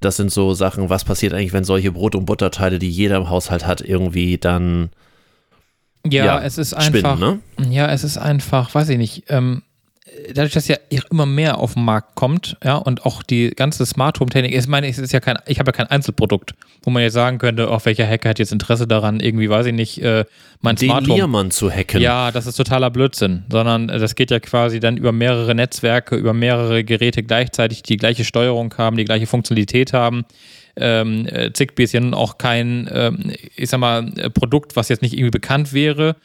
Das 0.00 0.16
sind 0.16 0.32
so 0.32 0.52
Sachen, 0.52 0.90
was 0.90 1.04
passiert 1.04 1.32
eigentlich, 1.32 1.52
wenn 1.52 1.62
solche 1.62 1.92
Brot- 1.92 2.16
und 2.16 2.26
Butterteile, 2.26 2.80
die 2.80 2.90
jeder 2.90 3.16
im 3.18 3.30
Haushalt 3.30 3.66
hat, 3.66 3.80
irgendwie 3.80 4.36
dann 4.36 4.90
ja, 6.04 6.24
ja, 6.24 6.42
es 6.42 6.58
ist 6.58 6.74
einfach. 6.74 7.16
Spinnen, 7.16 7.40
ne? 7.58 7.70
Ja, 7.70 7.88
es 7.90 8.02
ist 8.02 8.18
einfach, 8.18 8.74
weiß 8.74 8.88
ich 8.88 8.98
nicht. 8.98 9.24
Ähm, 9.28 9.62
dadurch, 10.34 10.52
dass 10.52 10.68
ja 10.68 10.76
immer 11.10 11.26
mehr 11.26 11.58
auf 11.58 11.74
den 11.74 11.84
Markt 11.84 12.14
kommt, 12.14 12.56
ja, 12.64 12.76
und 12.76 13.04
auch 13.04 13.22
die 13.22 13.50
ganze 13.50 13.86
Smart 13.86 14.20
Home 14.20 14.30
Technik, 14.30 14.54
ich 14.54 14.66
meine, 14.66 14.88
es 14.88 14.98
ist 14.98 15.12
ja 15.12 15.20
kein, 15.20 15.38
ich 15.46 15.58
habe 15.58 15.68
ja 15.68 15.72
kein 15.72 15.86
Einzelprodukt, 15.86 16.54
wo 16.82 16.90
man 16.90 17.02
jetzt 17.02 17.14
sagen 17.14 17.38
könnte, 17.38 17.70
auch 17.70 17.84
welcher 17.84 18.06
Hacker 18.06 18.30
hat 18.30 18.38
jetzt 18.38 18.52
Interesse 18.52 18.86
daran, 18.86 19.20
irgendwie, 19.20 19.48
weiß 19.48 19.66
ich 19.66 19.74
nicht, 19.74 20.02
äh, 20.02 20.24
mein 20.60 20.76
Den 20.76 20.88
Smart 20.88 21.08
Home. 21.08 21.16
Lehrmann 21.16 21.50
zu 21.50 21.70
hacken. 21.70 22.00
Ja, 22.00 22.30
das 22.30 22.46
ist 22.46 22.56
totaler 22.56 22.90
Blödsinn, 22.90 23.44
sondern 23.50 23.88
äh, 23.88 23.98
das 23.98 24.14
geht 24.14 24.30
ja 24.30 24.40
quasi 24.40 24.80
dann 24.80 24.96
über 24.96 25.12
mehrere 25.12 25.54
Netzwerke, 25.54 26.16
über 26.16 26.32
mehrere 26.32 26.84
Geräte 26.84 27.22
gleichzeitig, 27.22 27.82
die 27.82 27.96
gleiche 27.96 28.24
Steuerung 28.24 28.74
haben, 28.78 28.96
die 28.96 29.04
gleiche 29.04 29.26
Funktionalität 29.26 29.92
haben 29.92 30.24
ähm, 30.76 31.26
äh, 31.26 31.52
Zigbee 31.52 31.84
ist 31.84 31.92
ja 31.92 32.00
nun 32.00 32.14
auch 32.14 32.38
kein, 32.38 32.88
ähm, 32.92 33.32
ich 33.56 33.68
sag 33.68 33.80
mal, 33.80 34.10
Produkt, 34.32 34.76
was 34.76 34.88
jetzt 34.88 35.02
nicht 35.02 35.14
irgendwie 35.14 35.30
bekannt 35.30 35.72
wäre. 35.72 36.16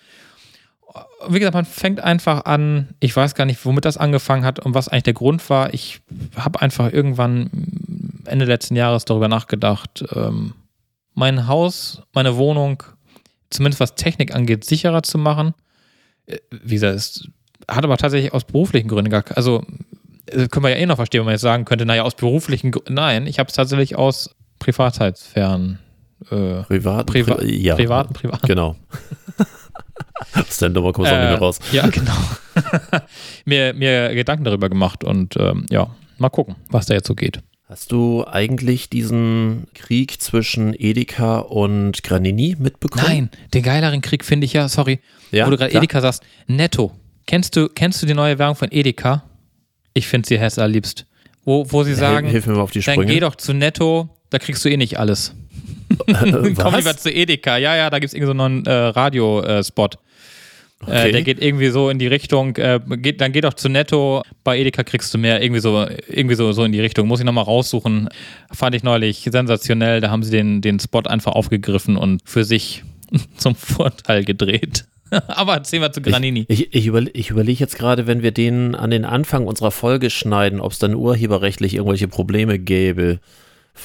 Wie 1.28 1.40
gesagt, 1.40 1.56
man 1.56 1.66
fängt 1.66 2.00
einfach 2.00 2.46
an, 2.46 2.90
ich 3.00 3.16
weiß 3.16 3.36
gar 3.36 3.46
nicht, 3.46 3.64
womit 3.66 3.86
das 3.86 3.98
angefangen 3.98 4.46
hat 4.46 4.60
und 4.60 4.74
was 4.74 4.88
eigentlich 4.88 5.04
der 5.04 5.14
Grund 5.14 5.50
war. 5.50 5.74
Ich 5.74 6.02
habe 6.36 6.62
einfach 6.62 6.92
irgendwann 6.92 7.50
Ende 8.26 8.46
letzten 8.46 8.76
Jahres 8.76 9.06
darüber 9.06 9.28
nachgedacht, 9.28 10.06
ähm, 10.14 10.54
mein 11.14 11.48
Haus, 11.48 12.04
meine 12.14 12.38
Wohnung, 12.38 12.84
zumindest 13.50 13.80
was 13.80 13.96
Technik 13.96 14.36
angeht, 14.36 14.66
sicherer 14.66 15.04
zu 15.04 15.18
machen. 15.18 15.54
Äh, 16.26 16.38
wie 16.52 16.76
gesagt, 16.76 16.96
es 16.96 17.28
hat 17.68 17.84
aber 17.84 17.98
tatsächlich 17.98 18.34
aus 18.34 18.46
beruflichen 18.46 18.88
Gründen 18.88 19.10
gar 19.10 19.24
also 19.36 19.64
das 20.28 20.50
können 20.50 20.66
wir 20.66 20.72
ja 20.72 20.78
eh 20.78 20.86
noch 20.86 20.98
verstehen, 20.98 21.20
wenn 21.20 21.26
man 21.26 21.34
jetzt 21.34 21.42
sagen 21.42 21.66
könnte, 21.66 21.86
naja, 21.86 22.04
aus 22.04 22.16
beruflichen 22.16 22.72
Gründen. 22.72 22.94
Nein, 22.94 23.28
ich 23.28 23.40
habe 23.40 23.48
es 23.48 23.56
tatsächlich 23.56 23.96
aus 23.96 24.36
Privatheitsfern. 24.60 25.80
Äh, 26.30 26.64
privaten, 26.64 27.06
Priva 27.06 27.36
Pri 27.36 27.62
ja, 27.62 27.76
privaten, 27.76 28.14
privaten. 28.14 28.48
Genau. 28.48 28.76
Aus 30.34 30.58
der 30.58 30.70
Nummer 30.70 30.94
kommst 30.94 31.12
du 31.12 31.16
äh, 31.16 31.20
nicht 31.20 31.30
mehr 31.32 31.40
raus. 31.40 31.60
Ja, 31.72 31.88
genau. 31.88 32.18
mir, 33.46 33.74
mir 33.74 34.14
Gedanken 34.16 34.44
darüber 34.44 34.70
gemacht 34.70 35.04
und 35.04 35.36
ähm, 35.38 35.66
ja, 35.70 35.96
mal 36.18 36.30
gucken, 36.30 36.56
was 36.70 36.86
da 36.86 36.94
jetzt 36.94 37.08
so 37.08 37.16
geht. 37.16 37.42
Hast 37.70 37.92
du 37.92 38.26
eigentlich 38.26 38.90
diesen 38.90 39.68
Krieg 39.74 40.22
zwischen 40.22 40.74
Edeka 40.74 41.40
und 41.40 42.02
Granini 42.02 42.56
mitbekommen? 42.58 43.06
Nein, 43.06 43.30
den 43.54 43.62
geileren 43.62 44.02
Krieg 44.02 44.24
finde 44.24 44.46
ich 44.46 44.54
ja, 44.54 44.70
sorry, 44.70 45.00
ja, 45.32 45.46
wo 45.46 45.52
du 45.52 45.58
gerade 45.58 45.74
Edeka 45.74 46.00
sagst, 46.00 46.24
Netto. 46.48 46.94
Kennst 47.26 47.58
du, 47.58 47.68
kennst 47.68 48.02
du 48.02 48.06
die 48.06 48.14
neue 48.14 48.40
Werbung 48.40 48.56
von 48.56 48.70
Edeka? 48.72 49.24
Ich 49.94 50.08
finde 50.08 50.30
sie 50.30 50.40
Hess 50.40 50.56
liebst. 50.56 51.06
Wo, 51.44 51.66
wo 51.70 51.84
sie 51.84 51.94
sagen, 51.94 52.30
Hilf 52.30 52.48
mir 52.48 52.54
mal 52.54 52.62
auf 52.62 52.72
die 52.72 52.82
Sprünge. 52.82 53.06
dann 53.06 53.14
geh 53.14 53.20
doch 53.20 53.36
zu 53.36 53.54
Netto, 53.54 54.10
da 54.30 54.40
kriegst 54.40 54.64
du 54.64 54.70
eh 54.70 54.78
nicht 54.78 54.98
alles. 54.98 55.34
Komm 56.06 56.76
lieber 56.76 56.96
zu 56.96 57.12
Edeka. 57.12 57.58
Ja, 57.58 57.76
ja, 57.76 57.90
da 57.90 58.00
gibt 58.00 58.10
es 58.10 58.14
irgendwie 58.14 58.38
so 58.38 58.44
einen 58.44 58.66
äh, 58.66 58.72
Radiospot. 58.72 59.98
Äh, 60.82 60.86
Okay. 60.86 61.10
Äh, 61.10 61.12
der 61.12 61.22
geht 61.24 61.42
irgendwie 61.42 61.70
so 61.70 61.90
in 61.90 61.98
die 61.98 62.08
Richtung, 62.08 62.56
äh, 62.58 62.80
geht, 62.98 63.20
dann 63.20 63.32
geh 63.32 63.42
doch 63.42 63.56
zu 63.56 63.68
Netto, 63.68 64.24
bei 64.44 64.60
Edeka 64.60 64.84
kriegst 64.84 65.14
du 65.14 65.18
mehr, 65.18 65.42
irgendwie 65.42 65.60
so, 65.60 65.88
irgendwie 66.08 66.36
so, 66.36 66.52
so 66.52 66.64
in 66.64 66.72
die 66.72 66.80
Richtung. 66.80 67.08
Muss 67.08 67.20
ich 67.20 67.26
nochmal 67.26 67.46
raussuchen. 67.46 68.10
Fand 68.52 68.76
ich 68.76 68.84
neulich 68.84 69.28
sensationell. 69.32 70.02
Da 70.02 70.12
haben 70.12 70.24
sie 70.24 70.32
den, 70.32 70.62
den 70.62 70.80
Spot 70.80 71.02
einfach 71.02 71.34
aufgegriffen 71.34 71.98
und 71.98 72.22
für 72.26 72.44
sich 72.44 72.84
zum 73.38 73.56
Vorteil 73.56 74.24
gedreht. 74.24 74.86
Aber 75.28 75.54
erzähl 75.54 75.80
mal 75.80 75.92
zu 75.92 76.02
Granini. 76.02 76.46
Ich, 76.48 76.68
ich, 76.68 76.76
ich, 76.76 76.86
überle 76.88 77.10
ich 77.12 77.30
überlege 77.30 77.60
jetzt 77.60 77.78
gerade, 77.78 78.08
wenn 78.08 78.24
wir 78.24 78.32
den 78.32 78.76
an 78.76 78.92
den 78.92 79.06
Anfang 79.06 79.48
unserer 79.48 79.72
Folge 79.72 80.10
schneiden, 80.10 80.60
ob 80.60 80.74
es 80.74 80.80
dann 80.80 80.94
urheberrechtlich 80.94 81.76
irgendwelche 81.76 82.08
Probleme 82.08 82.60
gäbe. 82.60 83.20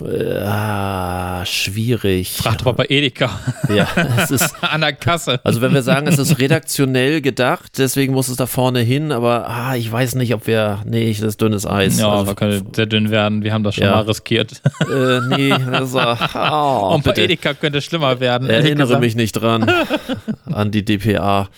Ah, 0.01 1.45
schwierig. 1.45 2.33
Frag 2.33 2.59
doch 2.59 2.65
mal 2.67 2.73
bei 2.73 2.87
Edeka. 2.89 3.39
Ja, 3.69 3.87
es 4.17 4.31
ist 4.31 4.55
an 4.63 4.81
der 4.81 4.93
Kasse. 4.93 5.41
Also 5.45 5.61
wenn 5.61 5.75
wir 5.75 5.83
sagen, 5.83 6.07
es 6.07 6.19
ist 6.19 6.39
redaktionell 6.39 7.21
gedacht, 7.21 7.79
deswegen 7.79 8.15
muss 8.15 8.29
es 8.29 8.37
da 8.37 8.47
vorne 8.47 8.81
hin, 8.81 9.13
aber 9.13 9.49
ah, 9.49 9.77
ich 9.77 9.91
weiß 9.91 10.15
nicht, 10.15 10.35
ob 10.35 10.47
wir, 10.47 10.83
nee, 10.87 11.11
das 11.11 11.21
ist 11.21 11.41
dünnes 11.41 11.67
Eis. 11.67 11.99
Ja, 11.99 12.11
also, 12.11 12.29
wir 12.29 12.35
können 12.35 12.69
sehr 12.75 12.87
dünn 12.87 13.11
werden. 13.11 13.43
Wir 13.43 13.53
haben 13.53 13.65
das 13.65 13.75
schon 13.75 13.85
ja. 13.85 13.93
mal 13.93 14.03
riskiert. 14.03 14.63
Äh, 14.81 15.21
nee, 15.29 15.53
also, 15.53 16.01
oh, 16.01 16.91
Und 16.95 17.05
bei 17.05 17.13
Edeka 17.13 17.55
könnte 17.55 17.79
es 17.79 17.85
schlimmer 17.85 18.21
werden. 18.21 18.49
Erinnere 18.49 18.99
mich 18.99 19.15
nicht 19.15 19.33
dran 19.33 19.71
an 20.47 20.71
die 20.71 20.85
DPA. 20.85 21.49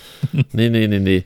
Nee, 0.52 0.70
nee, 0.70 0.88
nee, 0.88 0.98
nee. 0.98 1.24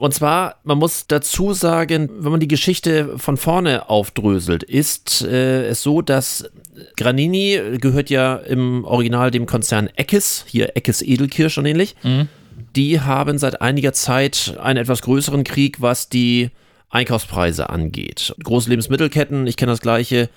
Und 0.00 0.14
zwar, 0.14 0.56
man 0.64 0.78
muss 0.78 1.08
dazu 1.08 1.52
sagen, 1.52 2.08
wenn 2.20 2.30
man 2.30 2.40
die 2.40 2.48
Geschichte 2.48 3.18
von 3.18 3.36
vorne 3.36 3.90
aufdröselt, 3.90 4.62
ist 4.62 5.20
äh, 5.20 5.66
es 5.66 5.82
so, 5.82 6.00
dass 6.00 6.50
Granini 6.96 7.60
gehört 7.78 8.08
ja 8.08 8.36
im 8.36 8.86
Original 8.86 9.30
dem 9.30 9.44
Konzern 9.44 9.90
Eckes, 9.96 10.46
hier 10.48 10.74
Eckes 10.74 11.02
Edelkirsch 11.02 11.58
und 11.58 11.66
ähnlich. 11.66 11.96
Mhm. 12.02 12.28
Die 12.76 13.02
haben 13.02 13.36
seit 13.36 13.60
einiger 13.60 13.92
Zeit 13.92 14.56
einen 14.58 14.78
etwas 14.78 15.02
größeren 15.02 15.44
Krieg, 15.44 15.82
was 15.82 16.08
die 16.08 16.48
Einkaufspreise 16.88 17.68
angeht. 17.68 18.34
Große 18.42 18.70
Lebensmittelketten, 18.70 19.46
ich 19.46 19.58
kenne 19.58 19.72
das 19.72 19.82
gleiche. 19.82 20.30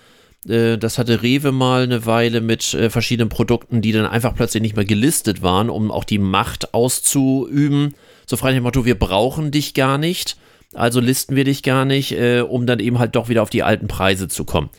Äh, 0.45 0.77
das 0.77 0.97
hatte 0.97 1.23
Rewe 1.23 1.53
mal 1.53 1.83
eine 1.83 2.05
Weile 2.05 2.41
mit 2.41 2.73
äh, 2.73 2.89
verschiedenen 2.89 3.29
Produkten, 3.29 3.79
die 3.79 3.93
dann 3.93 4.07
einfach 4.07 4.35
plötzlich 4.35 4.61
nicht 4.61 4.75
mehr 4.75 4.83
gelistet 4.83 5.41
waren, 5.41 5.69
um 5.69 5.89
auch 5.89 6.03
die 6.03 6.19
Macht 6.19 6.73
auszuüben 6.73 7.95
so 8.25 8.37
frei 8.37 8.51
nach 8.51 8.57
dem 8.57 8.63
Motto, 8.63 8.85
wir 8.85 8.97
brauchen 8.97 9.51
dich 9.51 9.73
gar 9.73 9.97
nicht, 9.97 10.37
also 10.73 10.99
listen 10.99 11.35
wir 11.35 11.43
dich 11.43 11.63
gar 11.63 11.85
nicht, 11.85 12.11
äh, 12.13 12.41
um 12.41 12.65
dann 12.65 12.79
eben 12.79 12.99
halt 12.99 13.15
doch 13.15 13.29
wieder 13.29 13.43
auf 13.43 13.49
die 13.49 13.63
alten 13.63 13.87
Preise 13.87 14.27
zu 14.27 14.45
kommen. 14.45 14.69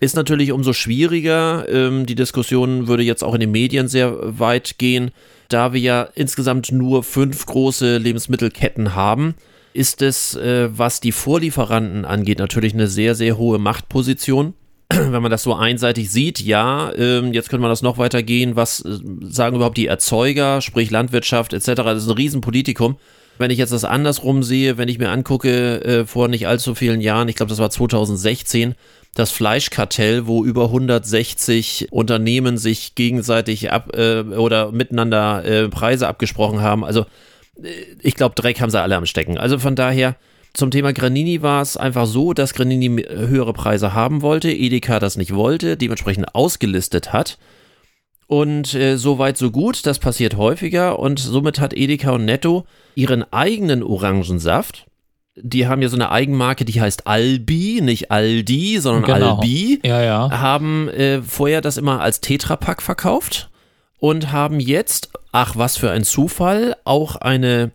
Ist 0.00 0.16
natürlich 0.16 0.50
umso 0.50 0.72
schwieriger. 0.72 1.68
Ähm, 1.68 2.06
die 2.06 2.14
Diskussion 2.14 2.88
würde 2.88 3.02
jetzt 3.02 3.22
auch 3.22 3.34
in 3.34 3.40
den 3.40 3.50
Medien 3.50 3.86
sehr 3.86 4.16
weit 4.38 4.78
gehen. 4.78 5.10
Da 5.48 5.74
wir 5.74 5.80
ja 5.80 6.08
insgesamt 6.14 6.72
nur 6.72 7.02
fünf 7.02 7.44
große 7.44 7.98
Lebensmittelketten 7.98 8.94
haben, 8.94 9.34
ist 9.74 10.00
es, 10.00 10.34
äh, 10.36 10.70
was 10.72 11.00
die 11.00 11.12
Vorlieferanten 11.12 12.06
angeht, 12.06 12.38
natürlich 12.38 12.72
eine 12.72 12.86
sehr, 12.86 13.14
sehr 13.14 13.36
hohe 13.36 13.58
Machtposition. 13.58 14.54
wenn 15.12 15.22
man 15.22 15.30
das 15.30 15.44
so 15.44 15.54
einseitig 15.54 16.10
sieht, 16.10 16.40
ja, 16.40 16.92
ähm, 16.96 17.32
jetzt 17.32 17.48
könnte 17.48 17.62
man 17.62 17.70
das 17.70 17.82
noch 17.82 17.98
weitergehen. 17.98 18.56
Was 18.56 18.84
äh, 18.84 18.98
sagen 19.22 19.56
überhaupt 19.56 19.76
die 19.76 19.86
Erzeuger, 19.86 20.60
sprich 20.60 20.90
Landwirtschaft 20.90 21.52
etc.? 21.52 21.66
Das 21.76 22.02
ist 22.02 22.08
ein 22.08 22.16
Riesenpolitikum. 22.16 22.96
Wenn 23.38 23.50
ich 23.50 23.58
jetzt 23.58 23.72
das 23.72 23.84
andersrum 23.84 24.42
sehe, 24.42 24.78
wenn 24.78 24.88
ich 24.88 24.98
mir 24.98 25.10
angucke, 25.10 25.82
äh, 25.84 26.04
vor 26.06 26.28
nicht 26.28 26.46
allzu 26.48 26.74
vielen 26.74 27.00
Jahren, 27.00 27.28
ich 27.28 27.36
glaube, 27.36 27.50
das 27.50 27.58
war 27.58 27.70
2016, 27.70 28.74
das 29.14 29.30
Fleischkartell, 29.30 30.26
wo 30.26 30.44
über 30.44 30.64
160 30.64 31.88
Unternehmen 31.90 32.58
sich 32.58 32.94
gegenseitig 32.94 33.70
ab 33.70 33.96
äh, 33.96 34.20
oder 34.22 34.72
miteinander 34.72 35.44
äh, 35.44 35.68
Preise 35.68 36.08
abgesprochen 36.08 36.60
haben. 36.60 36.84
Also 36.84 37.06
äh, 37.62 37.68
ich 38.02 38.14
glaube, 38.14 38.34
Dreck 38.34 38.60
haben 38.60 38.70
sie 38.70 38.80
alle 38.80 38.96
am 38.96 39.06
Stecken. 39.06 39.38
Also 39.38 39.58
von 39.58 39.76
daher, 39.76 40.16
zum 40.54 40.70
Thema 40.70 40.92
Granini 40.92 41.42
war 41.42 41.62
es 41.62 41.76
einfach 41.76 42.06
so, 42.06 42.32
dass 42.32 42.54
Granini 42.54 43.02
höhere 43.08 43.52
Preise 43.52 43.94
haben 43.94 44.22
wollte, 44.22 44.50
Edeka 44.50 44.98
das 44.98 45.16
nicht 45.16 45.34
wollte, 45.34 45.76
dementsprechend 45.76 46.34
ausgelistet 46.34 47.12
hat. 47.12 47.38
Und 48.26 48.74
äh, 48.74 48.96
so 48.96 49.18
weit, 49.18 49.36
so 49.36 49.50
gut, 49.50 49.86
das 49.86 49.98
passiert 49.98 50.36
häufiger 50.36 50.98
und 50.98 51.18
somit 51.18 51.58
hat 51.58 51.74
Edeka 51.74 52.12
und 52.12 52.24
Netto 52.24 52.64
ihren 52.94 53.24
eigenen 53.32 53.82
Orangensaft. 53.82 54.86
Die 55.36 55.66
haben 55.66 55.82
ja 55.82 55.88
so 55.88 55.96
eine 55.96 56.10
Eigenmarke, 56.10 56.64
die 56.64 56.80
heißt 56.80 57.06
Albi, 57.06 57.80
nicht 57.82 58.10
Aldi, 58.10 58.78
sondern 58.80 59.02
Genau. 59.14 59.36
Albi. 59.36 59.80
Ja, 59.84 60.02
ja. 60.02 60.30
Haben 60.30 60.88
äh, 60.88 61.22
vorher 61.22 61.60
das 61.60 61.76
immer 61.76 62.00
als 62.00 62.20
Tetrapack 62.20 62.82
verkauft 62.82 63.50
und 63.98 64.30
haben 64.32 64.60
jetzt, 64.60 65.10
ach 65.32 65.56
was 65.56 65.76
für 65.76 65.90
ein 65.90 66.04
Zufall, 66.04 66.76
auch 66.84 67.16
eine 67.16 67.70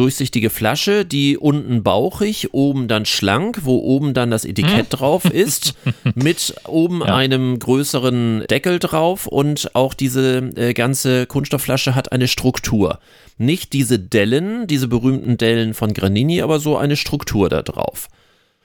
durchsichtige 0.00 0.50
Flasche, 0.50 1.04
die 1.04 1.36
unten 1.38 1.82
bauchig, 1.82 2.48
oben 2.52 2.88
dann 2.88 3.04
schlank, 3.06 3.60
wo 3.64 3.78
oben 3.78 4.14
dann 4.14 4.30
das 4.30 4.44
Etikett 4.44 4.86
drauf 4.90 5.24
ist, 5.26 5.74
mit 6.14 6.54
oben 6.66 7.00
Ja. 7.00 7.14
einem 7.14 7.58
größeren 7.58 8.44
Deckel 8.50 8.78
drauf 8.78 9.26
und 9.26 9.74
auch 9.74 9.94
diese 9.94 10.38
äh, 10.56 10.72
ganze 10.74 11.26
Kunststoffflasche 11.26 11.94
hat 11.94 12.12
eine 12.12 12.26
Struktur. 12.28 12.98
Nicht 13.38 13.72
diese 13.72 13.98
Dellen, 13.98 14.66
diese 14.66 14.88
berühmten 14.88 15.36
Dellen 15.38 15.74
von 15.74 15.92
Granini, 15.92 16.42
aber 16.42 16.58
so 16.60 16.76
eine 16.76 16.96
Struktur 16.96 17.48
da 17.48 17.62
drauf. 17.62 18.08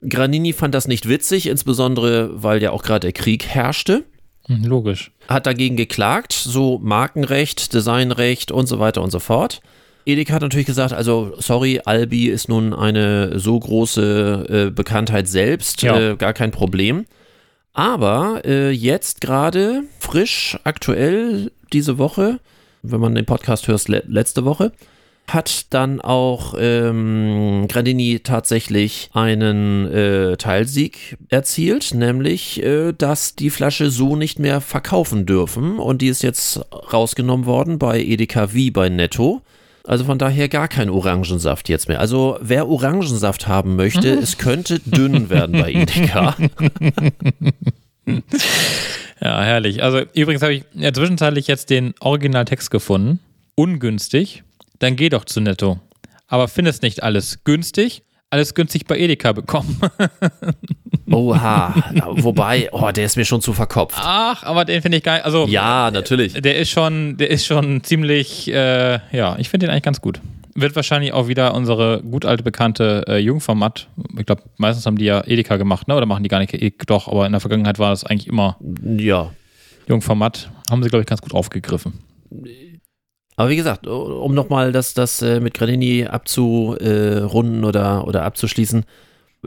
Granini 0.07 0.53
fand 0.53 0.73
das 0.75 0.87
nicht 0.87 1.07
witzig, 1.09 1.47
insbesondere 1.47 2.29
weil 2.43 2.61
ja 2.61 2.71
auch 2.71 2.83
gerade 2.83 3.01
der 3.01 3.13
Krieg 3.13 3.45
herrschte 3.45 4.03
Hm, 4.47 4.63
Logisch. 4.63 5.11
hat 5.27 5.47
dagegen 5.47 5.75
geklagt, 5.75 6.31
so 6.33 6.77
Markenrecht, 6.81 7.73
Designrecht 7.73 8.51
und 8.51 8.67
so 8.67 8.77
weiter 8.79 9.01
und 9.01 9.09
so 9.09 9.17
fort. 9.19 9.61
Edeka 10.05 10.33
hat 10.33 10.41
natürlich 10.41 10.67
gesagt, 10.67 10.93
also 10.93 11.33
sorry, 11.37 11.81
Albi 11.83 12.27
ist 12.27 12.47
nun 12.49 12.73
eine 12.73 13.39
so 13.39 13.59
große 13.59 14.67
äh, 14.67 14.71
Bekanntheit 14.71 15.27
selbst, 15.27 15.81
Ja. 15.81 15.99
äh, 16.11 16.15
gar 16.15 16.33
kein 16.33 16.51
Problem. 16.51 17.05
Aber 17.73 18.41
äh, 18.45 18.69
jetzt 18.71 19.19
gerade 19.21 19.83
frisch, 19.99 20.57
aktuell 20.63 21.51
diese 21.73 21.97
Woche, 21.97 22.39
wenn 22.83 23.01
man 23.01 23.15
den 23.15 23.25
Podcast 23.25 23.67
hört, 23.67 23.87
le 23.89 24.03
letzte 24.07 24.45
Woche, 24.45 24.71
hat 25.27 25.73
dann 25.73 26.01
auch 26.01 26.53
ähm, 26.57 27.65
Grandini 27.67 28.19
tatsächlich 28.19 29.09
einen 29.13 29.91
äh, 29.91 30.37
Teilsieg 30.37 31.17
erzielt, 31.29 31.95
nämlich, 31.95 32.61
äh, 32.63 32.93
dass 32.93 33.35
die 33.35 33.49
Flasche 33.49 33.89
so 33.89 34.15
nicht 34.15 34.37
mehr 34.37 34.61
verkaufen 34.61 35.25
dürfen 35.25 35.79
und 35.79 36.03
die 36.03 36.07
ist 36.09 36.21
jetzt 36.21 36.61
rausgenommen 36.93 37.47
worden 37.47 37.79
bei 37.79 37.99
Edeka 37.99 38.53
wie 38.53 38.69
bei 38.69 38.87
Netto. 38.89 39.41
Also 39.87 40.05
von 40.05 40.17
daher 40.17 40.49
gar 40.49 40.67
kein 40.67 40.89
Orangensaft 40.89 41.69
jetzt 41.69 41.87
mehr. 41.87 41.99
Also 41.99 42.37
wer 42.41 42.67
Orangensaft 42.67 43.47
haben 43.47 43.75
möchte, 43.75 44.09
es 44.09 44.37
könnte 44.37 44.79
dünn 44.79 45.29
werden 45.29 45.59
bei 45.59 45.71
Edeka. 45.73 46.35
Ja, 49.21 49.41
herrlich. 49.41 49.83
Also 49.83 50.01
übrigens 50.13 50.41
habe 50.41 50.53
ich 50.55 50.63
ja, 50.73 50.91
zwischenzeitlich 50.91 51.47
jetzt 51.47 51.69
den 51.69 51.93
Originaltext 51.99 52.69
gefunden. 52.71 53.19
Ungünstig. 53.55 54.43
Dann 54.79 54.95
geh 54.95 55.09
doch 55.09 55.25
zu 55.25 55.39
Netto. 55.39 55.79
Aber 56.27 56.47
findest 56.47 56.81
nicht 56.83 57.03
alles 57.03 57.43
günstig. 57.43 58.03
Alles 58.31 58.53
günstig 58.53 58.85
bei 58.85 58.97
Edeka 58.97 59.31
bekommen. 59.31 59.79
Oha, 61.11 61.73
wobei, 62.15 62.69
oh, 62.71 62.89
der 62.91 63.05
ist 63.05 63.15
mir 63.15 63.25
schon 63.25 63.39
zu 63.39 63.53
verkopft. 63.53 63.97
Ach, 64.01 64.43
aber 64.43 64.65
den 64.65 64.81
finde 64.81 64.97
ich 64.97 65.03
geil. 65.03 65.21
Also 65.21 65.45
Ja, 65.47 65.91
natürlich. 65.91 66.33
der 66.33 66.57
ist 66.57 66.69
schon, 66.71 67.17
der 67.17 67.29
ist 67.29 67.45
schon 67.45 67.83
ziemlich, 67.83 68.51
äh, 68.51 68.99
ja, 69.15 69.37
ich 69.37 69.49
finde 69.49 69.67
den 69.67 69.71
eigentlich 69.71 69.83
ganz 69.83 70.01
gut. 70.01 70.19
Wird 70.55 70.75
wahrscheinlich 70.75 71.13
auch 71.13 71.27
wieder 71.27 71.53
unsere 71.53 72.01
gut 72.01 72.25
alte 72.25 72.41
bekannte 72.43 73.03
äh, 73.07 73.17
Jungformat. 73.19 73.87
Ich 74.17 74.25
glaube, 74.25 74.43
meistens 74.57 74.85
haben 74.85 74.97
die 74.97 75.05
ja 75.05 75.21
Edeka 75.25 75.57
gemacht, 75.57 75.87
ne? 75.87 75.95
Oder 75.95 76.05
machen 76.05 76.23
die 76.23 76.29
gar 76.29 76.39
nicht 76.39 76.53
Edeka? 76.53 76.85
Doch, 76.87 77.07
aber 77.07 77.25
in 77.25 77.33
der 77.33 77.41
Vergangenheit 77.41 77.77
war 77.77 77.91
das 77.91 78.03
eigentlich 78.05 78.27
immer 78.27 78.57
Ja, 78.97 79.31
Jungformat. 79.87 80.49
Haben 80.69 80.81
sie, 80.81 80.89
glaube 80.89 81.01
ich, 81.01 81.07
ganz 81.07 81.21
gut 81.21 81.33
aufgegriffen. 81.33 81.99
Aber 83.35 83.49
wie 83.49 83.55
gesagt, 83.55 83.85
um 83.87 84.33
nochmal 84.33 84.71
das, 84.71 84.93
das 84.93 85.21
äh, 85.21 85.39
mit 85.39 85.53
Granini 85.53 86.05
abzurunden 86.05 87.65
oder, 87.65 88.07
oder 88.07 88.23
abzuschließen, 88.23 88.85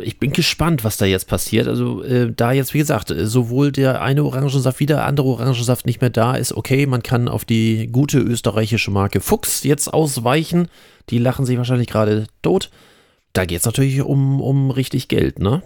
ich 0.03 0.19
bin 0.19 0.33
gespannt, 0.33 0.85
was 0.85 0.97
da 0.97 1.07
jetzt 1.07 1.29
passiert. 1.29 1.67
Also 1.67 2.03
äh, 2.03 2.33
da 2.35 2.53
jetzt, 2.53 2.75
wie 2.75 2.79
gesagt, 2.79 3.11
äh, 3.11 3.27
sowohl 3.27 3.73
der 3.73 4.03
eine 4.03 4.25
Orangensaft 4.25 4.81
wie 4.81 4.87
der 4.87 5.05
andere 5.05 5.29
Orangensaft 5.29 5.87
nicht 5.87 6.01
mehr 6.01 6.11
da 6.11 6.35
ist, 6.35 6.53
okay, 6.53 6.87
man 6.87 7.03
kann 7.03 7.29
auf 7.29 7.45
die 7.45 7.89
gute 7.89 8.19
österreichische 8.19 8.91
Marke 8.91 9.21
Fuchs 9.21 9.65
jetzt 9.65 9.93
ausweichen. 9.93 10.69
Die 11.11 11.19
lachen 11.19 11.47
sich 11.47 11.59
wahrscheinlich 11.59 11.89
gerade 11.89 12.27
tot. 12.43 12.71
Da 13.33 13.45
geht 13.45 13.61
es 13.61 13.67
natürlich 13.67 14.01
um, 14.03 14.41
um 14.41 14.71
richtig 14.71 15.09
Geld, 15.09 15.39
ne? 15.39 15.63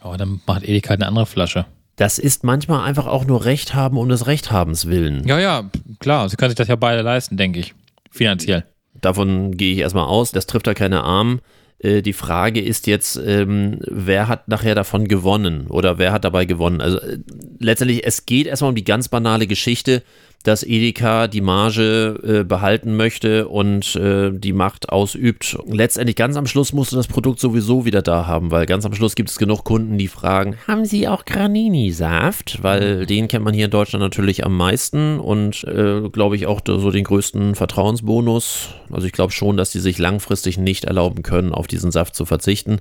Aber 0.00 0.16
dann 0.16 0.40
macht 0.46 0.64
Edeka 0.64 0.94
eine 0.94 1.06
andere 1.06 1.26
Flasche. 1.26 1.66
Das 1.96 2.18
ist 2.18 2.42
manchmal 2.44 2.84
einfach 2.84 3.06
auch 3.06 3.24
nur 3.26 3.44
Recht 3.44 3.74
haben 3.74 3.98
um 3.98 4.08
des 4.08 4.26
Rechthabens 4.26 4.86
willen. 4.86 5.26
Ja, 5.26 5.38
ja, 5.38 5.70
klar. 6.00 6.28
Sie 6.28 6.36
können 6.36 6.50
sich 6.50 6.56
das 6.56 6.68
ja 6.68 6.76
beide 6.76 7.02
leisten, 7.02 7.36
denke 7.36 7.60
ich. 7.60 7.74
Finanziell. 8.10 8.64
Davon 9.00 9.56
gehe 9.56 9.72
ich 9.72 9.78
erstmal 9.80 10.06
aus. 10.06 10.32
Das 10.32 10.46
trifft 10.46 10.66
da 10.66 10.74
keine 10.74 11.02
Armen. 11.04 11.40
Äh, 11.78 12.02
Die 12.02 12.12
Frage 12.12 12.60
ist 12.60 12.86
jetzt, 12.86 13.16
ähm, 13.16 13.78
wer 13.86 14.28
hat 14.28 14.48
nachher 14.48 14.74
davon 14.74 15.06
gewonnen 15.08 15.66
oder 15.68 15.98
wer 15.98 16.12
hat 16.12 16.24
dabei 16.24 16.44
gewonnen? 16.44 16.80
Also 16.80 16.98
äh, 16.98 17.18
letztendlich, 17.58 18.06
es 18.06 18.24
geht 18.26 18.46
erstmal 18.46 18.70
um 18.70 18.76
die 18.76 18.84
ganz 18.84 19.08
banale 19.08 19.46
Geschichte, 19.46 20.02
dass 20.42 20.62
Edeka 20.62 21.28
die 21.28 21.40
Marge 21.40 22.18
äh, 22.22 22.44
behalten 22.44 22.96
möchte 22.96 23.48
und 23.48 23.94
äh, 23.96 24.30
die 24.32 24.52
Macht 24.52 24.88
ausübt. 24.90 25.58
Letztendlich 25.66 26.16
ganz 26.16 26.36
am 26.36 26.46
Schluss 26.46 26.72
musst 26.72 26.92
du 26.92 26.96
das 26.96 27.06
Produkt 27.06 27.40
sowieso 27.40 27.84
wieder 27.84 28.02
da 28.02 28.26
haben, 28.26 28.50
weil 28.50 28.66
ganz 28.66 28.84
am 28.84 28.94
Schluss 28.94 29.14
gibt 29.14 29.30
es 29.30 29.38
genug 29.38 29.64
Kunden, 29.64 29.98
die 29.98 30.08
fragen, 30.08 30.56
haben 30.66 30.84
Sie 30.84 31.08
auch 31.08 31.24
Granini-Saft? 31.24 32.62
Weil 32.62 33.06
den 33.06 33.28
kennt 33.28 33.44
man 33.44 33.54
hier 33.54 33.66
in 33.66 33.70
Deutschland 33.70 34.02
natürlich 34.02 34.44
am 34.44 34.56
meisten 34.56 35.18
und 35.18 35.64
äh, 35.64 36.08
glaube 36.10 36.36
ich 36.36 36.46
auch 36.46 36.60
so 36.66 36.90
den 36.90 37.04
größten 37.04 37.54
Vertrauensbonus. 37.54 38.70
Also 38.90 39.06
ich 39.06 39.12
glaube 39.12 39.32
schon, 39.32 39.56
dass 39.56 39.70
die 39.70 39.80
sich 39.80 39.98
langfristig 39.98 40.58
nicht 40.58 40.84
erlauben 40.84 41.22
können, 41.22 41.52
auf 41.52 41.66
diesen 41.66 41.90
Saft 41.90 42.14
zu 42.14 42.24
verzichten. 42.24 42.80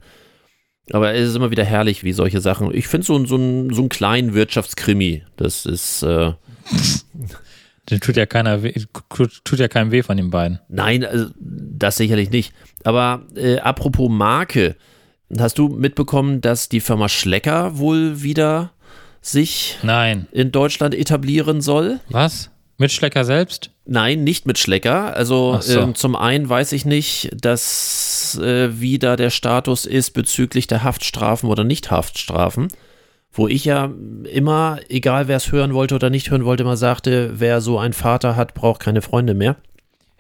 Aber 0.92 1.14
es 1.14 1.30
ist 1.30 1.36
immer 1.36 1.52
wieder 1.52 1.64
herrlich, 1.64 2.04
wie 2.04 2.12
solche 2.12 2.42
Sachen. 2.42 2.74
Ich 2.74 2.88
finde 2.88 3.06
so, 3.06 3.18
so, 3.20 3.28
so 3.28 3.36
einen 3.38 3.90
kleinen 3.90 4.34
Wirtschaftskrimi, 4.34 5.24
das 5.38 5.66
ist, 5.66 6.04
äh, 6.04 6.34
Den 7.92 8.00
tut 8.00 8.16
ja 8.16 8.26
keiner 8.26 8.64
weh, 8.64 8.74
tut 9.44 9.60
ja 9.60 9.68
keinem 9.68 9.92
weh 9.92 10.02
von 10.02 10.18
den 10.18 10.30
beiden. 10.30 10.60
nein, 10.70 11.04
also, 11.06 11.28
das 11.40 11.98
sicherlich 11.98 12.32
nicht. 12.32 12.54
Aber 12.84 13.24
äh, 13.36 13.60
apropos 13.60 14.10
Marke, 14.10 14.76
hast 15.38 15.58
du 15.58 15.68
mitbekommen, 15.68 16.42
dass 16.42 16.70
die 16.70 16.80
Firma 16.80 17.10
Schlecker 17.10 17.78
wohl 17.78 18.24
wieder 18.24 18.72
sich 19.22 19.78
Nein. 19.84 20.28
in 20.32 20.52
Deutschland 20.52 20.96
etablieren 20.96 21.62
soll? 21.62 22.00
Was? 22.10 22.50
Mit 22.78 22.92
Schlecker 22.92 23.26
selbst? 23.26 23.70
Nein, 23.86 24.24
nicht 24.24 24.48
mit 24.48 24.58
Schlecker. 24.58 25.16
Also 25.16 25.60
so. 25.62 25.82
ähm, 25.82 25.96
zum 25.96 26.16
einen 26.16 26.50
weiß 26.50 26.72
ich 26.72 26.86
nicht, 26.86 27.30
dass 27.40 28.40
äh, 28.42 28.80
wie 28.80 28.98
da 28.98 29.16
der 29.16 29.30
Status 29.30 29.86
ist 29.86 30.12
bezüglich 30.12 30.66
der 30.66 30.84
Haftstrafen 30.84 31.50
oder 31.50 31.64
Nicht-Haftstrafen. 31.64 32.70
Wo 33.34 33.48
ich 33.48 33.64
ja 33.66 33.92
immer, 34.32 34.80
egal 34.90 35.28
wer 35.28 35.38
es 35.38 35.52
hören 35.52 35.74
wollte 35.74 35.96
oder 35.96 36.10
nicht 36.10 36.32
hören 36.32 36.46
wollte, 36.46 36.64
immer 36.64 36.78
sagte, 36.78 37.40
wer 37.40 37.62
so 37.62 37.80
einen 37.80 37.94
Vater 37.94 38.36
hat, 38.36 38.54
braucht 38.54 38.82
keine 38.82 39.02
Freunde 39.02 39.34
mehr. 39.34 39.56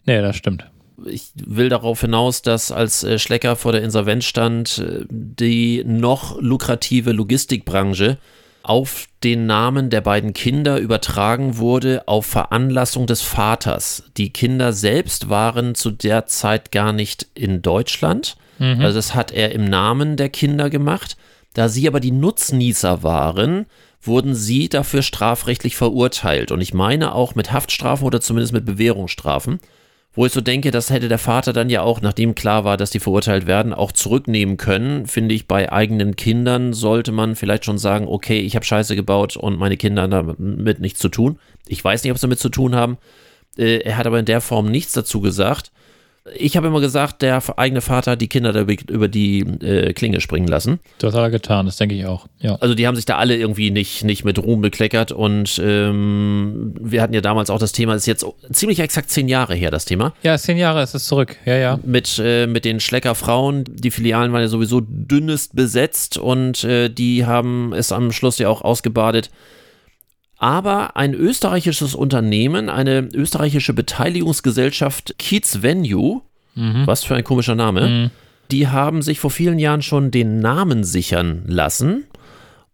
Nee, 0.05 0.21
das 0.21 0.37
stimmt. 0.37 0.67
Ich 1.05 1.31
will 1.35 1.67
darauf 1.67 2.01
hinaus, 2.01 2.41
dass 2.41 2.71
als 2.71 3.03
äh, 3.03 3.19
Schlecker 3.19 3.55
vor 3.55 3.71
der 3.71 3.81
Insolvenz 3.81 4.25
stand, 4.25 4.77
äh, 4.77 5.05
die 5.09 5.83
noch 5.85 6.39
lukrative 6.39 7.11
Logistikbranche 7.11 8.17
auf 8.63 9.07
den 9.23 9.47
Namen 9.47 9.89
der 9.89 10.01
beiden 10.01 10.33
Kinder 10.33 10.77
übertragen 10.77 11.57
wurde 11.57 12.07
auf 12.07 12.27
Veranlassung 12.27 13.07
des 13.07 13.21
Vaters. 13.21 14.03
Die 14.17 14.31
Kinder 14.31 14.71
selbst 14.71 15.29
waren 15.29 15.73
zu 15.73 15.89
der 15.89 16.27
Zeit 16.27 16.71
gar 16.71 16.93
nicht 16.93 17.27
in 17.33 17.61
Deutschland. 17.61 18.37
Also 18.79 18.95
das 18.99 19.15
hat 19.15 19.31
er 19.31 19.53
im 19.53 19.65
Namen 19.65 20.17
der 20.17 20.29
Kinder 20.29 20.69
gemacht. 20.69 21.17
Da 21.53 21.67
sie 21.69 21.87
aber 21.87 21.99
die 21.99 22.11
Nutznießer 22.11 23.03
waren, 23.03 23.65
wurden 24.01 24.33
sie 24.35 24.69
dafür 24.69 25.01
strafrechtlich 25.01 25.75
verurteilt. 25.75 26.51
Und 26.51 26.61
ich 26.61 26.73
meine 26.73 27.13
auch 27.13 27.35
mit 27.35 27.51
Haftstrafen 27.51 28.05
oder 28.05 28.21
zumindest 28.21 28.53
mit 28.53 28.65
Bewährungsstrafen. 28.65 29.59
wo 30.13 30.25
ich 30.25 30.33
so 30.33 30.41
denke, 30.41 30.71
das 30.71 30.89
hätte 30.89 31.07
der 31.07 31.17
Vater 31.17 31.53
dann 31.53 31.69
ja 31.69 31.83
auch, 31.83 32.01
nachdem 32.01 32.35
klar 32.35 32.65
war, 32.65 32.75
dass 32.75 32.89
die 32.89 32.99
verurteilt 32.99 33.47
werden, 33.47 33.73
auch 33.73 33.93
zurücknehmen 33.93 34.57
können. 34.57 35.05
Finde 35.07 35.33
ich, 35.33 35.47
bei 35.47 35.71
eigenen 35.71 36.17
Kindern 36.17 36.73
sollte 36.73 37.13
man 37.13 37.37
vielleicht 37.37 37.63
schon 37.63 37.77
sagen, 37.77 38.07
okay, 38.09 38.39
ich 38.41 38.55
habe 38.55 38.65
Scheiße 38.65 38.97
gebaut 38.97 39.37
und 39.37 39.57
meine 39.57 39.77
Kinder 39.77 40.01
haben 40.01 40.35
damit 40.37 40.81
nichts 40.81 40.99
zu 40.99 41.07
tun. 41.07 41.39
Ich 41.65 41.81
weiß 41.81 42.03
nicht, 42.03 42.11
ob 42.11 42.17
sie 42.17 42.23
damit 42.27 42.39
zu 42.39 42.49
tun 42.49 42.75
haben. 42.75 42.97
Äh, 43.57 43.83
er 43.83 43.95
hat 43.97 44.05
aber 44.05 44.19
in 44.19 44.25
der 44.25 44.41
Form 44.41 44.69
nichts 44.69 44.91
dazu 44.91 45.21
gesagt. 45.21 45.71
Ich 46.35 46.55
habe 46.55 46.67
immer 46.67 46.81
gesagt, 46.81 47.23
der 47.23 47.41
eigene 47.57 47.81
Vater 47.81 48.11
hat 48.11 48.21
die 48.21 48.27
Kinder 48.27 48.53
da 48.53 48.61
über 48.61 49.07
die 49.07 49.39
äh, 49.39 49.91
Klinge 49.93 50.21
springen 50.21 50.47
lassen. 50.47 50.79
Das 50.99 51.15
hat 51.15 51.21
er 51.21 51.31
getan, 51.31 51.65
das 51.65 51.77
denke 51.77 51.95
ich 51.95 52.05
auch. 52.05 52.27
Ja. 52.39 52.55
Also 52.55 52.75
die 52.75 52.85
haben 52.85 52.95
sich 52.95 53.05
da 53.05 53.17
alle 53.17 53.35
irgendwie 53.35 53.71
nicht, 53.71 54.03
nicht 54.03 54.23
mit 54.23 54.37
Ruhm 54.37 54.61
bekleckert 54.61 55.11
und 55.11 55.59
ähm, 55.63 56.75
wir 56.79 57.01
hatten 57.01 57.13
ja 57.13 57.21
damals 57.21 57.49
auch 57.49 57.57
das 57.57 57.71
Thema, 57.71 57.93
das 57.93 58.03
ist 58.03 58.07
jetzt 58.07 58.25
ziemlich 58.51 58.79
exakt 58.79 59.09
zehn 59.09 59.27
Jahre 59.27 59.55
her, 59.55 59.71
das 59.71 59.85
Thema. 59.85 60.13
Ja, 60.21 60.37
zehn 60.37 60.57
Jahre 60.57 60.83
ist 60.83 60.93
es 60.93 61.05
zurück, 61.05 61.37
ja, 61.45 61.55
ja. 61.55 61.79
Mit, 61.83 62.21
äh, 62.23 62.45
mit 62.45 62.65
den 62.65 62.79
Schleckerfrauen, 62.79 63.63
die 63.67 63.89
Filialen 63.89 64.31
waren 64.31 64.41
ja 64.41 64.47
sowieso 64.47 64.81
dünnest 64.81 65.55
besetzt 65.55 66.19
und 66.19 66.63
äh, 66.63 66.89
die 66.89 67.25
haben 67.25 67.73
es 67.73 67.91
am 67.91 68.11
Schluss 68.11 68.37
ja 68.37 68.47
auch 68.47 68.61
ausgebadet 68.61 69.31
aber 70.41 70.97
ein 70.97 71.13
österreichisches 71.13 71.93
Unternehmen, 71.93 72.67
eine 72.67 73.07
österreichische 73.13 73.73
Beteiligungsgesellschaft 73.73 75.13
Kiez 75.19 75.61
Venue, 75.61 76.23
mhm. 76.55 76.87
was 76.87 77.03
für 77.03 77.15
ein 77.15 77.23
komischer 77.23 77.53
Name, 77.53 77.87
mhm. 77.87 78.11
die 78.49 78.67
haben 78.67 79.03
sich 79.03 79.19
vor 79.19 79.29
vielen 79.29 79.59
Jahren 79.59 79.83
schon 79.83 80.09
den 80.09 80.39
Namen 80.39 80.83
sichern 80.83 81.43
lassen 81.45 82.05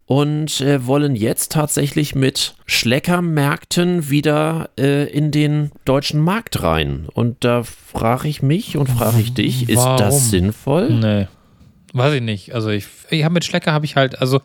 und 0.06 0.62
äh, 0.62 0.86
wollen 0.86 1.14
jetzt 1.14 1.52
tatsächlich 1.52 2.14
mit 2.14 2.54
Schleckermärkten 2.64 4.08
wieder 4.08 4.70
äh, 4.78 5.04
in 5.10 5.30
den 5.30 5.70
deutschen 5.84 6.20
Markt 6.20 6.62
rein. 6.62 7.06
Und 7.12 7.44
da 7.44 7.64
frage 7.64 8.28
ich 8.28 8.40
mich 8.40 8.78
und 8.78 8.88
frage 8.88 9.20
ich 9.20 9.34
dich, 9.34 9.68
Warum? 9.68 9.94
ist 9.94 10.00
das 10.00 10.30
sinnvoll? 10.30 10.88
Nee. 10.88 11.26
Weiß 11.92 12.14
ich 12.14 12.22
nicht. 12.22 12.54
Also 12.54 12.70
ich, 12.70 12.86
ich 13.10 13.24
habe 13.24 13.34
mit 13.34 13.44
Schlecker 13.44 13.74
habe 13.74 13.84
ich 13.84 13.94
halt, 13.94 14.18
also 14.22 14.40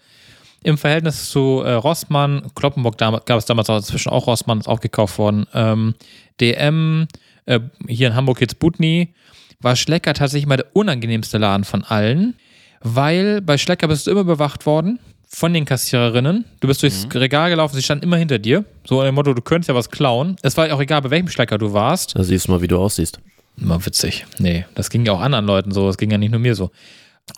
im 0.64 0.78
Verhältnis 0.78 1.30
zu 1.30 1.61
äh, 1.64 1.74
Rossmann, 1.74 2.51
Kloppenburg 2.55 2.97
gab 2.97 3.30
es 3.30 3.45
damals 3.45 3.70
auch 3.70 3.78
inzwischen 3.78 4.09
auch 4.09 4.28
Rossmann, 4.28 4.59
ist 4.59 4.68
auch 4.68 4.80
gekauft 4.80 5.18
worden. 5.18 5.45
Ähm, 5.53 5.95
DM, 6.39 7.07
äh, 7.45 7.59
hier 7.88 8.07
in 8.07 8.16
Hamburg 8.16 8.41
jetzt 8.41 8.59
Butni, 8.59 9.14
war 9.59 9.76
Schlecker 9.76 10.14
tatsächlich 10.14 10.47
mal 10.47 10.57
der 10.57 10.68
unangenehmste 10.74 11.38
Laden 11.38 11.64
von 11.64 11.84
allen, 11.84 12.36
weil 12.82 13.41
bei 13.41 13.57
Schlecker 13.57 13.88
bist 13.88 14.07
du 14.07 14.11
immer 14.11 14.24
bewacht 14.24 14.66
worden 14.66 14.99
von 15.28 15.53
den 15.53 15.66
Kassiererinnen. 15.66 16.45
Du 16.59 16.68
bist 16.68 16.84
durchs 16.84 17.05
mhm. 17.05 17.11
Regal 17.11 17.49
gelaufen, 17.49 17.76
sie 17.76 17.82
standen 17.82 18.03
immer 18.03 18.18
hinter 18.18 18.39
dir. 18.39 18.66
So 18.86 19.01
dem 19.03 19.16
Motto, 19.16 19.34
du 19.34 19.41
könntest 19.41 19.70
ja 19.70 19.76
was 19.76 19.89
klauen. 19.89 20.36
Es 20.41 20.55
war 20.57 20.72
auch 20.74 20.82
egal, 20.82 21.01
bei 21.01 21.09
welchem 21.09 21.28
Schlecker 21.28 21.57
du 21.57 21.74
warst. 21.74 22.16
Da 22.16 22.24
siehst 22.24 22.47
du 22.47 22.51
mal, 22.51 22.61
wie 22.61 22.68
du 22.68 22.78
aussiehst. 22.78 23.20
Mal 23.55 23.84
witzig. 23.86 24.26
Nee, 24.39 24.66
das 24.76 24.89
ging 24.89 25.05
ja 25.05 25.14
auch 25.14 25.22
anderen 25.22 25.45
Leuten 25.45 25.72
so, 25.72 25.88
das 25.88 25.97
ging 25.97 26.11
ja 26.11 26.18
nicht 26.18 26.32
nur 26.32 26.39
mir 26.39 26.55
so. 26.55 26.72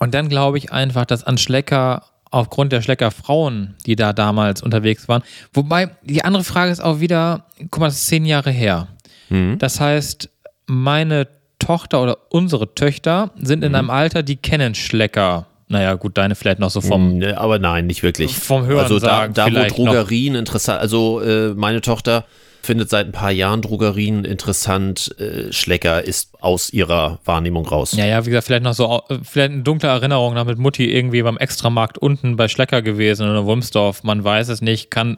Und 0.00 0.14
dann 0.14 0.28
glaube 0.28 0.58
ich 0.58 0.72
einfach, 0.72 1.04
dass 1.04 1.24
an 1.24 1.38
Schlecker 1.38 2.02
aufgrund 2.36 2.72
der 2.72 2.82
Schlecker 2.82 3.10
Frauen, 3.10 3.74
die 3.86 3.96
da 3.96 4.12
damals 4.12 4.62
unterwegs 4.62 5.08
waren. 5.08 5.22
Wobei, 5.52 5.90
die 6.02 6.24
andere 6.24 6.44
Frage 6.44 6.70
ist 6.70 6.80
auch 6.80 7.00
wieder, 7.00 7.46
guck 7.70 7.80
mal, 7.80 7.86
das 7.86 7.96
ist 7.96 8.06
zehn 8.06 8.24
Jahre 8.24 8.50
her. 8.50 8.88
Mhm. 9.28 9.58
Das 9.58 9.80
heißt, 9.80 10.28
meine 10.66 11.28
Tochter 11.58 12.02
oder 12.02 12.18
unsere 12.30 12.74
Töchter 12.74 13.30
sind 13.36 13.64
in 13.64 13.70
mhm. 13.72 13.76
einem 13.76 13.90
Alter, 13.90 14.22
die 14.22 14.36
kennen 14.36 14.74
Schlecker. 14.74 15.46
Naja, 15.68 15.94
gut, 15.94 16.16
deine 16.16 16.36
vielleicht 16.36 16.60
noch 16.60 16.70
so 16.70 16.80
vom. 16.80 17.16
Mhm, 17.16 17.24
aber 17.34 17.58
nein, 17.58 17.86
nicht 17.86 18.02
wirklich. 18.02 18.36
Vom 18.36 18.66
Hören 18.66 18.84
Also 18.84 19.00
da, 19.00 19.26
da 19.26 19.46
wo 19.46 19.66
Drogerien 19.66 20.34
noch. 20.34 20.38
interessant, 20.38 20.80
also 20.80 21.20
äh, 21.20 21.54
meine 21.54 21.80
Tochter 21.80 22.24
findet 22.66 22.90
seit 22.90 23.06
ein 23.06 23.12
paar 23.12 23.30
Jahren 23.30 23.62
Drogerien 23.62 24.24
interessant. 24.24 25.14
Äh, 25.18 25.52
Schlecker 25.52 26.04
ist 26.04 26.34
aus 26.42 26.70
ihrer 26.70 27.20
Wahrnehmung 27.24 27.66
raus. 27.66 27.92
Ja, 27.92 28.04
ja, 28.04 28.26
wie 28.26 28.30
gesagt, 28.30 28.46
vielleicht 28.46 28.64
noch 28.64 28.74
so, 28.74 29.02
vielleicht 29.22 29.52
eine 29.52 29.62
dunkle 29.62 29.88
Erinnerung 29.88 30.34
noch 30.34 30.44
mit 30.44 30.58
Mutti 30.58 30.92
irgendwie 30.92 31.22
beim 31.22 31.38
Extramarkt 31.38 31.96
unten 31.96 32.36
bei 32.36 32.48
Schlecker 32.48 32.82
gewesen 32.82 33.28
oder 33.28 33.46
Wulmsdorf. 33.46 34.02
Man 34.02 34.22
weiß 34.22 34.48
es 34.48 34.60
nicht, 34.60 34.90
kann, 34.90 35.16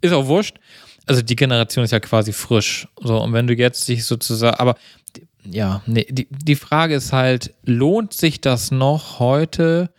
ist 0.00 0.12
auch 0.12 0.26
wurscht. 0.26 0.56
Also 1.06 1.20
die 1.20 1.36
Generation 1.36 1.84
ist 1.84 1.90
ja 1.90 2.00
quasi 2.00 2.32
frisch. 2.32 2.88
So, 3.02 3.20
und 3.20 3.32
wenn 3.34 3.46
du 3.46 3.54
jetzt 3.54 3.86
dich 3.88 4.04
sozusagen, 4.04 4.56
aber 4.56 4.76
ja, 5.44 5.82
nee, 5.86 6.06
die, 6.08 6.28
die 6.30 6.56
Frage 6.56 6.94
ist 6.94 7.12
halt, 7.12 7.52
lohnt 7.64 8.14
sich 8.14 8.40
das 8.40 8.70
noch 8.70 9.18
heute 9.18 9.90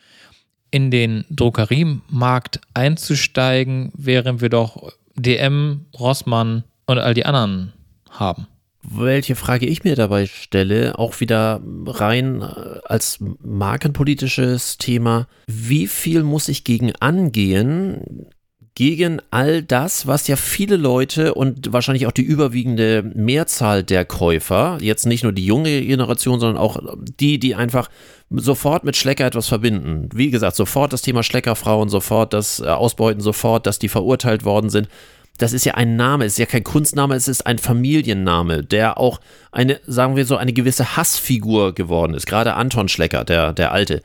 in 0.71 0.91
den 0.91 1.25
Drogeriemarkt 1.29 2.59
einzusteigen, 2.73 3.91
während 3.95 4.41
wir 4.41 4.49
doch 4.49 4.91
DM, 5.15 5.85
Rossmann, 5.97 6.63
und 6.85 6.99
all 6.99 7.13
die 7.13 7.25
anderen 7.25 7.73
haben. 8.09 8.47
Welche 8.87 9.35
Frage 9.35 9.65
ich 9.65 9.83
mir 9.83 9.95
dabei 9.95 10.27
stelle, 10.27 10.99
auch 10.99 11.19
wieder 11.19 11.61
rein 11.87 12.41
äh, 12.41 12.79
als 12.85 13.17
markenpolitisches 13.19 14.77
Thema, 14.77 15.27
wie 15.47 15.87
viel 15.87 16.23
muss 16.23 16.49
ich 16.49 16.63
gegen 16.63 16.93
angehen, 16.99 18.27
gegen 18.75 19.21
all 19.31 19.63
das, 19.63 20.05
was 20.05 20.27
ja 20.27 20.35
viele 20.35 20.75
Leute 20.75 21.33
und 21.33 21.71
wahrscheinlich 21.71 22.07
auch 22.07 22.11
die 22.11 22.23
überwiegende 22.23 23.03
Mehrzahl 23.15 23.83
der 23.83 24.03
Käufer, 24.03 24.77
jetzt 24.81 25.05
nicht 25.05 25.23
nur 25.23 25.31
die 25.31 25.45
junge 25.45 25.81
Generation, 25.81 26.41
sondern 26.41 26.61
auch 26.61 26.77
die, 26.99 27.39
die 27.39 27.55
einfach 27.55 27.89
sofort 28.29 28.83
mit 28.83 28.97
Schlecker 28.97 29.25
etwas 29.25 29.47
verbinden. 29.47 30.09
Wie 30.13 30.29
gesagt, 30.29 30.57
sofort 30.57 30.91
das 30.91 31.01
Thema 31.01 31.23
Schleckerfrauen, 31.23 31.87
sofort 31.87 32.33
das 32.33 32.59
äh, 32.59 32.65
Ausbeuten, 32.65 33.21
sofort, 33.21 33.65
dass 33.65 33.79
die 33.79 33.89
verurteilt 33.89 34.43
worden 34.43 34.69
sind 34.69 34.89
das 35.37 35.53
ist 35.53 35.65
ja 35.65 35.73
ein 35.73 35.95
Name, 35.95 36.25
es 36.25 36.33
ist 36.33 36.39
ja 36.39 36.45
kein 36.45 36.63
Kunstname, 36.63 37.15
es 37.15 37.27
ist 37.27 37.45
ein 37.45 37.57
Familienname, 37.57 38.63
der 38.63 38.97
auch 38.97 39.19
eine, 39.51 39.79
sagen 39.85 40.15
wir 40.15 40.25
so, 40.25 40.37
eine 40.37 40.53
gewisse 40.53 40.95
Hassfigur 40.95 41.73
geworden 41.73 42.13
ist. 42.13 42.25
Gerade 42.25 42.53
Anton 42.55 42.87
Schlecker, 42.87 43.25
der, 43.25 43.53
der 43.53 43.71
Alte. 43.71 44.01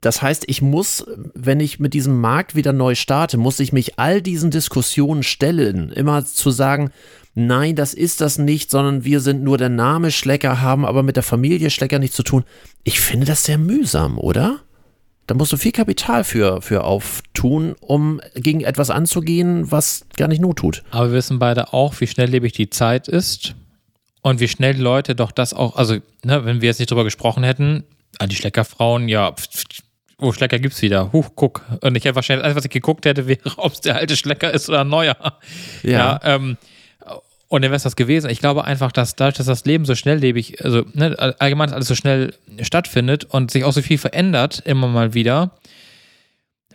Das 0.00 0.22
heißt, 0.22 0.44
ich 0.46 0.62
muss, 0.62 1.04
wenn 1.34 1.60
ich 1.60 1.78
mit 1.78 1.92
diesem 1.92 2.20
Markt 2.20 2.54
wieder 2.54 2.72
neu 2.72 2.94
starte, 2.94 3.36
muss 3.36 3.60
ich 3.60 3.72
mich 3.72 3.98
all 3.98 4.22
diesen 4.22 4.50
Diskussionen 4.50 5.22
stellen. 5.22 5.90
Immer 5.92 6.24
zu 6.24 6.50
sagen, 6.50 6.90
nein, 7.34 7.76
das 7.76 7.92
ist 7.92 8.22
das 8.22 8.38
nicht, 8.38 8.70
sondern 8.70 9.04
wir 9.04 9.20
sind 9.20 9.42
nur 9.42 9.58
der 9.58 9.68
Name 9.68 10.10
Schlecker, 10.10 10.62
haben 10.62 10.86
aber 10.86 11.02
mit 11.02 11.16
der 11.16 11.22
Familie 11.22 11.68
Schlecker 11.68 11.98
nichts 11.98 12.16
zu 12.16 12.22
tun. 12.22 12.44
Ich 12.82 12.98
finde 12.98 13.26
das 13.26 13.44
sehr 13.44 13.58
mühsam, 13.58 14.18
oder? 14.18 14.60
Da 15.30 15.36
musst 15.36 15.52
du 15.52 15.56
viel 15.56 15.70
Kapital 15.70 16.24
für, 16.24 16.60
für 16.60 16.82
auftun, 16.82 17.76
um 17.78 18.20
gegen 18.34 18.62
etwas 18.62 18.90
anzugehen, 18.90 19.70
was 19.70 20.04
gar 20.16 20.26
nicht 20.26 20.40
not 20.40 20.56
tut. 20.56 20.82
Aber 20.90 21.06
wir 21.06 21.12
wissen 21.12 21.38
beide 21.38 21.72
auch, 21.72 21.94
wie 22.00 22.08
schnelllebig 22.08 22.52
die 22.52 22.68
Zeit 22.68 23.06
ist 23.06 23.54
und 24.22 24.40
wie 24.40 24.48
schnell 24.48 24.76
Leute 24.76 25.14
doch 25.14 25.30
das 25.30 25.54
auch, 25.54 25.76
also, 25.76 25.98
ne, 26.24 26.44
wenn 26.44 26.62
wir 26.62 26.66
jetzt 26.66 26.80
nicht 26.80 26.90
drüber 26.90 27.04
gesprochen 27.04 27.44
hätten, 27.44 27.84
ah, 28.18 28.26
die 28.26 28.34
Schleckerfrauen, 28.34 29.08
ja, 29.08 29.32
oh, 30.18 30.32
Schlecker 30.32 30.58
gibt's 30.58 30.82
wieder. 30.82 31.12
Huch, 31.12 31.30
guck. 31.36 31.64
Und 31.80 31.96
ich 31.96 32.04
hätte 32.04 32.16
wahrscheinlich, 32.16 32.44
alles, 32.44 32.56
was 32.56 32.64
ich 32.64 32.72
geguckt 32.72 33.06
hätte, 33.06 33.26
wäre, 33.28 33.56
ob 33.56 33.74
es 33.74 33.82
der 33.82 33.94
alte 33.94 34.16
Schlecker 34.16 34.52
ist 34.52 34.68
oder 34.68 34.80
ein 34.80 34.88
neuer. 34.88 35.38
Ja. 35.84 35.90
ja 35.92 36.20
ähm, 36.24 36.56
und 37.50 37.62
dann 37.62 37.72
wäre 37.72 37.76
es 37.76 37.82
das 37.82 37.96
gewesen. 37.96 38.30
Ich 38.30 38.38
glaube 38.38 38.64
einfach, 38.64 38.92
dass 38.92 39.16
dadurch, 39.16 39.36
dass 39.36 39.46
das 39.46 39.64
Leben 39.64 39.84
so 39.84 39.96
schnelllebig, 39.96 40.64
also 40.64 40.84
ne, 40.94 41.16
allgemein 41.38 41.72
alles 41.72 41.88
so 41.88 41.96
schnell 41.96 42.32
stattfindet 42.62 43.24
und 43.24 43.50
sich 43.50 43.64
auch 43.64 43.72
so 43.72 43.82
viel 43.82 43.98
verändert, 43.98 44.62
immer 44.64 44.86
mal 44.86 45.14
wieder, 45.14 45.50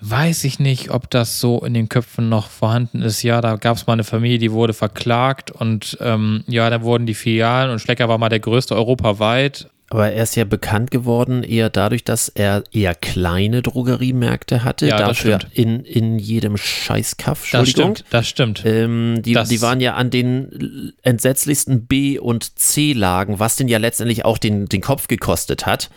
weiß 0.02 0.44
ich 0.44 0.60
nicht, 0.60 0.92
ob 0.92 1.10
das 1.10 1.40
so 1.40 1.64
in 1.64 1.74
den 1.74 1.88
Köpfen 1.88 2.28
noch 2.28 2.50
vorhanden 2.50 3.02
ist. 3.02 3.24
Ja, 3.24 3.40
da 3.40 3.56
gab 3.56 3.78
es 3.78 3.88
mal 3.88 3.94
eine 3.94 4.04
Familie, 4.04 4.38
die 4.38 4.52
wurde 4.52 4.74
verklagt 4.74 5.50
und 5.50 5.98
ähm, 6.02 6.44
ja, 6.46 6.70
da 6.70 6.82
wurden 6.82 7.06
die 7.06 7.14
Filialen 7.14 7.72
und 7.72 7.80
Schlecker 7.80 8.10
war 8.10 8.18
mal 8.18 8.28
der 8.28 8.42
größte 8.42 8.76
europaweit. 8.76 9.70
Aber 9.90 10.12
er 10.12 10.24
ist 10.24 10.36
ja 10.36 10.46
bekannt 10.46 10.90
geworden 10.90 11.44
eher 11.44 11.70
dadurch, 11.70 12.04
dass 12.04 12.30
er 12.30 12.64
eher 12.72 12.96
kleine 12.96 13.62
Drogeriemärkte 13.62 14.64
hatte. 14.64 14.88
Ja, 14.88 14.98
dafür 14.98 15.40
in, 15.54 15.82
in 15.82 16.18
jedem 16.18 16.58
Scheißkaff. 16.58 17.52
Das 17.52 17.70
stimmt, 17.70 18.04
das 18.10 18.28
stimmt. 18.28 18.64
Ähm, 18.66 19.22
die, 19.24 19.34
das 19.34 19.50
die 19.50 19.62
waren 19.62 19.82
ja 19.82 19.94
an 19.94 20.10
den 20.10 20.94
entsetzlichsten 21.04 21.86
B- 21.86 22.18
und 22.18 22.58
C-Lagen, 22.58 23.40
was 23.40 23.58
den 23.58 23.68
ja 23.68 23.78
letztendlich 23.78 24.26
auch 24.26 24.40
den, 24.40 24.66
den 24.66 24.82
Kopf 24.82 25.08
gekostet 25.08 25.68
hat. 25.68 25.92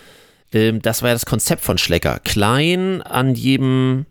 Ähm, 0.53 0.83
das 0.83 1.01
war 1.01 1.09
ja 1.09 1.15
das 1.15 1.27
Konzept 1.27 1.65
von 1.65 1.79
Schlecker. 1.79 2.21
Klein 2.23 3.01
an 3.01 3.35
jedem 3.35 4.05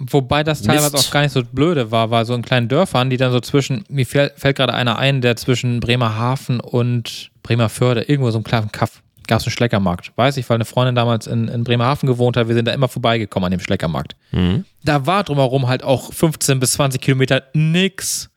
Wobei 0.00 0.44
das 0.44 0.62
teilweise 0.62 0.92
Mist. 0.92 1.08
auch 1.08 1.10
gar 1.10 1.22
nicht 1.22 1.32
so 1.32 1.42
blöde 1.42 1.90
war, 1.90 2.10
weil 2.10 2.24
so 2.24 2.34
in 2.34 2.42
kleinen 2.42 2.68
Dörfern, 2.68 3.10
die 3.10 3.16
dann 3.16 3.32
so 3.32 3.40
zwischen, 3.40 3.84
mir 3.88 4.06
fällt, 4.06 4.38
fällt 4.38 4.56
gerade 4.56 4.72
einer 4.72 4.98
ein, 4.98 5.20
der 5.20 5.34
zwischen 5.34 5.80
Bremerhaven 5.80 6.60
und 6.60 7.30
Bremerförde, 7.42 8.02
irgendwo 8.02 8.30
so 8.30 8.38
einen 8.38 8.44
kleinen 8.44 8.70
Kaff, 8.70 9.02
gab 9.26 9.40
es 9.40 9.46
einen 9.46 9.52
Schleckermarkt. 9.52 10.12
Weiß 10.14 10.36
ich, 10.36 10.48
weil 10.48 10.56
eine 10.56 10.64
Freundin 10.64 10.94
damals 10.94 11.26
in, 11.26 11.48
in 11.48 11.64
Bremerhaven 11.64 12.06
gewohnt 12.06 12.36
hat, 12.36 12.46
wir 12.46 12.54
sind 12.54 12.66
da 12.66 12.72
immer 12.72 12.86
vorbeigekommen 12.86 13.46
an 13.46 13.50
dem 13.50 13.60
Schleckermarkt. 13.60 14.14
Mhm. 14.30 14.64
Da 14.84 15.06
war 15.06 15.24
drumherum 15.24 15.66
halt 15.66 15.82
auch 15.82 16.12
15 16.12 16.60
bis 16.60 16.72
20 16.72 17.00
Kilometer 17.00 17.42
nix. 17.52 18.30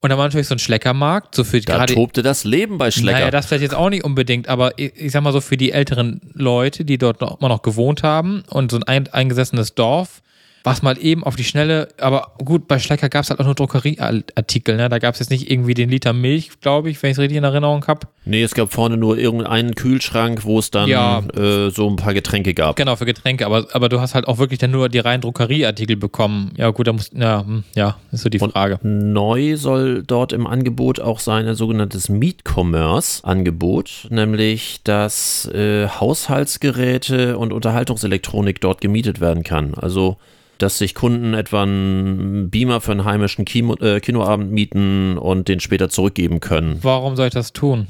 Und 0.00 0.10
da 0.10 0.18
war 0.18 0.26
natürlich 0.26 0.46
so 0.46 0.54
ein 0.54 0.60
Schleckermarkt. 0.60 1.34
So 1.34 1.42
für 1.42 1.60
da 1.60 1.78
grade, 1.78 1.94
tobte 1.94 2.22
das 2.22 2.44
Leben 2.44 2.78
bei 2.78 2.92
Schlecker. 2.92 3.18
Naja, 3.18 3.30
das 3.32 3.46
vielleicht 3.46 3.62
jetzt 3.62 3.74
auch 3.74 3.90
nicht 3.90 4.04
unbedingt, 4.04 4.48
aber 4.48 4.78
ich, 4.78 4.92
ich 4.94 5.12
sag 5.12 5.22
mal 5.22 5.32
so 5.32 5.40
für 5.40 5.56
die 5.56 5.72
älteren 5.72 6.20
Leute, 6.34 6.84
die 6.84 6.98
dort 6.98 7.20
noch, 7.20 7.40
immer 7.40 7.48
noch 7.48 7.62
gewohnt 7.62 8.02
haben 8.02 8.44
und 8.48 8.70
so 8.70 8.78
ein 8.86 9.08
eingesessenes 9.08 9.74
Dorf, 9.74 10.22
was 10.64 10.80
mal 10.82 10.96
eben 10.98 11.22
auf 11.24 11.36
die 11.36 11.44
Schnelle, 11.44 11.88
aber 12.00 12.32
gut, 12.42 12.66
bei 12.66 12.78
Schlecker 12.78 13.10
gab 13.10 13.22
es 13.24 13.30
halt 13.30 13.38
auch 13.38 13.44
nur 13.44 13.54
Druckerieartikel, 13.54 14.76
ne? 14.76 14.88
Da 14.88 14.98
gab 14.98 15.12
es 15.12 15.20
jetzt 15.20 15.28
nicht 15.30 15.50
irgendwie 15.50 15.74
den 15.74 15.90
Liter 15.90 16.14
Milch, 16.14 16.58
glaube 16.62 16.88
ich, 16.88 17.02
wenn 17.02 17.10
ich 17.10 17.16
es 17.16 17.20
richtig 17.20 17.36
in 17.36 17.44
Erinnerung 17.44 17.86
habe. 17.86 18.06
Nee, 18.24 18.42
es 18.42 18.54
gab 18.54 18.72
vorne 18.72 18.96
nur 18.96 19.18
irgendeinen 19.18 19.74
Kühlschrank, 19.74 20.44
wo 20.44 20.58
es 20.58 20.70
dann 20.70 20.88
Ja. 20.88 21.18
äh, 21.36 21.68
so 21.70 21.86
ein 21.90 21.96
paar 21.96 22.14
Getränke 22.14 22.54
gab. 22.54 22.76
Genau, 22.76 22.96
für 22.96 23.04
Getränke, 23.04 23.44
aber, 23.44 23.66
aber 23.72 23.90
du 23.90 24.00
hast 24.00 24.14
halt 24.14 24.26
auch 24.26 24.38
wirklich 24.38 24.58
dann 24.58 24.70
nur 24.70 24.88
die 24.88 25.00
reinen 25.00 25.20
Druckerieartikel 25.20 25.96
bekommen. 25.96 26.52
Ja, 26.56 26.70
gut, 26.70 26.86
da 26.86 26.94
muss, 26.94 27.10
ja, 27.14 27.44
hm, 27.44 27.64
ja, 27.74 27.98
ist 28.10 28.22
so 28.22 28.30
die 28.30 28.40
Und 28.40 28.52
Frage. 28.52 28.78
Neu 28.82 29.56
soll 29.58 30.02
dort 30.02 30.32
im 30.32 30.46
Angebot 30.46 30.98
auch 30.98 31.18
sein 31.20 31.46
ein 31.46 31.54
sogenanntes 31.56 32.08
Meet-Commerce-Angebot, 32.08 34.06
nämlich 34.10 34.80
dass 34.84 35.46
äh, 35.52 35.88
Haushaltsgeräte 35.88 37.36
und 37.36 37.52
Unterhaltungselektronik 37.52 38.62
dort 38.62 38.80
gemietet 38.80 39.20
werden 39.20 39.42
kann. 39.42 39.74
Also 39.74 40.16
dass 40.58 40.78
sich 40.78 40.94
Kunden 40.94 41.34
etwa 41.34 41.62
einen 41.62 42.50
Beamer 42.50 42.80
für 42.80 42.92
einen 42.92 43.04
heimischen 43.04 43.44
Kino, 43.44 43.74
äh, 43.76 44.00
Kinoabend 44.00 44.52
mieten 44.52 45.18
und 45.18 45.48
den 45.48 45.60
später 45.60 45.88
zurückgeben 45.88 46.40
können. 46.40 46.78
Warum 46.82 47.16
soll 47.16 47.28
ich 47.28 47.34
das 47.34 47.52
tun? 47.52 47.86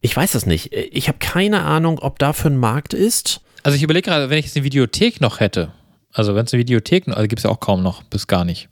Ich 0.00 0.16
weiß 0.16 0.34
es 0.34 0.46
nicht. 0.46 0.72
Ich 0.72 1.08
habe 1.08 1.18
keine 1.18 1.62
Ahnung, 1.62 1.98
ob 1.98 2.18
dafür 2.18 2.50
ein 2.50 2.56
Markt 2.56 2.94
ist. 2.94 3.40
Also 3.62 3.76
ich 3.76 3.82
überlege 3.82 4.08
gerade, 4.08 4.30
wenn 4.30 4.38
ich 4.38 4.46
jetzt 4.46 4.56
eine 4.56 4.64
Videothek 4.64 5.20
noch 5.20 5.40
hätte, 5.40 5.72
also 6.12 6.34
wenn 6.34 6.46
es 6.46 6.52
eine 6.52 6.60
Videothek, 6.60 7.08
also 7.08 7.22
gibt 7.22 7.40
es 7.40 7.44
ja 7.44 7.50
auch 7.50 7.60
kaum 7.60 7.82
noch, 7.82 8.02
bis 8.04 8.26
gar 8.26 8.44
nicht. 8.44 8.68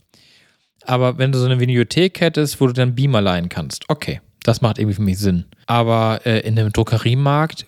Aber 0.84 1.18
wenn 1.18 1.32
du 1.32 1.38
so 1.38 1.46
eine 1.46 1.58
Videothek 1.58 2.20
hättest, 2.20 2.60
wo 2.60 2.66
du 2.68 2.72
dann 2.72 2.94
Beamer 2.94 3.20
leihen 3.20 3.48
kannst, 3.48 3.84
okay, 3.88 4.20
das 4.44 4.60
macht 4.60 4.78
irgendwie 4.78 4.94
für 4.94 5.02
mich 5.02 5.18
Sinn. 5.18 5.46
Aber 5.66 6.20
äh, 6.24 6.40
in 6.40 6.58
einem 6.58 6.72
Druckeriemarkt, 6.72 7.66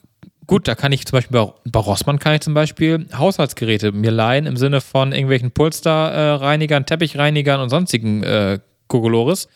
gut, 0.49 0.67
da 0.67 0.75
kann 0.75 0.91
ich 0.91 1.07
zum 1.07 1.17
Beispiel 1.19 1.47
bei, 1.65 1.79
Rossmann 1.79 2.19
kann 2.19 2.35
ich 2.35 2.41
zum 2.41 2.55
Beispiel 2.55 3.07
Haushaltsgeräte 3.17 3.93
mir 3.93 4.11
leihen 4.11 4.47
im 4.47 4.57
Sinne 4.57 4.81
von 4.81 5.13
irgendwelchen 5.13 5.53
Polsterreinigern, 5.53 6.85
Teppichreinigern 6.87 7.61
und 7.61 7.69
sonstigen 7.69 8.25
äh, 8.25 8.59
Kokolores. 8.89 9.49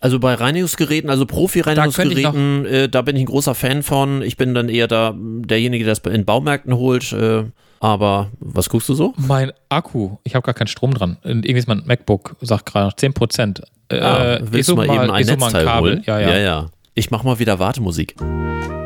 Also 0.00 0.18
bei 0.18 0.34
Reinigungsgeräten, 0.34 1.08
also 1.10 1.26
Profi-Reinigungsgeräten, 1.26 2.66
äh, 2.66 2.88
da 2.88 3.02
bin 3.02 3.14
ich 3.14 3.22
ein 3.22 3.26
großer 3.26 3.54
Fan 3.54 3.84
von. 3.84 4.22
Ich 4.22 4.36
bin 4.36 4.52
dann 4.52 4.68
eher 4.68 4.88
da 4.88 5.14
derjenige, 5.16 5.84
der 5.84 5.94
das 5.94 6.12
in 6.12 6.24
Baumärkten 6.24 6.74
holt. 6.76 7.12
Äh, 7.12 7.44
aber 7.78 8.30
was 8.40 8.68
guckst 8.68 8.88
du 8.88 8.94
so? 8.94 9.14
Mein 9.16 9.52
Akku, 9.68 10.16
ich 10.24 10.34
habe 10.34 10.44
gar 10.44 10.54
keinen 10.54 10.66
Strom 10.66 10.94
dran. 10.94 11.18
Irgendwie 11.22 11.52
ist 11.52 11.68
mein 11.68 11.82
MacBook, 11.86 12.34
sagt 12.40 12.66
gerade 12.66 12.86
noch 12.86 12.94
10 12.94 13.12
Prozent. 13.12 13.62
Äh, 13.88 14.00
Ah, 14.00 14.36
ich 14.38 14.52
willst 14.52 14.68
du 14.70 14.76
mal 14.76 14.86
eben 14.86 15.10
ein 15.10 15.24
such 15.24 15.36
mal 15.38 15.46
Netzteil 15.46 15.64
Kabel. 15.66 15.92
holen? 15.92 16.02
Ja, 16.06 16.18
ja. 16.20 16.28
ja, 16.30 16.38
ja. 16.38 16.66
Ich 16.94 17.10
mach 17.10 17.22
mal 17.22 17.38
wieder 17.38 17.58
Wartemusik. 17.60 18.16
So, 18.18 18.81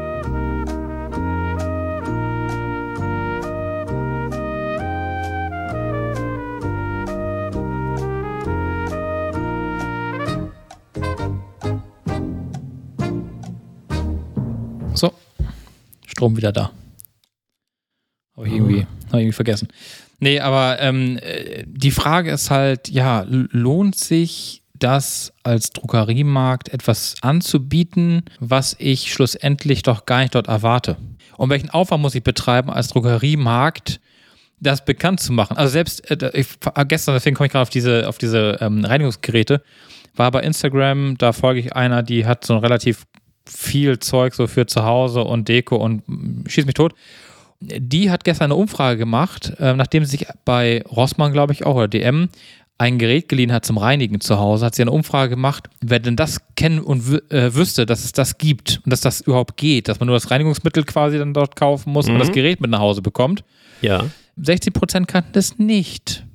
Strom 16.16 16.36
wieder 16.38 16.50
da. 16.50 16.72
Habe 18.36 18.48
ich 18.48 18.54
irgendwie, 18.54 18.80
hab 18.80 19.14
ich 19.14 19.20
irgendwie 19.20 19.32
vergessen. 19.32 19.68
Nee, 20.18 20.40
aber 20.40 20.80
ähm, 20.80 21.18
äh, 21.20 21.64
die 21.66 21.90
Frage 21.90 22.30
ist 22.30 22.50
halt, 22.50 22.88
ja, 22.88 23.26
lohnt 23.28 23.96
sich 23.96 24.62
das 24.72 25.34
als 25.42 25.70
Druckeriemarkt 25.70 26.70
etwas 26.70 27.16
anzubieten, 27.20 28.24
was 28.40 28.76
ich 28.78 29.12
schlussendlich 29.12 29.82
doch 29.82 30.06
gar 30.06 30.20
nicht 30.20 30.34
dort 30.34 30.48
erwarte? 30.48 30.96
Und 31.36 31.50
welchen 31.50 31.68
Aufwand 31.68 32.00
muss 32.00 32.14
ich 32.14 32.22
betreiben 32.22 32.70
als 32.70 32.88
Druckeriemarkt, 32.88 34.00
das 34.58 34.86
bekannt 34.86 35.20
zu 35.20 35.34
machen? 35.34 35.58
Also 35.58 35.70
selbst 35.72 36.10
äh, 36.10 36.30
ich, 36.32 36.46
gestern, 36.88 37.14
deswegen 37.14 37.36
komme 37.36 37.48
ich 37.48 37.52
gerade 37.52 37.62
auf 37.62 37.70
diese, 37.70 38.08
auf 38.08 38.16
diese 38.16 38.56
ähm, 38.62 38.86
Reinigungsgeräte, 38.86 39.62
war 40.14 40.30
bei 40.30 40.40
Instagram, 40.40 41.18
da 41.18 41.34
folge 41.34 41.60
ich 41.60 41.76
einer, 41.76 42.02
die 42.02 42.24
hat 42.24 42.46
so 42.46 42.54
ein 42.54 42.60
relativ 42.60 43.04
viel 43.46 43.98
Zeug 43.98 44.34
so 44.34 44.46
für 44.46 44.66
zu 44.66 44.84
Hause 44.84 45.22
und 45.24 45.48
Deko 45.48 45.76
und 45.76 46.02
schieß 46.48 46.66
mich 46.66 46.74
tot. 46.74 46.94
Die 47.60 48.10
hat 48.10 48.24
gestern 48.24 48.46
eine 48.46 48.56
Umfrage 48.56 48.98
gemacht, 48.98 49.52
äh, 49.58 49.72
nachdem 49.74 50.04
sie 50.04 50.10
sich 50.18 50.26
bei 50.44 50.82
Rossmann, 50.82 51.32
glaube 51.32 51.52
ich, 51.54 51.64
auch 51.64 51.76
oder 51.76 51.88
DM 51.88 52.28
ein 52.78 52.98
Gerät 52.98 53.30
geliehen 53.30 53.52
hat 53.52 53.64
zum 53.64 53.78
Reinigen 53.78 54.20
zu 54.20 54.38
Hause, 54.38 54.66
hat 54.66 54.74
sie 54.74 54.82
eine 54.82 54.90
Umfrage 54.90 55.30
gemacht, 55.30 55.70
wer 55.80 55.98
denn 55.98 56.14
das 56.16 56.42
kennen 56.56 56.78
und 56.80 57.02
äh, 57.32 57.54
wüsste, 57.54 57.86
dass 57.86 58.04
es 58.04 58.12
das 58.12 58.36
gibt 58.36 58.82
und 58.84 58.92
dass 58.92 59.00
das 59.00 59.22
überhaupt 59.22 59.56
geht, 59.56 59.88
dass 59.88 59.98
man 59.98 60.08
nur 60.08 60.16
das 60.16 60.30
Reinigungsmittel 60.30 60.84
quasi 60.84 61.16
dann 61.18 61.32
dort 61.32 61.56
kaufen 61.56 61.92
muss 61.94 62.06
und 62.06 62.14
Mhm. 62.16 62.18
das 62.18 62.32
Gerät 62.32 62.60
mit 62.60 62.70
nach 62.70 62.80
Hause 62.80 63.00
bekommt. 63.00 63.44
Ja. 63.80 64.04
60% 64.38 65.06
kannten 65.06 65.30
das 65.32 65.58
nicht. 65.58 66.26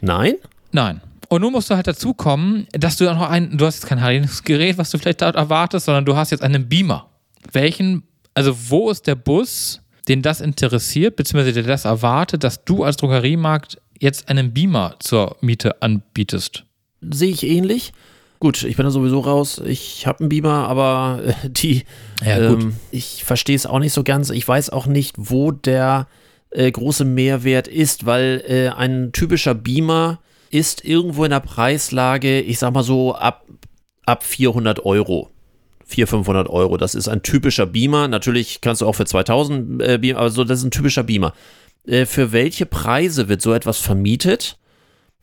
Nein? 0.00 0.34
Nein. 0.70 1.00
Und 1.28 1.42
nun 1.42 1.52
musst 1.52 1.68
du 1.70 1.74
halt 1.74 1.86
dazu 1.86 2.14
kommen, 2.14 2.66
dass 2.72 2.96
du 2.96 3.10
auch 3.10 3.14
noch 3.14 3.28
ein, 3.28 3.56
du 3.58 3.66
hast 3.66 3.76
jetzt 3.76 3.86
kein 3.86 3.98
Reinigungsgerät, 3.98 4.78
was 4.78 4.90
du 4.90 4.98
vielleicht 4.98 5.20
dort 5.20 5.36
erwartest, 5.36 5.86
sondern 5.86 6.04
du 6.04 6.16
hast 6.16 6.30
jetzt 6.30 6.42
einen 6.42 6.68
Beamer. 6.68 7.08
Welchen, 7.52 8.02
also 8.34 8.56
wo 8.68 8.90
ist 8.90 9.06
der 9.06 9.14
Bus, 9.14 9.82
den 10.08 10.22
das 10.22 10.40
interessiert, 10.40 11.16
beziehungsweise 11.16 11.52
der 11.52 11.64
das 11.64 11.84
erwartet, 11.84 12.44
dass 12.44 12.64
du 12.64 12.82
als 12.82 12.96
Drogeriemarkt 12.96 13.78
jetzt 14.00 14.28
einen 14.28 14.54
Beamer 14.54 14.96
zur 15.00 15.36
Miete 15.42 15.82
anbietest? 15.82 16.64
Sehe 17.02 17.30
ich 17.30 17.44
ähnlich. 17.44 17.92
Gut, 18.40 18.62
ich 18.62 18.76
bin 18.76 18.84
da 18.84 18.90
sowieso 18.90 19.20
raus. 19.20 19.60
Ich 19.66 20.06
habe 20.06 20.20
einen 20.20 20.28
Beamer, 20.28 20.68
aber 20.68 21.20
äh, 21.26 21.50
die, 21.50 21.84
Ja, 22.24 22.38
ähm, 22.38 22.76
ich 22.90 23.24
verstehe 23.24 23.56
es 23.56 23.66
auch 23.66 23.80
nicht 23.80 23.92
so 23.92 24.04
ganz. 24.04 24.30
Ich 24.30 24.46
weiß 24.46 24.70
auch 24.70 24.86
nicht, 24.86 25.16
wo 25.18 25.50
der 25.50 26.06
äh, 26.50 26.70
große 26.70 27.04
Mehrwert 27.04 27.68
ist, 27.68 28.06
weil 28.06 28.42
äh, 28.46 28.68
ein 28.68 29.10
typischer 29.12 29.54
Beamer 29.54 30.20
ist 30.50 30.84
irgendwo 30.84 31.24
in 31.24 31.30
der 31.30 31.40
Preislage, 31.40 32.40
ich 32.40 32.58
sag 32.58 32.72
mal 32.72 32.82
so, 32.82 33.14
ab, 33.14 33.46
ab 34.06 34.24
400 34.24 34.84
Euro. 34.84 35.30
400, 35.86 36.10
500 36.10 36.48
Euro. 36.50 36.76
Das 36.76 36.94
ist 36.94 37.08
ein 37.08 37.22
typischer 37.22 37.66
Beamer. 37.66 38.08
Natürlich 38.08 38.60
kannst 38.60 38.82
du 38.82 38.86
auch 38.86 38.94
für 38.94 39.06
2000 39.06 39.82
äh, 39.82 39.98
Beamer, 39.98 40.20
aber 40.20 40.30
so, 40.30 40.44
das 40.44 40.58
ist 40.58 40.64
ein 40.64 40.70
typischer 40.70 41.02
Beamer. 41.02 41.32
Äh, 41.86 42.06
für 42.06 42.32
welche 42.32 42.66
Preise 42.66 43.28
wird 43.28 43.40
so 43.40 43.54
etwas 43.54 43.78
vermietet, 43.78 44.58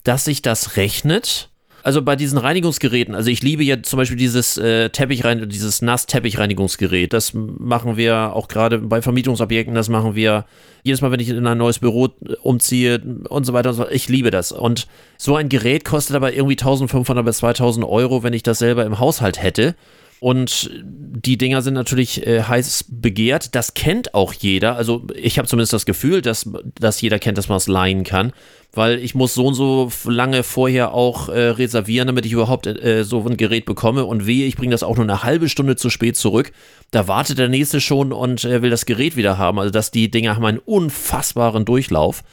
dass 0.03 0.25
sich 0.25 0.41
das 0.41 0.77
rechnet? 0.77 1.49
Also 1.85 2.01
bei 2.01 2.15
diesen 2.15 2.39
Reinigungsgeräten, 2.39 3.13
also 3.13 3.29
ich 3.29 3.43
liebe 3.43 3.63
ja 3.63 3.83
zum 3.83 3.97
Beispiel 3.97 4.17
dieses 4.17 4.57
äh, 4.57 4.89
Teppichrein, 4.89 5.47
dieses 5.47 5.83
Nass-Teppichreinigungsgerät. 5.83 7.13
Das 7.13 7.35
machen 7.35 7.95
wir 7.95 8.33
auch 8.33 8.47
gerade 8.47 8.79
bei 8.79 9.03
Vermietungsobjekten, 9.03 9.75
das 9.75 9.87
machen 9.87 10.15
wir 10.15 10.45
jedes 10.81 11.01
Mal, 11.01 11.11
wenn 11.11 11.19
ich 11.19 11.29
in 11.29 11.45
ein 11.45 11.59
neues 11.59 11.77
Büro 11.77 12.09
umziehe 12.41 12.99
und 13.29 13.45
so 13.45 13.53
weiter 13.53 13.69
und 13.69 13.75
so. 13.75 13.87
Ich 13.87 14.09
liebe 14.09 14.31
das. 14.31 14.51
Und 14.51 14.87
so 15.19 15.35
ein 15.35 15.47
Gerät 15.47 15.85
kostet 15.85 16.15
aber 16.15 16.33
irgendwie 16.33 16.53
1500 16.53 17.23
bis 17.23 17.37
2000 17.37 17.85
Euro, 17.85 18.23
wenn 18.23 18.33
ich 18.33 18.41
das 18.41 18.57
selber 18.57 18.83
im 18.83 18.97
Haushalt 18.97 19.39
hätte. 19.39 19.75
Und 20.19 20.71
die 20.73 21.37
Dinger 21.37 21.61
sind 21.61 21.73
natürlich 21.73 22.25
äh, 22.25 22.43
heiß 22.43 22.85
begehrt. 22.89 23.53
Das 23.53 23.73
kennt 23.73 24.13
auch 24.13 24.33
jeder. 24.33 24.75
Also 24.75 25.05
ich 25.15 25.37
habe 25.37 25.47
zumindest 25.47 25.73
das 25.73 25.85
Gefühl, 25.85 26.21
dass, 26.21 26.49
dass 26.79 27.01
jeder 27.01 27.19
kennt, 27.19 27.37
dass 27.37 27.49
man 27.49 27.57
es 27.57 27.67
leihen 27.67 28.03
kann. 28.03 28.31
Weil 28.71 28.99
ich 28.99 29.15
muss 29.15 29.33
so 29.33 29.45
und 29.47 29.53
so 29.53 29.89
lange 30.05 30.43
vorher 30.43 30.93
auch 30.93 31.29
äh, 31.29 31.49
reservieren, 31.49 32.07
damit 32.07 32.25
ich 32.25 32.33
überhaupt 32.33 32.67
äh, 32.67 33.03
so 33.03 33.25
ein 33.25 33.37
Gerät 33.37 33.65
bekomme. 33.65 34.05
Und 34.05 34.25
wehe, 34.25 34.47
ich 34.47 34.55
bringe 34.55 34.71
das 34.71 34.83
auch 34.83 34.95
nur 34.95 35.05
eine 35.05 35.23
halbe 35.23 35.49
Stunde 35.49 35.75
zu 35.75 35.89
spät 35.89 36.17
zurück. 36.17 36.51
Da 36.91 37.07
wartet 37.07 37.37
der 37.37 37.49
Nächste 37.49 37.81
schon 37.81 38.11
und 38.11 38.45
äh, 38.45 38.61
will 38.61 38.69
das 38.69 38.85
Gerät 38.85 39.15
wieder 39.15 39.37
haben. 39.37 39.59
Also 39.59 39.71
dass 39.71 39.91
die 39.91 40.09
Dinger 40.09 40.35
haben 40.35 40.45
einen 40.45 40.59
unfassbaren 40.59 41.65
Durchlauf. 41.65 42.23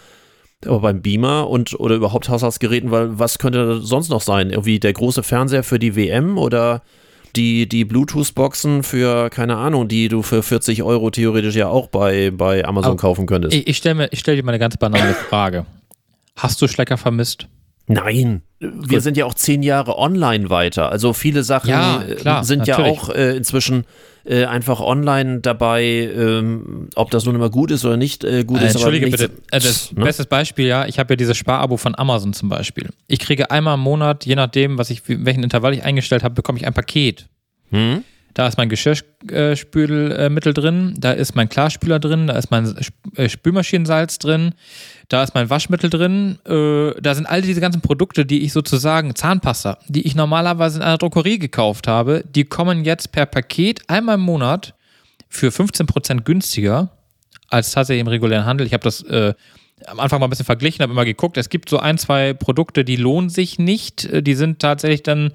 Aber 0.64 0.80
beim 0.80 1.02
Beamer 1.02 1.48
und 1.50 1.78
oder 1.78 1.96
überhaupt 1.96 2.28
Haushaltsgeräten, 2.28 2.92
weil 2.92 3.18
was 3.18 3.38
könnte 3.38 3.80
sonst 3.80 4.08
noch 4.08 4.20
sein? 4.20 4.50
Irgendwie 4.50 4.78
der 4.78 4.92
große 4.92 5.24
Fernseher 5.24 5.64
für 5.64 5.80
die 5.80 5.96
WM 5.96 6.38
oder 6.38 6.82
die, 7.36 7.68
die 7.68 7.84
Bluetooth-Boxen 7.84 8.82
für, 8.82 9.30
keine 9.30 9.56
Ahnung, 9.56 9.88
die 9.88 10.08
du 10.08 10.22
für 10.22 10.42
40 10.42 10.82
Euro 10.82 11.10
theoretisch 11.10 11.54
ja 11.54 11.68
auch 11.68 11.88
bei, 11.88 12.30
bei 12.30 12.64
Amazon 12.64 12.92
Aber 12.92 13.00
kaufen 13.00 13.26
könntest. 13.26 13.54
Ich, 13.54 13.66
ich 13.66 13.76
stelle 13.76 14.08
stell 14.12 14.36
dir 14.36 14.42
mal 14.42 14.52
eine 14.52 14.58
ganz 14.58 14.76
banale 14.76 15.14
Frage. 15.14 15.66
Hast 16.36 16.60
du 16.62 16.68
Schlecker 16.68 16.96
vermisst? 16.96 17.48
Nein, 17.86 18.42
wir 18.60 19.00
sind 19.00 19.16
ja 19.16 19.26
auch 19.26 19.34
zehn 19.34 19.62
Jahre 19.62 19.98
online 19.98 20.50
weiter. 20.50 20.90
Also 20.90 21.12
viele 21.12 21.42
Sachen 21.42 21.70
Ja, 21.70 22.02
äh, 22.02 22.14
klar, 22.14 22.44
sind 22.44 22.66
ja 22.66 22.78
natürlich. 22.78 23.00
auch 23.00 23.08
äh, 23.10 23.36
inzwischen 23.36 23.84
äh, 24.24 24.44
einfach 24.44 24.80
online 24.80 25.40
dabei, 25.40 25.84
ähm, 25.84 26.88
ob 26.94 27.10
das 27.10 27.24
nun 27.24 27.34
immer 27.34 27.50
gut 27.50 27.70
ist 27.70 27.84
oder 27.84 27.96
nicht 27.96 28.24
äh, 28.24 28.44
gut 28.44 28.60
Äh, 28.60 28.66
ist. 28.66 28.74
Entschuldige 28.74 29.08
bitte. 29.10 29.24
Äh, 29.50 29.60
das 29.60 29.92
ne? 29.92 30.04
bestes 30.04 30.26
Beispiel, 30.26 30.66
ja, 30.66 30.86
ich 30.86 30.98
habe 30.98 31.12
ja 31.12 31.16
dieses 31.16 31.36
Sparabo 31.36 31.76
von 31.76 31.96
Amazon 31.98 32.32
zum 32.32 32.48
Beispiel. 32.48 32.90
Ich 33.08 33.18
kriege 33.18 33.50
einmal 33.50 33.74
im 33.74 33.80
Monat, 33.80 34.24
je 34.24 34.34
nachdem, 34.36 34.78
was 34.78 34.90
ich, 34.90 35.02
welchen 35.06 35.42
Intervall 35.42 35.74
ich 35.74 35.82
eingestellt 35.82 36.22
habe, 36.22 36.34
bekomme 36.34 36.58
ich 36.58 36.66
ein 36.66 36.74
Paket. 36.74 37.26
Hm? 37.70 38.04
Da 38.34 38.46
ist 38.46 38.56
mein 38.56 38.68
Geschirrspülmittel 38.68 40.54
drin, 40.54 40.94
da 40.98 41.12
ist 41.12 41.34
mein 41.34 41.48
Klarspüler 41.48 41.98
drin, 41.98 42.26
da 42.26 42.38
ist 42.38 42.50
mein 42.50 42.74
äh, 43.16 43.28
Spülmaschinensalz 43.28 44.18
drin, 44.18 44.54
da 45.08 45.22
ist 45.22 45.34
mein 45.34 45.50
Waschmittel 45.50 45.90
drin, 45.90 46.38
äh, 46.46 46.92
da 47.00 47.14
sind 47.14 47.26
all 47.26 47.42
diese 47.42 47.60
ganzen 47.60 47.82
Produkte, 47.82 48.24
die 48.24 48.42
ich 48.42 48.52
sozusagen, 48.52 49.14
Zahnpasta, 49.14 49.78
die 49.88 50.06
ich 50.06 50.14
normalerweise 50.14 50.78
in 50.78 50.82
einer 50.82 50.98
Drogerie 50.98 51.38
gekauft 51.38 51.88
habe, 51.88 52.24
die 52.34 52.44
kommen 52.44 52.84
jetzt 52.84 53.12
per 53.12 53.26
Paket 53.26 53.82
einmal 53.88 54.14
im 54.14 54.22
Monat 54.22 54.74
für 55.28 55.48
15% 55.48 56.22
günstiger 56.22 56.90
als 57.48 57.72
tatsächlich 57.72 58.00
im 58.00 58.08
regulären 58.08 58.46
Handel. 58.46 58.66
Ich 58.66 58.72
habe 58.72 58.84
das 58.84 59.02
äh, 59.02 59.34
am 59.86 60.00
Anfang 60.00 60.20
mal 60.20 60.26
ein 60.26 60.30
bisschen 60.30 60.46
verglichen, 60.46 60.82
habe 60.82 60.92
immer 60.92 61.04
geguckt. 61.04 61.36
Es 61.36 61.48
gibt 61.48 61.68
so 61.68 61.78
ein, 61.78 61.98
zwei 61.98 62.34
Produkte, 62.34 62.84
die 62.84 62.96
lohnen 62.96 63.30
sich 63.30 63.58
nicht. 63.58 64.04
Äh, 64.06 64.22
die 64.22 64.34
sind 64.34 64.58
tatsächlich 64.58 65.02
dann 65.02 65.34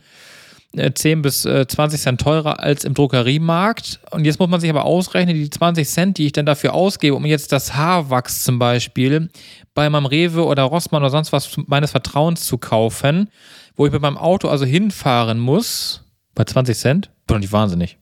10 0.78 1.20
äh, 1.20 1.22
bis 1.22 1.42
20 1.42 1.82
äh, 1.82 2.04
Cent 2.04 2.22
teurer 2.22 2.60
als 2.60 2.84
im 2.84 2.94
Drogeriemarkt. 2.94 4.00
Und 4.12 4.26
jetzt 4.26 4.40
muss 4.40 4.50
man 4.50 4.60
sich 4.60 4.70
aber 4.70 4.86
ausrechnen, 4.86 5.36
die 5.36 5.50
20 5.50 5.88
Cent, 5.88 6.18
die 6.18 6.28
ich 6.28 6.32
dann 6.32 6.46
dafür 6.46 6.74
ausgebe, 6.74 7.16
um 7.16 7.26
jetzt 7.26 7.52
das 7.52 7.76
Haarwachs 7.76 8.44
zum 8.44 8.60
Beispiel 8.60 9.30
bei 9.74 9.90
meinem 9.90 10.06
Rewe 10.06 10.46
oder 10.46 10.64
Rossmann 10.64 11.04
oder 11.04 11.12
sonst 11.12 11.32
was 11.32 11.58
meines 11.68 11.92
Vertrauens 11.92 12.46
zu 12.46 12.58
kaufen, 12.58 13.30
wo 13.76 13.86
ich 13.86 13.92
mit 13.92 14.02
meinem 14.02 14.18
Auto 14.18 14.48
also 14.48 14.66
hinfahren 14.66 15.40
muss, 15.40 16.04
bei 16.36 16.44
20 16.44 16.78
Cent, 16.78 17.10
bin 17.28 17.36
doch 17.36 17.40
nicht 17.40 17.52
wahnsinnig. 17.52 17.98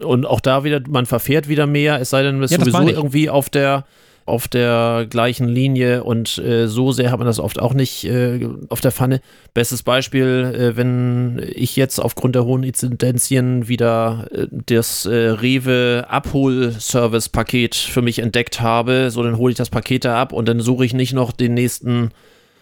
Und 0.00 0.26
auch 0.26 0.40
da 0.40 0.64
wieder, 0.64 0.80
man 0.88 1.06
verfährt 1.06 1.48
wieder 1.48 1.66
mehr, 1.66 2.00
es 2.00 2.10
sei 2.10 2.22
denn, 2.22 2.42
es 2.42 2.50
ist 2.50 2.58
ja, 2.58 2.64
sowieso 2.64 2.88
irgendwie 2.88 3.30
auf 3.30 3.48
der 3.48 3.84
auf 4.26 4.48
der 4.48 5.06
gleichen 5.08 5.48
Linie 5.48 6.04
und 6.04 6.38
äh, 6.38 6.66
so 6.66 6.92
sehr 6.92 7.10
hat 7.10 7.18
man 7.18 7.26
das 7.26 7.38
oft 7.38 7.60
auch 7.60 7.74
nicht 7.74 8.04
äh, 8.04 8.48
auf 8.70 8.80
der 8.80 8.92
Pfanne. 8.92 9.20
Bestes 9.52 9.82
Beispiel, 9.82 10.52
äh, 10.54 10.76
wenn 10.76 11.42
ich 11.54 11.76
jetzt 11.76 11.98
aufgrund 11.98 12.34
der 12.34 12.44
hohen 12.44 12.62
Inzidenzien 12.62 13.68
wieder 13.68 14.26
äh, 14.32 14.46
das 14.50 15.04
äh, 15.04 15.14
Rewe 15.14 16.06
Abholservice-Paket 16.08 17.74
für 17.74 18.02
mich 18.02 18.20
entdeckt 18.20 18.60
habe, 18.60 19.10
so 19.10 19.22
dann 19.22 19.36
hole 19.36 19.52
ich 19.52 19.58
das 19.58 19.70
Paket 19.70 20.04
da 20.04 20.20
ab 20.20 20.32
und 20.32 20.48
dann 20.48 20.60
suche 20.60 20.86
ich 20.86 20.94
nicht 20.94 21.12
noch 21.12 21.32
den 21.32 21.54
nächsten 21.54 22.10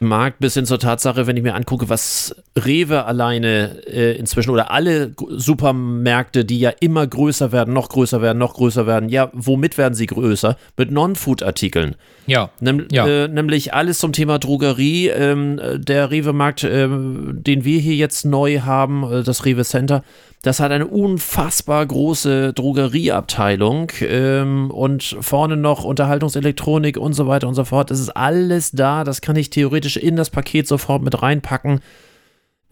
Markt 0.03 0.39
bis 0.39 0.55
hin 0.55 0.67
zur 0.67 0.79
Tatsache, 0.79 1.27
wenn 1.27 1.37
ich 1.37 1.43
mir 1.43 1.55
angucke, 1.55 1.89
was 1.89 2.35
Rewe 2.57 3.05
alleine 3.05 3.85
äh, 3.87 4.17
inzwischen 4.17 4.51
oder 4.51 4.71
alle 4.71 5.15
Supermärkte, 5.29 6.45
die 6.45 6.59
ja 6.59 6.71
immer 6.81 7.07
größer 7.07 7.53
werden, 7.53 7.73
noch 7.73 7.89
größer 7.89 8.23
werden, 8.23 8.39
noch 8.39 8.55
größer 8.55 8.87
werden, 8.87 9.09
ja, 9.09 9.31
womit 9.33 9.79
werden 9.79 9.95
sie 9.95 10.07
größer? 10.07 10.57
Mit 10.77 10.91
Non-Food-Artikeln. 10.91 11.97
Ja. 12.27 12.51
Nem 12.61 12.87
ja. 12.91 13.07
Äh, 13.07 13.29
nämlich 13.29 13.75
alles 13.75 13.99
zum 13.99 14.13
Thema 14.13 14.39
Drogerie. 14.39 15.09
Ähm, 15.09 15.61
der 15.79 16.11
Rewe-Markt, 16.11 16.65
äh, 16.65 16.89
den 16.89 17.65
wir 17.65 17.81
hier 17.81 17.97
jetzt 17.97 18.25
neu 18.25 18.61
haben, 18.61 19.11
äh, 19.11 19.23
das 19.23 19.45
Rewe 19.45 19.65
Center, 19.65 20.05
das 20.43 20.59
hat 20.59 20.73
eine 20.73 20.89
unfassbar 20.89 21.87
große 21.87 22.53
Drogerieabteilung 22.53 23.93
ähm, 24.01 24.73
und 24.73 25.17
vorne 25.21 25.57
noch 25.57 25.85
Unterhaltungselektronik 25.85 26.97
und 26.97 27.13
so 27.13 27.29
weiter 27.29 27.47
und 27.47 27.55
so 27.55 27.65
fort. 27.65 27.93
Das 27.93 28.01
ist 28.01 28.11
alles 28.11 28.73
da. 28.73 29.05
Das 29.05 29.21
kann 29.21 29.37
ich 29.37 29.51
theoretisch 29.51 29.97
in 29.97 30.17
das 30.17 30.31
Paket 30.31 30.67
sofort 30.67 31.03
mit 31.03 31.23
reinpacken. 31.23 31.81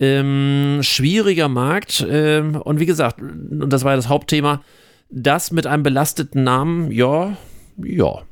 Ähm, 0.00 0.80
schwieriger 0.82 1.48
Markt. 1.48 2.04
Ähm, 2.10 2.56
und 2.56 2.80
wie 2.80 2.86
gesagt, 2.86 3.22
und 3.22 3.70
das 3.72 3.84
war 3.84 3.92
ja 3.92 3.96
das 3.96 4.08
Hauptthema, 4.08 4.62
das 5.08 5.52
mit 5.52 5.68
einem 5.68 5.84
belasteten 5.84 6.42
Namen, 6.42 6.90
ja, 6.90 7.36
ja. 7.76 8.22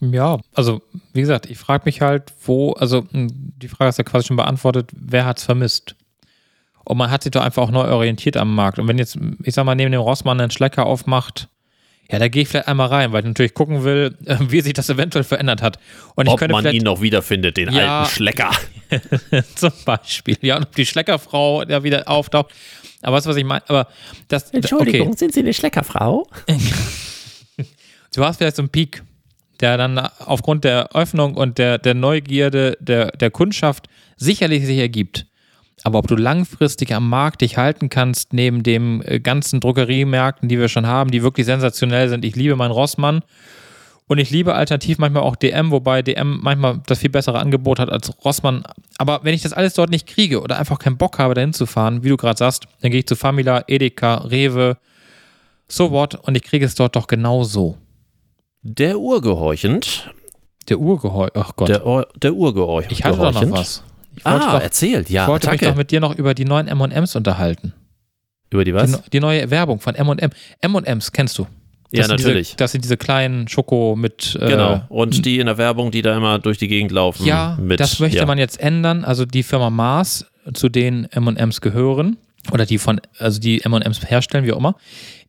Ja, 0.00 0.38
also 0.52 0.82
wie 1.12 1.20
gesagt, 1.20 1.48
ich 1.48 1.58
frage 1.58 1.84
mich 1.86 2.00
halt, 2.00 2.32
wo, 2.44 2.72
also 2.72 3.04
hm, 3.10 3.28
die 3.32 3.68
Frage 3.68 3.90
ist 3.90 3.98
ja 3.98 4.04
quasi 4.04 4.26
schon 4.26 4.36
beantwortet, 4.36 4.90
wer 4.96 5.24
hat 5.24 5.38
es 5.38 5.44
vermisst? 5.44 5.94
Und 6.84 6.98
man 6.98 7.10
hat 7.10 7.22
sich 7.22 7.32
doch 7.32 7.42
einfach 7.42 7.62
auch 7.62 7.70
neu 7.70 7.90
orientiert 7.90 8.36
am 8.36 8.54
Markt. 8.54 8.78
Und 8.78 8.88
wenn 8.88 8.98
jetzt, 8.98 9.18
ich 9.42 9.54
sag 9.54 9.64
mal, 9.64 9.74
neben 9.74 9.92
dem 9.92 10.00
Rossmann 10.00 10.40
einen 10.40 10.50
Schlecker 10.50 10.86
aufmacht, 10.86 11.48
ja, 12.10 12.18
da 12.18 12.28
gehe 12.28 12.42
ich 12.42 12.48
vielleicht 12.48 12.68
einmal 12.68 12.88
rein, 12.88 13.12
weil 13.12 13.20
ich 13.20 13.26
natürlich 13.26 13.54
gucken 13.54 13.82
will, 13.82 14.16
wie 14.48 14.60
sich 14.60 14.74
das 14.74 14.90
eventuell 14.90 15.24
verändert 15.24 15.62
hat. 15.62 15.78
Und 16.14 16.28
ob 16.28 16.46
man 16.48 16.66
ihn 16.66 16.82
noch 16.82 17.00
wiederfindet, 17.00 17.56
den 17.56 17.72
ja, 17.72 18.00
alten 18.00 18.14
Schlecker. 18.14 18.50
zum 19.54 19.72
Beispiel. 19.84 20.36
Ja, 20.42 20.56
und 20.56 20.64
ob 20.64 20.74
die 20.74 20.86
Schleckerfrau 20.86 21.64
da 21.64 21.82
wieder 21.82 22.08
auftaucht. 22.08 22.52
Aber 23.02 23.16
weißt 23.16 23.26
du, 23.26 23.30
was 23.30 23.36
ich 23.36 23.44
meine? 23.44 23.62
Aber 23.68 23.88
das. 24.28 24.50
Entschuldigung, 24.50 25.08
okay. 25.08 25.16
sind 25.18 25.34
Sie 25.34 25.40
eine 25.40 25.54
Schleckerfrau? 25.54 26.28
du 28.14 28.24
hast 28.24 28.38
vielleicht 28.38 28.56
so 28.56 28.62
einen 28.62 28.70
Peak, 28.70 29.02
der 29.60 29.76
dann 29.76 29.98
aufgrund 29.98 30.64
der 30.64 30.94
Öffnung 30.94 31.34
und 31.34 31.58
der, 31.58 31.78
der 31.78 31.94
Neugierde 31.94 32.76
der, 32.80 33.12
der 33.12 33.30
Kundschaft 33.30 33.88
sicherlich 34.16 34.66
sich 34.66 34.78
ergibt. 34.78 35.26
Aber 35.82 35.98
ob 35.98 36.06
du 36.06 36.16
langfristig 36.16 36.94
am 36.94 37.08
Markt 37.08 37.40
dich 37.40 37.56
halten 37.56 37.88
kannst, 37.88 38.32
neben 38.32 38.62
den 38.62 39.02
äh, 39.02 39.20
ganzen 39.20 39.60
Drogeriemärkten, 39.60 40.48
die 40.48 40.58
wir 40.58 40.68
schon 40.68 40.86
haben, 40.86 41.10
die 41.10 41.22
wirklich 41.22 41.46
sensationell 41.46 42.08
sind. 42.08 42.24
Ich 42.24 42.36
liebe 42.36 42.56
meinen 42.56 42.70
Rossmann 42.70 43.22
und 44.06 44.18
ich 44.18 44.30
liebe 44.30 44.54
alternativ 44.54 44.98
manchmal 44.98 45.22
auch 45.22 45.36
DM, 45.36 45.70
wobei 45.70 46.02
DM 46.02 46.38
manchmal 46.42 46.80
das 46.86 47.00
viel 47.00 47.10
bessere 47.10 47.38
Angebot 47.38 47.78
hat 47.80 47.90
als 47.90 48.12
Rossmann. 48.24 48.64
Aber 48.98 49.20
wenn 49.24 49.34
ich 49.34 49.42
das 49.42 49.52
alles 49.52 49.74
dort 49.74 49.90
nicht 49.90 50.06
kriege 50.06 50.40
oder 50.40 50.58
einfach 50.58 50.78
keinen 50.78 50.96
Bock 50.96 51.18
habe, 51.18 51.34
dahin 51.34 51.52
zu 51.52 51.66
fahren, 51.66 52.04
wie 52.04 52.10
du 52.10 52.16
gerade 52.16 52.38
sagst, 52.38 52.66
dann 52.80 52.90
gehe 52.90 53.00
ich 53.00 53.06
zu 53.06 53.16
Famila, 53.16 53.64
Edeka, 53.66 54.16
Rewe, 54.18 54.76
so 55.68 55.90
what 55.90 56.14
und 56.14 56.36
ich 56.36 56.42
kriege 56.42 56.64
es 56.64 56.74
dort 56.74 56.94
doch 56.94 57.08
genauso. 57.08 57.78
Der 58.62 58.98
Urgehorchend. 58.98 60.10
Der 60.68 60.78
Urgehorchend, 60.78 61.36
ach 61.36 61.56
Gott. 61.56 61.68
Der, 61.68 62.06
der 62.16 62.34
Urgehorchend. 62.34 62.92
Ich 62.92 63.04
hatte 63.04 63.18
doch 63.18 63.32
noch 63.32 63.50
was 63.50 63.82
ah, 64.22 64.38
doch, 64.38 64.60
erzählt, 64.60 65.10
ja. 65.10 65.24
Ich 65.24 65.28
wollte 65.28 65.48
danke. 65.48 65.64
mich 65.64 65.72
doch 65.72 65.76
mit 65.76 65.90
dir 65.90 66.00
noch 66.00 66.14
über 66.14 66.34
die 66.34 66.44
neuen 66.44 66.68
M&M's 66.68 67.16
unterhalten. 67.16 67.72
Über 68.50 68.64
die 68.64 68.74
was? 68.74 69.02
Die, 69.02 69.10
die 69.10 69.20
neue 69.20 69.50
Werbung 69.50 69.80
von 69.80 69.94
M&M. 69.94 70.30
M&M's 70.60 71.12
kennst 71.12 71.38
du? 71.38 71.46
Das 71.90 72.08
ja, 72.08 72.08
natürlich. 72.08 72.48
Diese, 72.48 72.56
das 72.56 72.72
sind 72.72 72.84
diese 72.84 72.96
kleinen 72.96 73.46
Schoko 73.48 73.94
mit. 73.96 74.36
Äh, 74.40 74.48
genau. 74.48 74.82
Und 74.88 75.24
die 75.24 75.38
in 75.38 75.46
der 75.46 75.58
Werbung, 75.58 75.90
die 75.90 76.02
da 76.02 76.16
immer 76.16 76.38
durch 76.38 76.58
die 76.58 76.68
Gegend 76.68 76.90
laufen. 76.92 77.24
Ja, 77.24 77.56
mit, 77.60 77.78
das 77.78 78.00
möchte 78.00 78.18
ja. 78.18 78.26
man 78.26 78.38
jetzt 78.38 78.60
ändern. 78.60 79.04
Also 79.04 79.24
die 79.24 79.42
Firma 79.42 79.70
Mars, 79.70 80.26
zu 80.54 80.68
denen 80.68 81.04
M&M's 81.06 81.60
gehören, 81.60 82.16
oder 82.52 82.66
die 82.66 82.78
von, 82.78 83.00
also 83.18 83.40
die 83.40 83.62
M&M's 83.62 84.10
herstellen, 84.10 84.44
wie 84.44 84.52
auch 84.52 84.58
immer, 84.58 84.76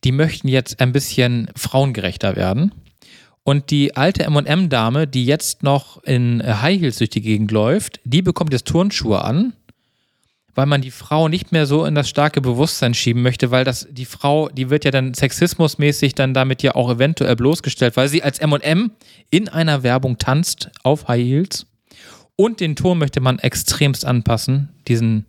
die 0.04 0.12
möchten 0.12 0.48
jetzt 0.48 0.80
ein 0.82 0.92
bisschen 0.92 1.50
frauengerechter 1.56 2.36
werden. 2.36 2.72
Und 3.48 3.70
die 3.70 3.96
alte 3.96 4.28
MM-Dame, 4.28 5.06
die 5.06 5.24
jetzt 5.24 5.62
noch 5.62 6.02
in 6.04 6.42
äh, 6.42 6.56
High 6.62 6.82
Heels 6.82 6.98
durch 6.98 7.12
die 7.12 7.22
Gegend 7.22 7.52
läuft, 7.52 8.00
die 8.04 8.24
bekommt 8.24 8.52
jetzt 8.54 8.66
Turnschuhe 8.66 9.24
an, 9.24 9.54
weil 10.56 10.66
man 10.66 10.82
die 10.82 10.90
Frau 10.90 11.28
nicht 11.28 11.52
mehr 11.52 11.68
so 11.68 11.86
in 11.86 11.94
das 11.94 12.10
starke 12.10 12.42
Bewusstsein 12.42 12.96
schieben 12.96 13.22
möchte, 13.22 13.52
weil 13.52 13.64
das 13.64 13.88
die 13.92 14.06
Frau, 14.06 14.50
die 14.50 14.72
wird 14.72 14.84
ja 14.84 14.90
dann 14.90 15.14
sexismusmäßig 15.14 16.16
dann 16.16 16.34
damit 16.34 16.64
ja 16.64 16.74
auch 16.74 16.90
eventuell 16.90 17.36
bloßgestellt, 17.36 17.96
weil 17.98 18.08
sie 18.08 18.24
als 18.24 18.40
M&M 18.40 18.90
in 19.30 19.48
einer 19.48 19.84
Werbung 19.84 20.18
tanzt 20.18 20.72
auf 20.82 21.08
High 21.08 21.24
Heels. 21.24 21.68
Und 22.36 22.62
den 22.62 22.76
Ton 22.76 22.98
möchte 22.98 23.22
man 23.22 23.38
extremst 23.38 24.06
anpassen, 24.06 24.70
diesen, 24.88 25.28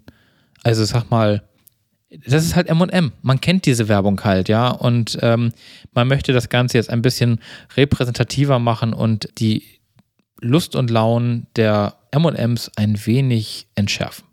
also 0.63 0.87
sag 0.87 1.11
mal, 1.11 1.43
das 2.11 2.45
ist 2.45 2.55
halt 2.55 2.69
M&M. 2.69 3.13
Man 3.23 3.41
kennt 3.41 3.67
diese 3.67 3.89
Werbung 3.89 4.23
halt, 4.23 4.49
ja. 4.49 4.69
Und 4.69 5.19
ähm, 5.23 5.53
man 5.93 6.09
möchte 6.09 6.33
das 6.33 6.49
Ganze 6.49 6.79
jetzt 6.79 6.91
ein 6.91 7.03
bisschen 7.03 7.41
repräsentativer 7.77 8.59
machen 8.59 8.93
und 8.93 9.29
die 9.39 9.65
Lust 10.41 10.77
und 10.77 10.91
Launen 10.91 11.47
der 11.57 11.97
M&Ms 12.13 12.71
ein 12.77 13.05
wenig 13.07 13.67
entschärfen. 13.75 14.25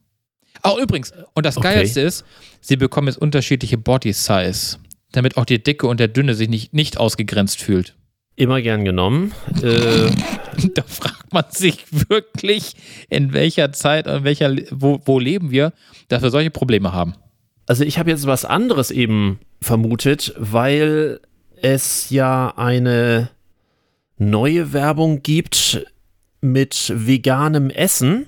Auch 0.61 0.77
übrigens, 0.77 1.13
und 1.33 1.45
das 1.45 1.57
okay. 1.57 1.75
Geilste 1.75 2.01
ist, 2.01 2.23
sie 2.61 2.77
bekommen 2.77 3.07
jetzt 3.07 3.17
unterschiedliche 3.17 3.77
Body 3.77 4.13
Size, 4.13 4.77
damit 5.11 5.37
auch 5.37 5.45
die 5.45 5.61
Dicke 5.61 5.87
und 5.87 5.99
der 5.99 6.07
Dünne 6.07 6.35
sich 6.35 6.49
nicht, 6.49 6.73
nicht 6.73 6.97
ausgegrenzt 6.97 7.61
fühlt. 7.61 7.95
Immer 8.35 8.61
gern 8.61 8.85
genommen. 8.85 9.33
Äh, 9.61 10.09
da 10.75 10.83
fragt 10.83 11.33
man 11.33 11.45
sich 11.49 11.85
wirklich, 11.91 12.75
in 13.09 13.33
welcher 13.33 13.73
Zeit 13.73 14.07
und 14.07 14.23
welcher, 14.23 14.55
wo, 14.71 15.01
wo 15.05 15.19
leben 15.19 15.51
wir, 15.51 15.73
dass 16.07 16.23
wir 16.23 16.29
solche 16.29 16.49
Probleme 16.49 16.93
haben. 16.93 17.15
Also 17.65 17.83
ich 17.83 17.97
habe 17.97 18.09
jetzt 18.09 18.27
was 18.27 18.45
anderes 18.45 18.91
eben 18.91 19.39
vermutet, 19.61 20.33
weil 20.37 21.19
es 21.61 22.09
ja 22.09 22.53
eine 22.57 23.29
neue 24.17 24.73
Werbung 24.73 25.23
gibt 25.23 25.85
mit 26.41 26.91
veganem 26.93 27.69
Essen. 27.69 28.27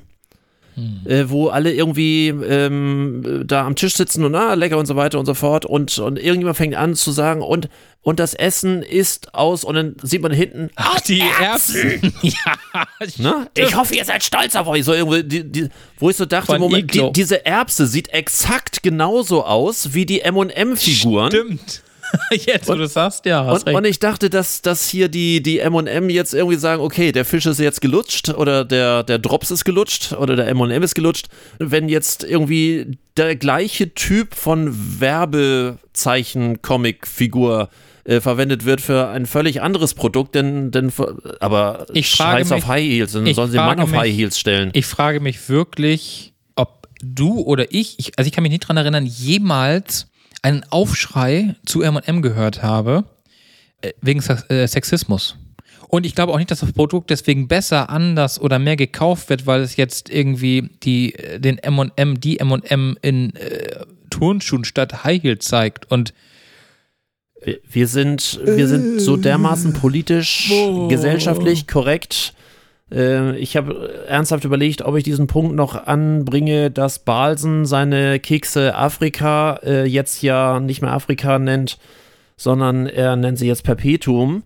Hm. 0.75 1.01
Äh, 1.05 1.29
wo 1.29 1.47
alle 1.47 1.73
irgendwie 1.73 2.27
ähm, 2.27 3.43
da 3.45 3.65
am 3.65 3.75
Tisch 3.75 3.95
sitzen 3.95 4.25
und 4.25 4.35
ah, 4.35 4.55
lecker 4.55 4.77
und 4.77 4.85
so 4.85 4.97
weiter 4.97 5.17
und 5.17 5.25
so 5.25 5.33
fort 5.33 5.65
und, 5.65 5.97
und 5.99 6.19
irgendjemand 6.19 6.57
fängt 6.57 6.75
an 6.75 6.95
zu 6.95 7.11
sagen 7.11 7.41
und, 7.41 7.69
und 8.01 8.19
das 8.19 8.33
Essen 8.33 8.83
ist 8.83 9.33
aus 9.33 9.63
und 9.63 9.75
dann 9.75 9.95
sieht 10.03 10.21
man 10.21 10.33
hinten 10.33 10.69
Ach, 10.75 10.99
die 10.99 11.21
Erbsen. 11.21 12.03
Erbsen. 12.03 12.13
ja, 12.21 12.85
ne? 13.17 13.47
Ich 13.55 13.75
hoffe, 13.75 13.95
ihr 13.95 14.03
seid 14.03 14.21
stolz 14.21 14.55
auf 14.57 14.67
euch. 14.67 14.83
So 14.83 14.93
irgendwie, 14.93 15.23
die, 15.23 15.49
die, 15.49 15.69
wo 15.97 16.09
ich 16.09 16.17
so 16.17 16.25
dachte, 16.25 16.59
Moment, 16.59 16.93
die, 16.93 17.09
diese 17.13 17.45
Erbse 17.45 17.87
sieht 17.87 18.09
exakt 18.09 18.83
genauso 18.83 19.45
aus 19.45 19.93
wie 19.93 20.05
die 20.05 20.21
M&M-Figuren. 20.21 21.31
Stimmt. 21.31 21.83
jetzt, 22.31 22.67
wo 22.67 22.75
du 22.75 22.87
sagst, 22.87 23.25
ja. 23.25 23.51
Und, 23.51 23.67
und, 23.67 23.85
ich 23.85 23.99
dachte, 23.99 24.29
dass, 24.29 24.61
dass 24.61 24.87
hier 24.87 25.09
die, 25.09 25.41
die 25.41 25.59
MM 25.59 26.09
jetzt 26.09 26.33
irgendwie 26.33 26.57
sagen, 26.57 26.81
okay, 26.81 27.11
der 27.11 27.25
Fisch 27.25 27.45
ist 27.45 27.59
jetzt 27.59 27.81
gelutscht 27.81 28.29
oder 28.29 28.65
der, 28.65 29.03
der 29.03 29.19
Drops 29.19 29.51
ist 29.51 29.65
gelutscht 29.65 30.13
oder 30.13 30.35
der 30.35 30.53
MM 30.53 30.83
ist 30.83 30.95
gelutscht. 30.95 31.27
Wenn 31.59 31.89
jetzt 31.89 32.23
irgendwie 32.23 32.97
der 33.17 33.35
gleiche 33.35 33.93
Typ 33.93 34.35
von 34.35 34.99
Werbezeichen-Comic-Figur 34.99 37.69
äh, 38.05 38.21
verwendet 38.21 38.65
wird 38.65 38.81
für 38.81 39.07
ein 39.07 39.25
völlig 39.25 39.61
anderes 39.61 39.93
Produkt, 39.93 40.35
denn, 40.35 40.71
denn 40.71 40.91
aber 41.39 41.85
ich 41.93 42.09
scheiß 42.09 42.51
auf 42.51 42.67
High 42.67 42.83
Heels, 42.83 43.13
dann 43.13 43.33
sollen 43.33 43.51
sie 43.51 43.57
Mann 43.57 43.79
auf 43.79 43.91
mich, 43.91 43.99
High 43.99 44.15
Heels 44.15 44.39
stellen. 44.39 44.69
Ich 44.73 44.85
frage 44.85 45.19
mich 45.19 45.49
wirklich, 45.49 46.33
ob 46.55 46.87
du 47.01 47.41
oder 47.41 47.73
ich, 47.73 47.97
ich 47.97 48.17
also 48.17 48.27
ich 48.27 48.33
kann 48.33 48.43
mich 48.43 48.51
nicht 48.51 48.63
daran 48.63 48.77
erinnern, 48.77 49.05
jemals 49.05 50.07
einen 50.45 50.63
Aufschrei 50.69 51.55
zu 51.65 51.81
M&M 51.81 52.21
gehört 52.21 52.61
habe, 52.61 53.03
äh, 53.81 53.91
wegen 54.01 54.21
äh, 54.49 54.67
Sexismus. 54.67 55.37
Und 55.87 56.05
ich 56.05 56.13
glaube 56.15 56.33
auch 56.33 56.37
nicht, 56.37 56.51
dass 56.51 56.59
das 56.59 56.71
Produkt 56.73 57.09
deswegen 57.09 57.47
besser, 57.47 57.89
anders 57.89 58.39
oder 58.39 58.59
mehr 58.59 58.75
gekauft 58.75 59.29
wird, 59.29 59.45
weil 59.47 59.61
es 59.61 59.75
jetzt 59.75 60.09
irgendwie 60.09 60.69
die, 60.83 61.13
äh, 61.15 61.39
den 61.39 61.57
M&M, 61.57 62.19
die 62.19 62.39
M&M 62.39 62.97
in 63.01 63.35
äh, 63.35 63.85
Turnschuhen 64.09 64.65
statt 64.65 65.03
High 65.03 65.21
Heel 65.21 65.39
zeigt 65.39 65.91
und 65.91 66.13
Wir- 67.43 67.59
Wir 67.69 67.87
sind, 67.87 68.39
wir 68.43 68.67
sind 68.67 68.99
so 69.01 69.17
dermaßen 69.17 69.73
politisch, 69.73 70.51
gesellschaftlich 70.89 71.67
korrekt. 71.67 72.33
Äh, 72.95 73.37
Ich 73.37 73.57
habe 73.57 74.05
ernsthaft 74.07 74.45
überlegt, 74.45 74.81
ob 74.83 74.95
ich 74.95 75.03
diesen 75.03 75.27
Punkt 75.27 75.55
noch 75.55 75.87
anbringe, 75.87 76.71
dass 76.71 76.99
Balsen 76.99 77.65
seine 77.65 78.19
Kekse 78.19 78.75
Afrika 78.75 79.59
äh, 79.63 79.85
jetzt 79.85 80.21
ja 80.21 80.59
nicht 80.59 80.81
mehr 80.81 80.93
Afrika 80.93 81.37
nennt, 81.37 81.77
sondern 82.37 82.87
er 82.87 83.15
nennt 83.15 83.37
sie 83.37 83.47
jetzt 83.47 83.63
Perpetuum. 83.63 84.43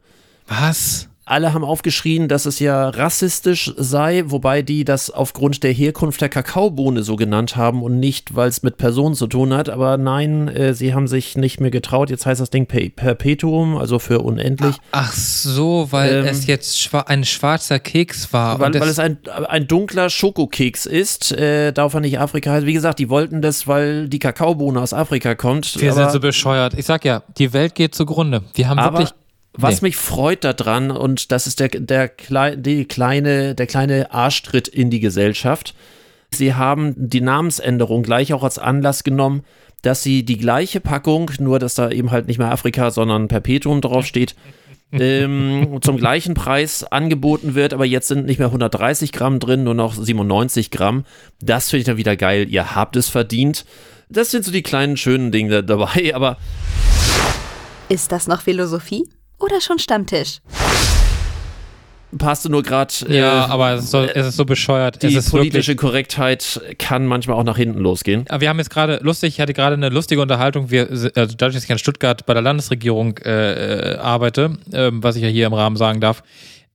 was? 0.47 1.09
Alle 1.30 1.53
haben 1.53 1.63
aufgeschrien, 1.63 2.27
dass 2.27 2.45
es 2.45 2.59
ja 2.59 2.89
rassistisch 2.89 3.71
sei, 3.77 4.23
wobei 4.25 4.61
die 4.61 4.84
das 4.84 5.11
aufgrund 5.11 5.63
der 5.63 5.71
Herkunft 5.71 6.21
der 6.21 6.30
Kakaobohne 6.30 7.03
so 7.03 7.15
genannt 7.15 7.55
haben 7.55 7.84
und 7.84 7.99
nicht, 7.99 8.36
weil 8.36 8.49
es 8.49 8.63
mit 8.63 8.77
Personen 8.77 9.15
zu 9.15 9.27
tun 9.27 9.53
hat. 9.53 9.69
Aber 9.69 9.97
nein, 9.97 10.47
äh, 10.47 10.73
sie 10.73 10.93
haben 10.93 11.07
sich 11.07 11.38
nicht 11.38 11.59
mehr 11.61 11.71
getraut. 11.71 12.09
Jetzt 12.09 12.25
heißt 12.25 12.41
das 12.41 12.49
Ding 12.49 12.65
Per- 12.65 12.89
Perpetuum, 12.89 13.77
also 13.77 13.99
für 13.99 14.19
unendlich. 14.19 14.75
Ach 14.91 15.13
so, 15.13 15.88
weil 15.91 16.19
Ähm, 16.21 16.25
es 16.25 16.47
jetzt 16.47 16.80
schwa 16.82 17.01
ein 17.01 17.23
schwarzer 17.25 17.80
Keks 17.80 18.34
war. 18.34 18.59
Weil, 18.59 18.73
weil 18.73 18.89
es 18.89 18.99
ein, 18.99 19.17
ein 19.47 19.67
dunkler 19.67 20.09
Schokokeks 20.09 20.86
ist, 20.86 21.32
äh, 21.32 21.71
darf 21.71 21.93
er 21.93 21.99
nicht 21.99 22.19
Afrika 22.19 22.51
heißen. 22.51 22.67
Wie 22.67 22.73
gesagt, 22.73 22.99
die 22.99 23.09
wollten 23.09 23.41
das, 23.41 23.67
weil 23.67 24.09
die 24.09 24.19
Kakaobohne 24.19 24.82
aus 24.82 24.93
Afrika 24.93 25.36
kommt. 25.36 25.80
wir 25.80 25.93
sind 25.93 26.11
so 26.11 26.19
bescheuert. 26.19 26.73
Ich 26.75 26.86
sag 26.86 27.05
ja, 27.05 27.23
die 27.38 27.53
Welt 27.53 27.75
geht 27.75 27.93
zugrunde. 27.93 28.41
Wir 28.55 28.67
haben 28.67 28.80
wirklich. 28.82 29.09
Was 29.62 29.82
Nee. 29.82 29.89
mich 29.89 29.97
freut 29.97 30.43
daran, 30.43 30.91
und 30.91 31.32
das 31.32 31.47
ist 31.47 31.60
der, 31.60 31.70
der, 31.70 32.07
klei 32.07 32.55
die 32.55 32.86
kleine, 32.86 33.55
der 33.55 33.68
kleine 33.68 34.12
Arschtritt 34.14 34.68
in 34.68 34.89
die 34.89 34.99
Gesellschaft, 34.99 35.74
sie 36.32 36.53
haben 36.53 36.93
die 36.97 37.22
Namensänderung 37.22 38.03
gleich 38.03 38.34
auch 38.34 38.43
als 38.43 38.60
Anlass 38.60 39.03
genommen, 39.03 39.43
dass 39.82 40.03
sie 40.03 40.24
die 40.24 40.38
gleiche 40.38 40.80
Packung, 40.80 41.32
nur 41.39 41.60
dass 41.60 41.76
da 41.76 41.89
eben 41.89 42.12
halt 42.12 42.28
nicht 42.28 42.38
mehr 42.38 42.51
Afrika, 42.51 42.91
sondern 42.91 43.28
Perpetuum 43.28 43.82
draufsteht, 43.82 44.36
ähm, 44.91 45.80
zum 45.82 45.97
gleichen 45.97 46.34
Preis 46.34 46.84
angeboten 46.84 47.53
wird, 47.55 47.74
aber 47.74 47.86
jetzt 47.86 48.07
sind 48.07 48.26
nicht 48.26 48.39
mehr 48.39 48.47
130 48.47 49.12
Gramm 49.12 49.39
drin, 49.39 49.64
nur 49.64 49.76
noch 49.76 49.93
97 49.93 50.72
Gramm. 50.72 51.05
Das 51.41 51.70
finde 51.70 51.82
ich 51.82 51.86
dann 51.86 51.97
wieder 51.97 52.18
geil. 52.18 52.47
Ihr 52.49 52.76
habt 52.76 52.95
es 52.95 53.07
verdient. 53.07 53.66
Das 54.10 54.32
sind 54.32 54.43
so 54.43 54.51
die 54.51 54.64
kleinen 54.64 54.97
schönen 54.97 55.32
Dinge 55.32 55.64
dabei, 55.64 56.12
aber 56.16 56.38
Ist 57.88 58.12
das 58.12 58.28
noch 58.28 58.41
Philosophie 58.41 59.07
oder 59.39 59.61
schon 59.61 59.79
Stammtisch? 59.79 60.39
passte 62.17 62.49
nur 62.49 62.63
gerade. 62.63 62.93
Ja, 63.07 63.45
aber 63.47 63.73
es 63.73 63.85
ist, 63.85 63.91
so, 63.91 64.01
es 64.01 64.27
ist 64.27 64.37
so 64.37 64.45
bescheuert. 64.45 65.01
die 65.01 65.07
es 65.07 65.25
ist 65.25 65.31
politische 65.31 65.71
wirklich, 65.71 65.77
Korrektheit 65.77 66.61
kann 66.79 67.05
manchmal 67.05 67.37
auch 67.37 67.43
nach 67.43 67.57
hinten 67.57 67.79
losgehen. 67.79 68.25
Wir 68.39 68.49
haben 68.49 68.57
jetzt 68.57 68.69
gerade 68.69 68.99
lustig, 69.03 69.35
ich 69.35 69.41
hatte 69.41 69.53
gerade 69.53 69.75
eine 69.75 69.89
lustige 69.89 70.21
Unterhaltung. 70.21 70.71
Wir, 70.71 70.89
also 70.89 71.09
dadurch, 71.13 71.55
dass 71.55 71.63
ich 71.63 71.69
in 71.69 71.77
Stuttgart 71.77 72.25
bei 72.25 72.33
der 72.33 72.41
Landesregierung 72.41 73.17
äh, 73.19 73.93
äh, 73.93 73.97
arbeite, 73.97 74.57
ähm, 74.73 75.03
was 75.03 75.15
ich 75.15 75.23
ja 75.23 75.29
hier 75.29 75.47
im 75.47 75.53
Rahmen 75.53 75.75
sagen 75.75 75.99
darf, 75.99 76.23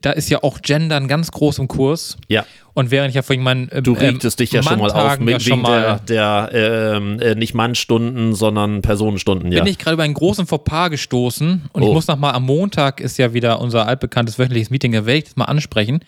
da 0.04 0.10
ist 0.10 0.28
ja 0.28 0.42
auch 0.42 0.60
Gendern 0.60 1.08
ganz 1.08 1.30
groß 1.30 1.58
im 1.58 1.68
Kurs. 1.68 2.16
Ja, 2.28 2.44
Und 2.74 2.90
während 2.90 3.08
ich 3.10 3.14
ja 3.14 3.22
vorhin 3.22 3.42
meinen 3.42 3.68
ähm, 3.72 3.82
du 3.82 3.92
regtest 3.92 4.38
dich 4.40 4.52
ja 4.52 4.62
schon 4.62 4.78
mal 4.78 4.90
auf 4.90 5.18
ja 5.18 5.24
mit, 5.24 5.42
schon 5.42 5.52
wegen 5.58 5.64
der, 5.64 5.80
mal 5.80 6.00
der 6.08 6.50
ähm, 6.96 7.18
äh, 7.20 7.34
nicht 7.34 7.54
Mannstunden, 7.54 8.34
sondern 8.34 8.82
Personenstunden. 8.82 9.50
Ja. 9.50 9.62
bin 9.62 9.70
ich 9.70 9.78
gerade 9.78 9.94
über 9.94 10.02
einen 10.02 10.14
großen 10.14 10.46
Fauxpas 10.46 10.90
gestoßen 10.90 11.70
und 11.72 11.82
ich 11.82 11.88
Oh. 11.88 11.94
muss 11.94 12.06
noch 12.06 12.18
mal 12.18 12.32
am 12.32 12.44
Montag 12.44 13.00
ist 13.00 13.16
ja 13.18 13.32
wieder 13.32 13.60
unser 13.60 13.86
altbekanntes 13.86 14.38
wöchentliches 14.38 14.70
Meeting, 14.70 14.92
ich 14.94 15.24
das 15.24 15.36
mal 15.36 15.46
ansprechen, 15.46 16.00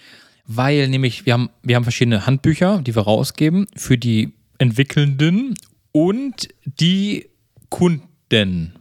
weil 0.46 0.88
nämlich 0.88 1.24
wir 1.26 1.32
haben, 1.32 1.50
wir 1.62 1.76
haben 1.76 1.84
verschiedene 1.84 2.26
Handbücher, 2.26 2.80
die 2.82 2.94
wir 2.94 3.02
rausgeben 3.02 3.66
für 3.76 3.96
die 3.96 4.32
Entwickelnden 4.58 5.54
und 5.92 6.48
die 6.64 7.28
Kunden. 7.70 8.74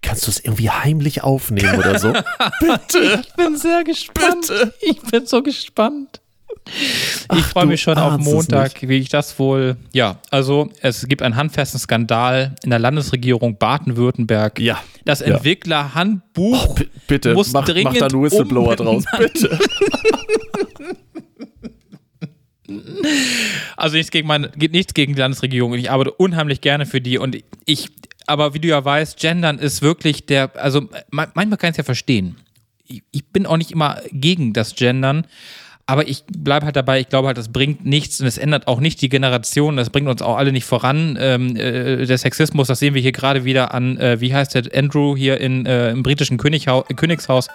Kannst 0.00 0.26
du 0.26 0.30
es 0.30 0.40
irgendwie 0.40 0.70
heimlich 0.70 1.22
aufnehmen 1.22 1.76
oder 1.76 1.98
so? 1.98 2.12
Bitte. 2.60 3.22
Ich 3.22 3.34
bin 3.34 3.58
sehr 3.58 3.84
gespannt. 3.84 4.46
Bitte. 4.48 4.72
Ich 4.80 5.02
bin 5.02 5.26
so 5.26 5.42
gespannt. 5.42 6.21
Ich 7.34 7.42
freue 7.44 7.66
mich 7.66 7.80
schon 7.82 7.98
auf 7.98 8.18
Montag, 8.18 8.86
wie 8.88 8.98
ich 8.98 9.08
das 9.08 9.38
wohl. 9.38 9.76
Ja, 9.92 10.18
also 10.30 10.70
es 10.80 11.06
gibt 11.08 11.22
einen 11.22 11.36
handfesten 11.36 11.78
Skandal 11.80 12.54
in 12.62 12.70
der 12.70 12.78
Landesregierung 12.78 13.58
Baden-Württemberg. 13.58 14.58
Ja. 14.60 14.82
Das 15.04 15.20
Ja. 15.20 15.26
Entwicklerhandbuch 15.36 16.74
B- 16.74 16.86
bitte, 17.08 17.34
muss 17.34 17.52
mach, 17.52 17.64
dringend 17.64 17.94
mach 17.94 17.98
da 17.98 18.06
einen 18.06 18.22
Whistleblower 18.22 18.76
draus. 18.76 19.04
Bitte. 19.18 19.58
Also 23.76 23.96
nichts 23.96 24.10
gegen 24.10 24.28
meine, 24.28 24.50
nichts 24.56 24.94
gegen 24.94 25.14
die 25.14 25.20
Landesregierung. 25.20 25.74
Ich 25.74 25.90
arbeite 25.90 26.12
unheimlich 26.12 26.60
gerne 26.60 26.86
für 26.86 27.00
die 27.00 27.18
und 27.18 27.36
ich, 27.66 27.88
aber 28.26 28.54
wie 28.54 28.60
du 28.60 28.68
ja 28.68 28.82
weißt, 28.84 29.18
Gendern 29.18 29.58
ist 29.58 29.82
wirklich 29.82 30.26
der, 30.26 30.50
also 30.56 30.88
ma- 31.10 31.28
manchmal 31.34 31.58
kann 31.58 31.68
ich 31.68 31.74
es 31.74 31.78
ja 31.78 31.84
verstehen. 31.84 32.36
Ich, 32.86 33.02
ich 33.10 33.26
bin 33.26 33.46
auch 33.46 33.56
nicht 33.56 33.72
immer 33.72 34.00
gegen 34.12 34.52
das 34.52 34.74
Gendern, 34.76 35.26
aber 35.86 36.06
ich 36.08 36.24
bleibe 36.26 36.66
halt 36.66 36.76
dabei, 36.76 37.00
ich 37.00 37.08
glaube 37.08 37.26
halt, 37.26 37.36
das 37.36 37.48
bringt 37.48 37.84
nichts 37.84 38.20
und 38.20 38.26
es 38.26 38.38
ändert 38.38 38.68
auch 38.68 38.80
nicht 38.80 39.00
die 39.02 39.08
Generation, 39.08 39.76
das 39.76 39.90
bringt 39.90 40.08
uns 40.08 40.22
auch 40.22 40.36
alle 40.36 40.52
nicht 40.52 40.64
voran. 40.64 41.18
Ähm, 41.20 41.56
äh, 41.56 42.06
der 42.06 42.18
Sexismus, 42.18 42.68
das 42.68 42.78
sehen 42.78 42.94
wir 42.94 43.02
hier 43.02 43.12
gerade 43.12 43.44
wieder 43.44 43.74
an, 43.74 43.98
äh, 43.98 44.20
wie 44.20 44.32
heißt 44.32 44.54
der 44.54 44.64
Andrew 44.74 45.16
hier 45.16 45.40
in, 45.40 45.66
äh, 45.66 45.90
im 45.90 46.02
britischen 46.02 46.38
Könighau 46.38 46.82
Königshaus. 46.96 47.48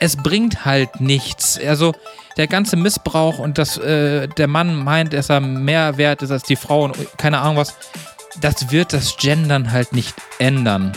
Es 0.00 0.16
bringt 0.16 0.64
halt 0.64 1.00
nichts. 1.00 1.58
Also 1.58 1.94
der 2.36 2.48
ganze 2.48 2.76
Missbrauch 2.76 3.38
und 3.38 3.56
dass 3.56 3.78
äh, 3.78 4.28
der 4.28 4.48
Mann 4.48 4.76
meint, 4.76 5.12
dass 5.12 5.30
er 5.30 5.40
mehr 5.40 5.96
wert 5.96 6.22
ist 6.22 6.30
als 6.30 6.42
die 6.42 6.56
Frau 6.56 6.84
und 6.84 6.96
keine 7.16 7.38
Ahnung 7.38 7.56
was, 7.56 7.74
das 8.40 8.70
wird 8.72 8.92
das 8.92 9.16
Gendern 9.16 9.72
halt 9.72 9.92
nicht 9.92 10.14
ändern. 10.38 10.92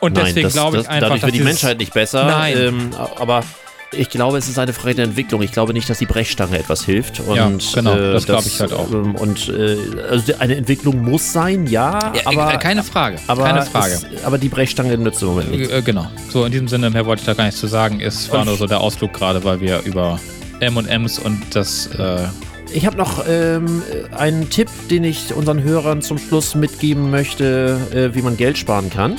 Und 0.00 0.14
Nein, 0.14 0.26
deswegen 0.26 0.50
glaube 0.50 0.78
ich 0.78 0.82
das, 0.82 0.90
einfach, 0.90 1.08
dadurch 1.08 1.22
wird 1.22 1.34
die 1.34 1.40
Menschheit 1.40 1.78
nicht 1.78 1.94
besser. 1.94 2.24
Nein. 2.26 2.56
Ähm, 2.58 2.90
aber 3.18 3.44
ich 3.92 4.08
glaube, 4.10 4.38
es 4.38 4.48
ist 4.48 4.58
eine 4.58 4.72
Frage 4.72 4.94
der 4.96 5.04
Entwicklung. 5.04 5.42
Ich 5.42 5.52
glaube 5.52 5.72
nicht, 5.72 5.88
dass 5.88 5.98
die 5.98 6.06
Brechstange 6.06 6.58
etwas 6.58 6.84
hilft. 6.84 7.20
Und, 7.20 7.36
Ja, 7.36 7.50
genau, 7.74 7.94
äh, 7.94 8.12
das 8.12 8.26
glaube 8.26 8.44
ich 8.46 8.60
halt 8.60 8.72
auch. 8.72 8.90
ähm, 8.90 9.14
Und 9.14 9.48
äh, 9.48 9.76
also 10.10 10.32
eine 10.38 10.56
Entwicklung 10.56 11.02
muss 11.02 11.32
sein, 11.32 11.66
ja, 11.66 12.12
Ja, 12.14 12.20
aber, 12.24 12.54
äh, 12.54 12.58
keine 12.58 12.82
Frage, 12.82 13.18
aber, 13.26 13.44
keine 13.44 13.62
Frage. 13.66 13.92
Es, 13.92 14.24
aber 14.24 14.38
die 14.38 14.48
Brechstange 14.48 14.96
nützt 14.96 15.22
im 15.22 15.28
Moment 15.28 15.50
nichts. 15.50 15.72
Äh, 15.72 15.82
genau. 15.82 16.06
So, 16.30 16.44
in 16.44 16.52
diesem 16.52 16.68
Sinne, 16.68 16.90
mehr 16.90 17.04
wollte 17.06 17.20
ich 17.20 17.26
da 17.26 17.34
gar 17.34 17.44
nichts 17.44 17.60
zu 17.60 17.66
sagen. 17.66 18.00
Es 18.00 18.30
war 18.32 18.44
nur 18.44 18.56
so 18.56 18.66
der 18.66 18.80
Ausflug 18.80 19.12
gerade, 19.12 19.44
weil 19.44 19.60
wir 19.60 19.80
über 19.84 20.18
M&M's 20.60 21.18
und 21.18 21.42
das, 21.54 21.88
äh, 21.98 22.26
Ich 22.72 22.86
habe 22.86 22.96
noch 22.96 23.24
ähm, 23.28 23.82
einen 24.16 24.48
Tipp, 24.48 24.68
den 24.90 25.04
ich 25.04 25.34
unseren 25.34 25.62
Hörern 25.62 26.00
zum 26.00 26.16
Schluss 26.18 26.54
mitgeben 26.54 27.10
möchte, 27.10 27.78
äh, 27.92 28.14
wie 28.14 28.22
man 28.22 28.36
Geld 28.36 28.56
sparen 28.56 28.88
kann. 28.88 29.16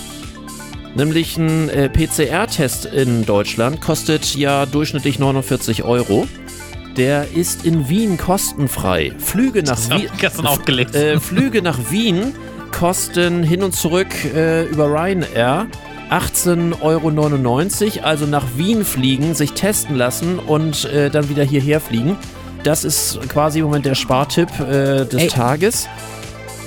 Nämlich 0.95 1.37
ein 1.37 1.69
äh, 1.69 1.89
PCR-Test 1.89 2.85
in 2.85 3.25
Deutschland 3.25 3.81
kostet 3.81 4.35
ja 4.35 4.65
durchschnittlich 4.65 5.17
49 5.17 5.83
Euro. 5.83 6.27
Der 6.97 7.31
ist 7.33 7.65
in 7.65 7.89
Wien 7.89 8.17
kostenfrei. 8.17 9.11
Flüge 9.17 9.63
nach 9.63 9.89
Wien. 9.89 10.09
ich 10.13 10.19
gestern 10.19 10.45
auch 10.45 10.63
gelesen. 10.63 10.95
Äh, 10.95 11.19
Flüge 11.19 11.63
nach 11.63 11.89
Wien 11.89 12.35
kosten 12.71 13.41
hin 13.41 13.63
und 13.63 13.73
zurück 13.73 14.13
äh, 14.35 14.65
über 14.65 14.85
Ryanair 14.85 15.67
18,99 16.11 17.97
Euro. 17.97 18.05
Also 18.05 18.27
nach 18.27 18.45
Wien 18.55 18.85
fliegen, 18.85 19.33
sich 19.33 19.53
testen 19.53 19.95
lassen 19.95 20.37
und 20.37 20.85
äh, 20.85 21.09
dann 21.09 21.29
wieder 21.29 21.43
hierher 21.43 21.79
fliegen. 21.79 22.17
Das 22.63 22.83
ist 22.83 23.19
quasi 23.29 23.59
im 23.59 23.65
Moment 23.65 23.85
der 23.85 23.95
Spartipp 23.95 24.49
äh, 24.59 25.05
des 25.05 25.23
Ey. 25.23 25.27
Tages. 25.27 25.89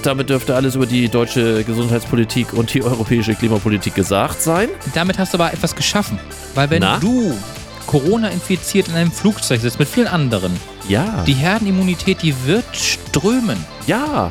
Damit 0.07 0.31
dürfte 0.31 0.55
alles 0.55 0.77
über 0.77 0.87
die 0.87 1.09
deutsche 1.09 1.65
Gesundheitspolitik 1.65 2.53
und 2.53 2.73
die 2.73 2.81
europäische 2.85 3.35
Klimapolitik 3.35 3.97
gesagt 3.97 4.41
sein. 4.41 4.69
damit 4.95 5.19
hast 5.19 5.35
du 5.35 5.39
aber 5.39 5.53
etwas 5.53 5.75
geschaffen. 5.75 6.21
Weil 6.55 6.71
wenn 6.71 6.81
Na? 6.83 6.99
du 6.99 7.35
Corona 7.89 8.29
infiziert 8.29 8.87
in 8.87 8.95
einem 8.95 9.11
Flugzeug 9.11 9.61
sitzt 9.61 9.81
mit 9.81 9.89
vielen 9.89 10.07
anderen, 10.07 10.53
Ja. 10.89 11.25
die 11.27 11.33
Herdenimmunität, 11.33 12.23
die 12.23 12.33
wird 12.45 12.65
strömen. 12.73 13.59
Ja, 13.89 14.31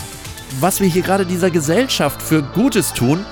was 0.61 0.80
wir 0.80 0.88
hier 0.88 1.01
gerade 1.01 1.26
dieser 1.26 1.51
Gesellschaft 1.51 2.21
für 2.21 2.41
Gutes 2.41 2.93
tun, 2.93 3.26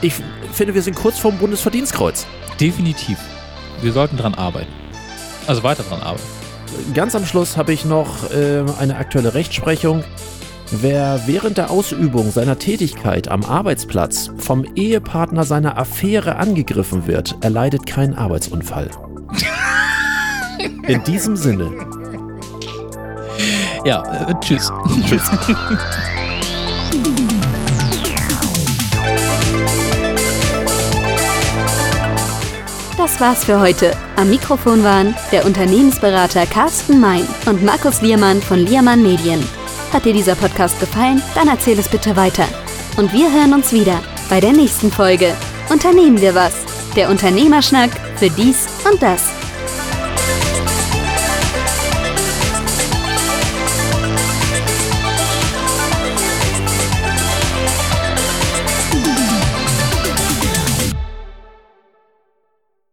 ich 0.00 0.14
finde, 0.50 0.72
wir 0.74 0.80
sind 0.82 0.94
kurz 0.96 1.18
vorm 1.18 1.36
Bundesverdienstkreuz. 1.36 2.26
Definitiv. 2.58 3.18
Wir 3.82 3.92
sollten 3.92 4.16
dran 4.16 4.34
arbeiten. 4.34 4.72
Also 5.46 5.62
weiter 5.62 5.82
dran 5.82 6.00
arbeiten. 6.00 6.22
Ganz 6.94 7.14
am 7.14 7.26
Schluss 7.26 7.58
habe 7.58 7.74
ich 7.74 7.84
noch 7.84 8.30
äh, 8.32 8.64
eine 8.80 8.96
aktuelle 8.96 9.34
Rechtsprechung. 9.34 10.02
Wer 10.74 11.20
während 11.26 11.58
der 11.58 11.70
Ausübung 11.70 12.30
seiner 12.30 12.58
Tätigkeit 12.58 13.28
am 13.28 13.44
Arbeitsplatz 13.44 14.30
vom 14.38 14.64
Ehepartner 14.74 15.44
seiner 15.44 15.76
Affäre 15.76 16.36
angegriffen 16.36 17.06
wird, 17.06 17.36
erleidet 17.42 17.84
keinen 17.84 18.14
Arbeitsunfall. 18.14 18.88
In 20.88 21.04
diesem 21.04 21.36
Sinne. 21.36 21.70
Ja, 23.84 24.02
äh, 24.30 24.34
tschüss. 24.40 24.72
Tschüss. 25.06 25.30
Das 32.96 33.20
war's 33.20 33.44
für 33.44 33.60
heute. 33.60 33.92
Am 34.16 34.30
Mikrofon 34.30 34.82
waren 34.82 35.14
der 35.32 35.44
Unternehmensberater 35.44 36.46
Carsten 36.46 36.98
Mein 36.98 37.26
und 37.44 37.62
Markus 37.62 38.00
Liermann 38.00 38.40
von 38.40 38.58
Liermann 38.58 39.02
Medien. 39.02 39.46
Hat 39.92 40.06
dir 40.06 40.14
dieser 40.14 40.34
Podcast 40.34 40.80
gefallen? 40.80 41.22
Dann 41.34 41.48
erzähl 41.48 41.78
es 41.78 41.88
bitte 41.88 42.16
weiter. 42.16 42.46
Und 42.96 43.12
wir 43.12 43.30
hören 43.30 43.52
uns 43.52 43.72
wieder 43.72 44.00
bei 44.30 44.40
der 44.40 44.52
nächsten 44.52 44.90
Folge. 44.90 45.34
Unternehmen 45.70 46.20
wir 46.20 46.34
was? 46.34 46.54
Der 46.96 47.10
Unternehmerschnack 47.10 47.90
für 48.16 48.30
dies 48.30 48.66
und 48.90 49.02
das. 49.02 49.41